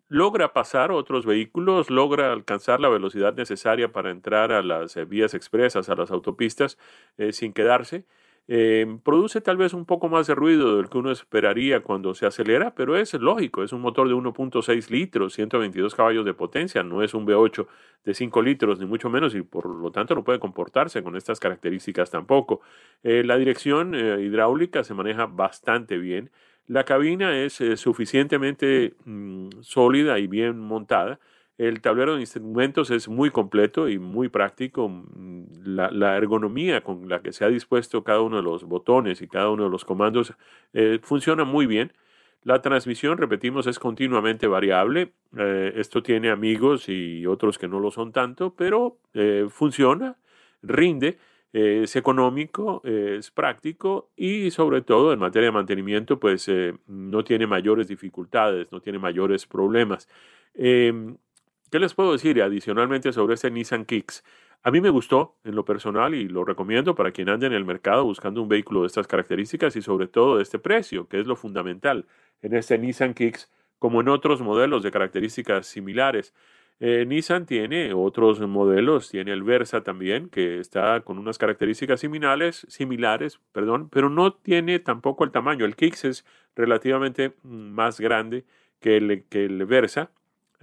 logra 0.09 0.53
pasar 0.53 0.93
otros 0.93 1.27
vehículos, 1.27 1.91
logra 1.91 2.33
alcanzar 2.33 2.81
la 2.81 2.89
velocidad 2.89 3.35
necesaria 3.35 3.93
para 3.93 4.11
entrar 4.11 4.53
a 4.53 4.63
las 4.63 4.97
eh, 4.97 5.05
vías 5.05 5.35
expresas, 5.35 5.89
a 5.89 5.95
las 5.95 6.11
autopistas, 6.11 6.79
eh, 7.19 7.33
sin 7.33 7.53
quedarse. 7.53 8.05
Em, 8.47 8.99
produce 8.99 9.41
tal 9.41 9.57
vez 9.57 9.73
un 9.73 9.87
poco 9.87 10.11
más 10.11 10.27
de 10.27 10.35
ruido 10.35 10.77
del 10.77 10.91
que 10.91 10.99
uno 10.99 11.11
esperaría 11.11 11.83
cuando 11.83 12.15
se 12.15 12.27
acelera, 12.27 12.75
pero 12.75 12.95
es 12.95 13.15
lógico, 13.15 13.63
es 13.63 13.73
un 13.73 13.81
motor 13.81 14.07
de 14.07 14.15
1.6 14.15 14.91
litros, 14.91 15.33
122 15.33 15.95
caballos 15.95 16.27
de 16.27 16.35
potencia, 16.35 16.83
no 16.83 17.03
es 17.03 17.15
un 17.15 17.27
V8 17.27 17.67
de 18.05 18.13
5 18.13 18.43
litros, 18.43 18.79
ni 18.79 18.85
mucho 18.85 19.09
menos, 19.09 19.35
y 19.35 19.41
por 19.41 19.67
lo 19.67 19.91
tanto 19.91 20.15
no 20.15 20.25
puede 20.25 20.41
comportarse 20.41 21.03
con 21.03 21.17
estas 21.17 21.41
características 21.41 22.11
tampoco. 22.11 22.61
Eh, 23.03 23.25
la 23.25 23.39
dirección 23.39 23.95
eh, 23.95 24.21
hidráulica 24.21 24.85
se 24.85 24.93
maneja 24.93 25.25
bastante 25.25 25.97
bien, 25.97 26.31
la 26.67 26.85
cabina 26.85 27.39
es 27.39 27.61
eh, 27.61 27.77
suficientemente 27.77 28.95
mm, 29.05 29.49
sólida 29.61 30.19
y 30.19 30.27
bien 30.27 30.59
montada, 30.59 31.19
el 31.57 31.81
tablero 31.81 32.15
de 32.15 32.21
instrumentos 32.21 32.91
es 32.91 33.09
muy 33.09 33.31
completo 33.31 33.89
y 33.89 33.99
muy 33.99 34.29
práctico. 34.29 34.89
Mm, 34.89 35.45
la, 35.65 36.17
ergonomía 36.17 36.83
con 36.83 37.09
la 37.09 37.23
que 37.23 37.33
se 37.33 37.45
ha 37.45 37.49
dispuesto 37.49 38.03
cada 38.05 38.21
uno 38.21 38.37
de 38.37 38.43
los 38.43 38.65
botones 38.65 39.23
y 39.23 39.29
cada 39.29 39.51
uno 39.51 39.65
de 39.65 39.71
los 39.71 39.85
comandos 39.85 40.35
eh, 40.73 40.99
funciona 41.03 41.45
muy 41.45 41.67
bien. 41.67 41.93
La 42.43 42.61
transmisión, 42.61 43.19
repetimos, 43.19 43.67
es 43.67 43.79
continuamente 43.79 44.47
variable. 44.47 45.13
Eh, 45.39 45.73
esto 45.77 46.03
tiene 46.03 46.31
amigos 46.31 46.89
y 46.89 47.25
otros 47.27 47.57
que 47.57 47.69
no 47.69 47.81
lo 47.81 47.91
son 47.91 48.13
tanto, 48.13 48.55
pero 48.55 48.99
eh, 49.15 49.47
funciona, 49.49 50.17
rinde, 50.63 51.19
es 51.53 51.95
económico, 51.95 52.83
es 52.85 53.31
práctico 53.31 54.11
y 54.17 54.51
sobre 54.51 54.83
todo 54.83 55.13
en 55.13 55.21
materia 55.21 55.51
de 55.51 55.53
mantenimiento, 55.53 56.19
pues 56.19 56.51
no 56.89 57.23
tiene 57.23 57.47
mayores 57.47 57.87
dificultades, 57.87 58.73
no 58.73 58.81
tiene 58.81 58.99
mayores 58.99 59.47
problemas. 59.47 60.09
Em, 60.55 61.17
¿Qué 61.75 61.81
les 61.81 61.93
puedo 61.93 62.13
decir 62.13 62.41
adicionalmente 62.41 63.13
sobre 63.13 63.35
este 63.35 63.51
Nissan 63.51 63.85
Kicks? 63.85 64.23
A 64.63 64.71
mí 64.71 64.81
me 64.81 64.91
gustó 64.91 65.35
en 65.43 65.57
lo 65.57 65.65
personal 65.65 66.15
y 66.15 66.29
lo 66.29 66.45
recomiendo 66.45 66.95
para 66.95 67.11
quien 67.11 67.29
ande 67.29 67.49
en 67.49 67.53
el 67.53 67.65
mercado 67.65 68.05
buscando 68.05 68.41
un 68.41 68.49
vehículo 68.49 68.83
de 68.83 68.87
estas 68.87 69.09
características 69.09 69.75
y 69.75 69.83
sobre 69.83 70.07
todo 70.07 70.37
de 70.37 70.45
este 70.45 70.61
precio, 70.61 71.09
que 71.09 71.19
es 71.19 71.27
lo 71.27 71.35
fundamental 71.35 72.07
en 72.43 72.55
este 72.55 72.79
Nissan 72.79 73.13
Kicks, 73.13 73.51
como 73.81 74.01
en 74.01 74.09
otros 74.09 74.41
modelos 74.41 74.85
de 74.85 74.93
características 74.93 75.67
similares. 75.67 76.33
Eh, 76.79 77.07
Nissan 77.09 77.45
tiene 77.45 77.93
otros 77.93 78.39
modelos, 78.39 79.11
tiene 79.11 79.33
el 79.33 79.43
Versa 79.43 79.83
también, 79.83 80.29
que 80.29 80.61
está 80.61 81.01
con 81.01 81.19
unas 81.19 81.39
características 81.39 81.99
similares, 81.99 82.69
similares, 82.69 83.41
perdón, 83.51 83.89
pero 83.89 84.09
no 84.11 84.33
tiene 84.33 84.79
tampoco 84.79 85.25
el 85.25 85.33
tamaño. 85.33 85.65
El 85.65 85.75
Kicks 85.75 86.05
es 86.05 86.25
relativamente 86.55 87.35
mm, 87.43 87.73
más 87.73 87.99
grande 87.99 88.45
que 88.79 88.97
el, 88.97 89.25
que 89.29 89.47
el 89.47 89.67
Versa, 89.67 90.13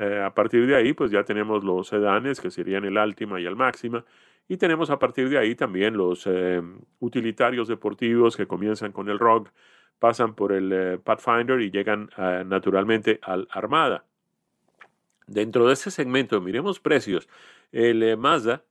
eh, 0.02 0.20
a 0.20 0.34
partir 0.34 0.66
de 0.66 0.76
ahí, 0.76 0.94
pues 0.94 1.12
ya 1.12 1.24
tenemos 1.24 1.64
los 1.64 1.88
sedanes, 1.88 2.42
que 2.42 2.50
serían 2.50 2.86
el 2.86 2.98
Altima 2.98 3.40
y 3.40 3.46
el 3.46 3.56
Máxima, 3.56 4.04
y 4.48 4.58
tenemos 4.58 4.90
a 4.90 4.98
partir 4.98 5.30
de 5.30 5.38
ahí 5.38 5.54
también 5.54 5.96
los 5.96 6.26
eh, 6.26 6.60
utilitarios 7.00 7.68
deportivos 7.68 8.36
que 8.36 8.48
comienzan 8.48 8.94
con 8.94 9.10
el 9.10 9.20
Rogue, 9.20 9.52
pasan 10.00 10.34
por 10.34 10.54
el 10.54 10.72
eh, 10.74 10.98
Pathfinder 10.98 11.62
y 11.62 11.70
llegan 11.70 12.10
naturalmente 12.48 13.20
al 13.22 13.48
Armada. 13.52 14.06
Dentro 15.28 15.68
de 15.68 15.74
ese 15.74 15.92
segmento, 15.92 16.42
miremos 16.42 16.80
precios. 16.80 17.30
El 17.72 18.18
Mazda 18.18 18.64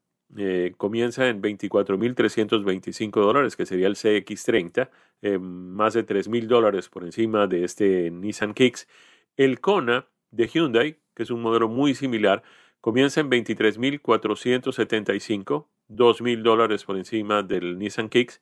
comienza 0.76 1.28
en 1.28 1.40
24.325 1.40 3.10
dólares, 3.22 3.56
que 3.56 3.66
sería 3.66 3.86
el 3.86 3.94
CX30, 3.94 4.90
más 5.40 5.94
de 5.94 6.04
3.000 6.04 6.46
dólares 6.48 6.88
por 6.88 7.04
encima 7.04 7.46
de 7.46 7.64
este 7.64 8.10
Nissan 8.10 8.52
Kicks. 8.52 8.88
El 9.36 9.60
Kona 9.60 10.06
de 10.32 10.48
Hyundai 10.48 10.99
que 11.14 11.22
es 11.22 11.30
un 11.30 11.42
modelo 11.42 11.68
muy 11.68 11.94
similar, 11.94 12.42
comienza 12.80 13.20
en 13.20 13.30
23.475, 13.30 15.66
2.000 15.88 16.42
dólares 16.42 16.84
por 16.84 16.96
encima 16.96 17.42
del 17.42 17.78
Nissan 17.78 18.08
Kicks. 18.08 18.40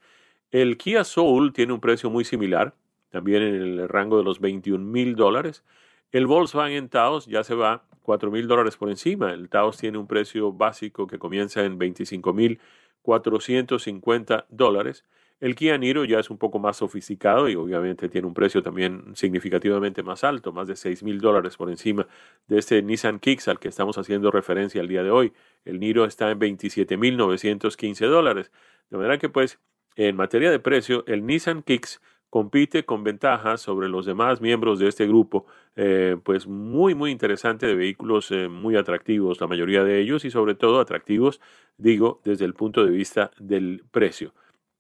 El 0.50 0.76
Kia 0.78 1.04
Soul 1.04 1.52
tiene 1.52 1.72
un 1.72 1.80
precio 1.80 2.10
muy 2.10 2.24
similar, 2.24 2.74
también 3.10 3.42
en 3.42 3.54
el 3.54 3.88
rango 3.88 4.18
de 4.18 4.24
los 4.24 4.40
21.000 4.40 5.14
dólares. 5.14 5.62
El 6.10 6.26
Volkswagen 6.26 6.88
Taos 6.88 7.26
ya 7.26 7.44
se 7.44 7.54
va 7.54 7.84
4.000 8.04 8.46
dólares 8.46 8.76
por 8.76 8.88
encima. 8.88 9.32
El 9.32 9.50
Taos 9.50 9.76
tiene 9.76 9.98
un 9.98 10.06
precio 10.06 10.52
básico 10.52 11.06
que 11.06 11.18
comienza 11.18 11.62
en 11.64 11.78
25.450 11.78 14.46
dólares. 14.48 15.04
El 15.40 15.54
Kia 15.54 15.78
Niro 15.78 16.04
ya 16.04 16.18
es 16.18 16.30
un 16.30 16.38
poco 16.38 16.58
más 16.58 16.78
sofisticado 16.78 17.48
y 17.48 17.54
obviamente 17.54 18.08
tiene 18.08 18.26
un 18.26 18.34
precio 18.34 18.60
también 18.60 19.14
significativamente 19.14 20.02
más 20.02 20.24
alto, 20.24 20.52
más 20.52 20.66
de 20.66 20.74
6 20.74 21.04
mil 21.04 21.20
dólares 21.20 21.56
por 21.56 21.70
encima 21.70 22.08
de 22.48 22.58
este 22.58 22.82
Nissan 22.82 23.20
Kicks 23.20 23.46
al 23.46 23.60
que 23.60 23.68
estamos 23.68 23.98
haciendo 23.98 24.32
referencia 24.32 24.80
el 24.80 24.88
día 24.88 25.04
de 25.04 25.10
hoy. 25.10 25.32
El 25.64 25.78
Niro 25.78 26.04
está 26.06 26.30
en 26.32 26.40
27 26.40 26.96
mil 26.96 27.16
915 27.16 28.06
dólares. 28.06 28.50
De 28.90 28.96
manera 28.96 29.18
que 29.18 29.28
pues 29.28 29.60
en 29.94 30.16
materia 30.16 30.50
de 30.50 30.58
precio, 30.58 31.04
el 31.06 31.24
Nissan 31.24 31.62
Kicks 31.62 32.00
compite 32.30 32.84
con 32.84 33.04
ventajas 33.04 33.60
sobre 33.60 33.88
los 33.88 34.06
demás 34.06 34.40
miembros 34.40 34.78
de 34.78 34.88
este 34.88 35.06
grupo, 35.06 35.46
eh, 35.76 36.16
pues 36.24 36.46
muy, 36.46 36.94
muy 36.94 37.10
interesante 37.10 37.66
de 37.66 37.74
vehículos 37.74 38.30
eh, 38.30 38.48
muy 38.48 38.76
atractivos, 38.76 39.40
la 39.40 39.46
mayoría 39.46 39.84
de 39.84 40.00
ellos, 40.00 40.24
y 40.24 40.30
sobre 40.30 40.54
todo 40.54 40.80
atractivos, 40.80 41.40
digo, 41.78 42.20
desde 42.24 42.44
el 42.44 42.54
punto 42.54 42.84
de 42.84 42.90
vista 42.90 43.30
del 43.38 43.84
precio. 43.90 44.34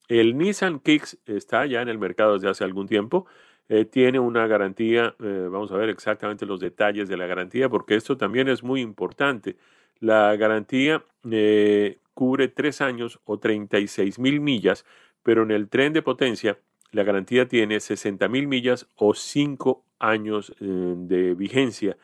El 0.08 0.38
Nissan 0.38 0.80
Kicks 0.80 1.18
está 1.26 1.66
ya 1.66 1.82
en 1.82 1.88
el 1.88 1.98
mercado 1.98 2.34
desde 2.34 2.48
hace 2.48 2.64
algún 2.64 2.88
tiempo. 2.88 3.26
Eh, 3.68 3.84
tiene 3.84 4.18
una 4.18 4.46
garantía, 4.46 5.14
eh, 5.22 5.48
vamos 5.50 5.70
a 5.70 5.76
ver 5.76 5.90
exactamente 5.90 6.46
los 6.46 6.60
detalles 6.60 7.08
de 7.08 7.18
la 7.18 7.26
garantía, 7.26 7.68
porque 7.68 7.94
esto 7.94 8.16
también 8.16 8.48
es 8.48 8.62
muy 8.62 8.80
importante. 8.80 9.56
La 10.00 10.34
garantía 10.36 11.04
eh, 11.30 11.98
cubre 12.14 12.48
tres 12.48 12.80
años 12.80 13.20
o 13.24 13.38
36 13.38 14.18
mil 14.18 14.40
millas, 14.40 14.86
pero 15.22 15.42
en 15.42 15.50
el 15.50 15.68
tren 15.68 15.92
de 15.92 16.00
potencia 16.00 16.58
la 16.90 17.02
garantía 17.02 17.46
tiene 17.46 17.80
60 17.80 18.28
mil 18.28 18.48
millas 18.48 18.88
o 18.96 19.12
cinco 19.12 19.84
años 19.98 20.54
de 20.58 21.34
vigencia. 21.34 21.98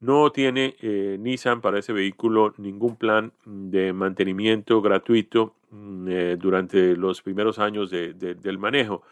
No 0.00 0.30
tiene 0.30 0.76
Nissan 1.18 1.60
para 1.60 1.78
ese 1.78 1.92
vehículo 1.92 2.52
ningún 2.58 2.96
plan 2.96 3.32
de 3.44 3.92
mantenimiento 3.92 4.82
gratuito 4.82 5.56
Mm, 5.70 6.08
eh, 6.08 6.36
durante 6.38 6.96
los 6.96 7.22
primeros 7.22 7.58
años 7.58 7.90
del 7.90 8.58
manejo. 8.58 9.02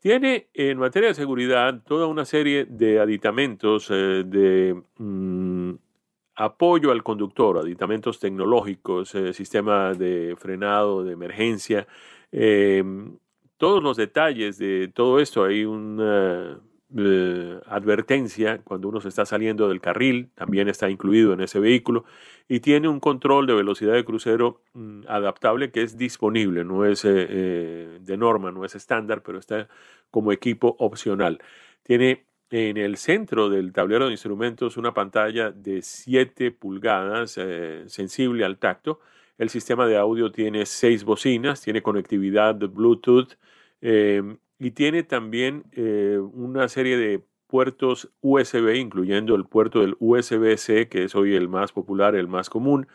Tiene 0.00 0.48
en 0.54 0.78
materia 0.78 1.08
de 1.08 1.14
seguridad 1.14 1.82
toda 1.86 2.06
una 2.06 2.24
serie 2.24 2.66
de 2.66 3.00
aditamentos 3.00 3.88
eh, 3.90 4.22
de 4.26 4.82
mm, 4.98 5.72
apoyo 6.36 6.90
al 6.92 7.02
conductor, 7.02 7.58
aditamentos 7.58 8.20
tecnológicos, 8.20 9.14
eh, 9.14 9.32
sistema 9.32 9.94
de 9.94 10.36
frenado 10.38 11.04
de 11.04 11.12
emergencia, 11.12 11.86
todos 13.56 13.82
los 13.82 13.96
detalles 13.96 14.58
de 14.58 14.88
todo 14.88 15.20
esto. 15.20 15.44
Hay 15.44 15.64
una 15.64 16.60
advertencia 17.66 18.60
cuando 18.62 18.88
uno 18.88 19.00
se 19.00 19.08
está 19.08 19.26
saliendo 19.26 19.68
del 19.68 19.80
carril, 19.80 20.30
también 20.34 20.68
está 20.68 20.88
incluido 20.90 21.32
en 21.32 21.40
ese 21.40 21.58
vehículo, 21.58 22.04
y 22.48 22.60
tiene 22.60 22.88
un 22.88 23.00
control 23.00 23.46
de 23.46 23.54
velocidad 23.54 23.94
de 23.94 24.04
crucero 24.04 24.62
mm, 24.74 25.02
adaptable 25.08 25.70
que 25.72 25.82
es 25.82 25.96
disponible, 25.98 26.64
no 26.64 26.84
es 26.84 27.04
eh, 27.04 27.26
eh, 27.28 27.98
de 28.00 28.16
norma, 28.16 28.52
no 28.52 28.64
es 28.64 28.74
estándar, 28.74 29.22
pero 29.22 29.38
está 29.38 29.68
como 30.10 30.30
equipo 30.30 30.76
opcional. 30.78 31.40
Tiene 31.82 32.26
en 32.50 32.76
el 32.76 32.96
centro 32.96 33.48
del 33.50 33.72
tablero 33.72 34.06
de 34.06 34.12
instrumentos 34.12 34.76
una 34.76 34.94
pantalla 34.94 35.50
de 35.50 35.82
7 35.82 36.52
pulgadas 36.52 37.36
eh, 37.36 37.84
sensible 37.88 38.44
al 38.44 38.58
tacto. 38.58 39.00
El 39.38 39.50
sistema 39.50 39.86
de 39.86 39.96
audio 39.96 40.30
tiene 40.30 40.64
6 40.64 41.02
bocinas, 41.04 41.60
tiene 41.62 41.82
conectividad 41.82 42.54
Bluetooth 42.54 43.34
eh, 43.80 44.36
y 44.58 44.72
tiene 44.72 45.02
también 45.02 45.64
eh, 45.72 46.18
una 46.18 46.68
serie 46.68 46.96
de 46.96 47.24
puertos 47.46 48.10
USB, 48.20 48.76
incluyendo 48.76 49.34
el 49.34 49.44
puerto 49.44 49.80
del 49.80 49.96
USB-C, 50.00 50.88
que 50.88 51.04
es 51.04 51.14
hoy 51.14 51.34
el 51.34 51.48
más 51.48 51.72
popular, 51.72 52.14
el 52.14 52.28
más 52.28 52.50
común. 52.50 52.86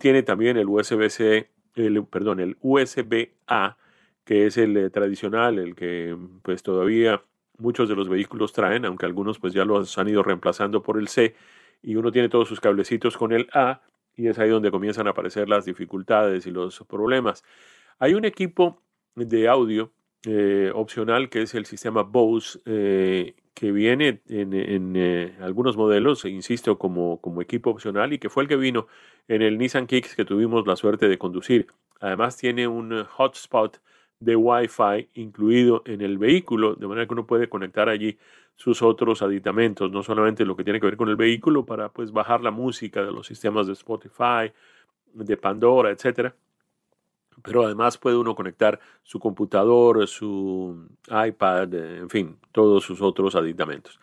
tiene 0.00 0.22
también 0.22 0.56
el 0.56 0.68
USB-C, 0.68 1.50
el, 1.74 2.04
perdón, 2.06 2.40
el 2.40 2.56
USB-A, 2.60 3.76
que 4.24 4.46
es 4.46 4.56
el 4.58 4.90
tradicional, 4.92 5.58
el 5.58 5.74
que 5.74 6.16
pues 6.42 6.62
todavía 6.62 7.22
muchos 7.58 7.88
de 7.88 7.96
los 7.96 8.08
vehículos 8.08 8.52
traen, 8.52 8.84
aunque 8.84 9.06
algunos 9.06 9.38
pues 9.38 9.52
ya 9.52 9.64
los 9.64 9.98
han 9.98 10.08
ido 10.08 10.22
reemplazando 10.22 10.82
por 10.82 10.98
el 10.98 11.08
C 11.08 11.34
y 11.82 11.96
uno 11.96 12.10
tiene 12.10 12.28
todos 12.28 12.48
sus 12.48 12.60
cablecitos 12.60 13.16
con 13.16 13.32
el 13.32 13.48
A 13.52 13.82
y 14.16 14.28
es 14.28 14.38
ahí 14.38 14.48
donde 14.48 14.70
comienzan 14.70 15.06
a 15.06 15.10
aparecer 15.10 15.48
las 15.48 15.64
dificultades 15.64 16.46
y 16.46 16.50
los 16.50 16.80
problemas. 16.88 17.44
Hay 17.98 18.14
un 18.14 18.24
equipo 18.24 18.82
de 19.14 19.48
audio 19.48 19.92
eh, 20.26 20.72
opcional 20.74 21.28
que 21.28 21.42
es 21.42 21.54
el 21.54 21.64
sistema 21.64 22.02
Bose 22.02 22.58
eh, 22.66 23.34
que 23.54 23.72
viene 23.72 24.20
en, 24.28 24.94
eh, 24.96 25.36
algunos 25.40 25.76
modelos, 25.76 26.24
insisto, 26.24 26.78
como, 26.78 27.20
como 27.20 27.40
equipo 27.42 27.70
opcional 27.70 28.12
y 28.12 28.18
que 28.18 28.28
fue 28.28 28.42
el 28.44 28.48
que 28.48 28.56
vino 28.56 28.86
en 29.28 29.42
el 29.42 29.58
Nissan 29.58 29.86
Kicks 29.86 30.16
que 30.16 30.24
tuvimos 30.24 30.66
la 30.66 30.76
suerte 30.76 31.08
de 31.08 31.18
conducir. 31.18 31.68
Además 32.00 32.36
tiene 32.36 32.66
un 32.68 33.04
hotspot 33.04 33.80
de 34.20 34.36
Wi-Fi 34.36 35.10
incluido 35.14 35.82
en 35.86 36.00
el 36.00 36.18
vehículo, 36.18 36.74
de 36.74 36.86
manera 36.86 37.06
que 37.06 37.14
uno 37.14 37.26
puede 37.26 37.48
conectar 37.48 37.88
allí 37.88 38.18
sus 38.56 38.82
otros 38.82 39.22
aditamentos, 39.22 39.90
no 39.90 40.02
solamente 40.02 40.44
lo 40.44 40.56
que 40.56 40.64
tiene 40.64 40.80
que 40.80 40.86
ver 40.86 40.96
con 40.96 41.08
el 41.08 41.16
vehículo 41.16 41.64
para 41.64 41.90
pues 41.90 42.10
bajar 42.10 42.40
la 42.42 42.50
música 42.50 43.04
de 43.04 43.12
los 43.12 43.26
sistemas 43.26 43.68
de 43.68 43.74
Spotify, 43.74 44.52
de 45.14 45.36
Pandora, 45.36 45.90
etcétera. 45.90 46.34
Pero 47.42 47.64
además 47.64 47.98
puede 47.98 48.16
uno 48.16 48.34
conectar 48.34 48.80
su 49.02 49.18
computador, 49.18 50.06
su 50.06 50.88
iPad, 51.08 51.72
en 51.74 52.10
fin, 52.10 52.38
todos 52.52 52.84
sus 52.84 53.00
otros 53.02 53.34
aditamentos. 53.34 53.98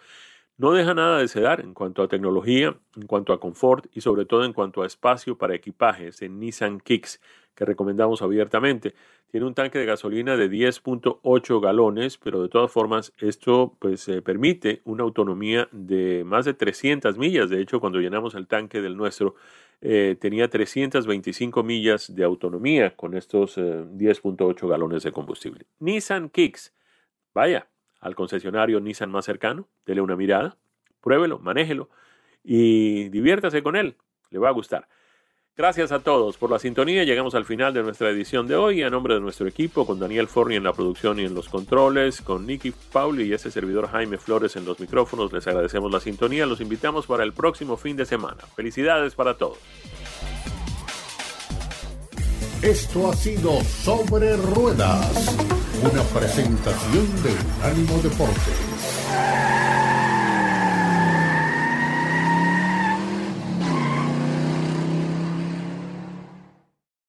No 0.58 0.72
deja 0.72 0.94
nada 0.94 1.18
de 1.18 1.28
sedar 1.28 1.60
en 1.60 1.74
cuanto 1.74 2.02
a 2.02 2.08
tecnología, 2.08 2.78
en 2.96 3.08
cuanto 3.08 3.34
a 3.34 3.40
confort 3.42 3.88
y 3.94 4.02
sobre 4.02 4.26
todo 4.26 4.46
en 4.46 4.54
cuanto 4.54 4.84
a 4.84 4.88
espacio 4.88 5.38
para 5.38 5.54
equipajes 5.54 6.22
en 6.22 6.40
Nissan 6.40 6.80
Kicks 6.80 7.20
que 7.56 7.66
recomendamos 7.66 8.22
abiertamente. 8.22 8.94
Tiene 9.32 9.48
un 9.48 9.54
tanque 9.54 9.80
de 9.80 9.86
gasolina 9.86 10.38
de 10.38 10.50
10.8 10.50 11.60
galones, 11.60 12.18
pero 12.18 12.42
de 12.42 12.50
todas 12.50 12.72
formas 12.72 13.12
esto 13.18 13.76
pues 13.80 14.08
eh, 14.08 14.22
permite 14.22 14.82
una 14.86 15.04
autonomía 15.04 15.68
de 15.72 16.24
más 16.26 16.46
de 16.46 16.54
300 16.54 17.18
millas. 17.18 17.50
De 17.50 17.62
hecho, 17.62 17.80
cuando 17.80 18.00
llenamos 18.00 18.36
el 18.36 18.48
tanque 18.48 18.82
del 18.82 18.96
nuestro, 18.96 19.36
eh, 19.82 20.16
tenía 20.20 20.50
325 20.50 21.64
millas 21.64 22.16
de 22.16 22.24
autonomía 22.24 22.96
con 22.96 23.16
estos 23.16 23.58
10.8 23.58 24.64
eh, 24.64 24.68
galones 24.70 25.04
de 25.04 25.12
combustible. 25.12 25.66
Nissan 25.80 26.30
Kicks. 26.30 26.74
Vaya 27.34 27.68
al 28.00 28.16
concesionario 28.16 28.80
Nissan 28.80 29.12
más 29.12 29.26
cercano, 29.26 29.68
dele 29.86 30.02
una 30.02 30.16
mirada, 30.16 30.58
pruébelo, 31.02 31.40
manéjelo 31.40 31.90
y 32.44 33.10
diviértase 33.10 33.64
con 33.64 33.76
él. 33.76 33.96
Le 34.30 34.40
va 34.40 34.50
a 34.50 34.54
gustar. 34.54 34.88
Gracias 35.58 35.94
a 35.94 36.00
todos 36.00 36.38
por 36.38 36.52
la 36.52 36.60
sintonía. 36.60 37.06
Llegamos 37.06 37.34
al 37.34 37.46
final 37.46 37.74
de 37.74 37.82
nuestra 37.82 38.10
edición 38.10 38.46
de 38.46 38.58
hoy. 38.58 38.84
A 38.84 38.90
nombre 38.90 39.14
de 39.14 39.22
nuestro 39.22 39.48
equipo, 39.48 39.86
con 39.86 40.00
Daniel 40.00 40.28
Forni 40.28 40.56
en 40.56 40.66
la 40.66 40.74
producción 40.74 41.18
y 41.18 41.24
en 41.24 41.34
los 41.34 41.48
controles, 41.48 42.22
con 42.22 42.46
Nicky 42.46 42.74
Pauli 42.92 43.24
y 43.24 43.34
ese 43.34 43.50
servidor 43.50 43.88
Jaime 43.88 44.18
Flores 44.18 44.58
en 44.58 44.66
los 44.66 44.82
micrófonos, 44.82 45.32
les 45.32 45.48
agradecemos 45.48 45.90
la 45.94 46.02
sintonía. 46.02 46.46
Los 46.46 46.60
invitamos 46.60 47.08
para 47.08 47.24
el 47.24 47.32
próximo 47.32 47.78
fin 47.78 47.96
de 47.96 48.06
semana. 48.06 48.44
Felicidades 48.54 49.16
para 49.16 49.38
todos. 49.38 49.58
Esto 52.62 53.10
ha 53.10 53.14
sido 53.14 53.62
Sobre 53.62 54.36
Ruedas, 54.36 55.38
una 55.82 56.04
presentación 56.20 57.24
de 57.24 57.32
Unánimo 57.60 57.98
Deporte. 58.02 59.75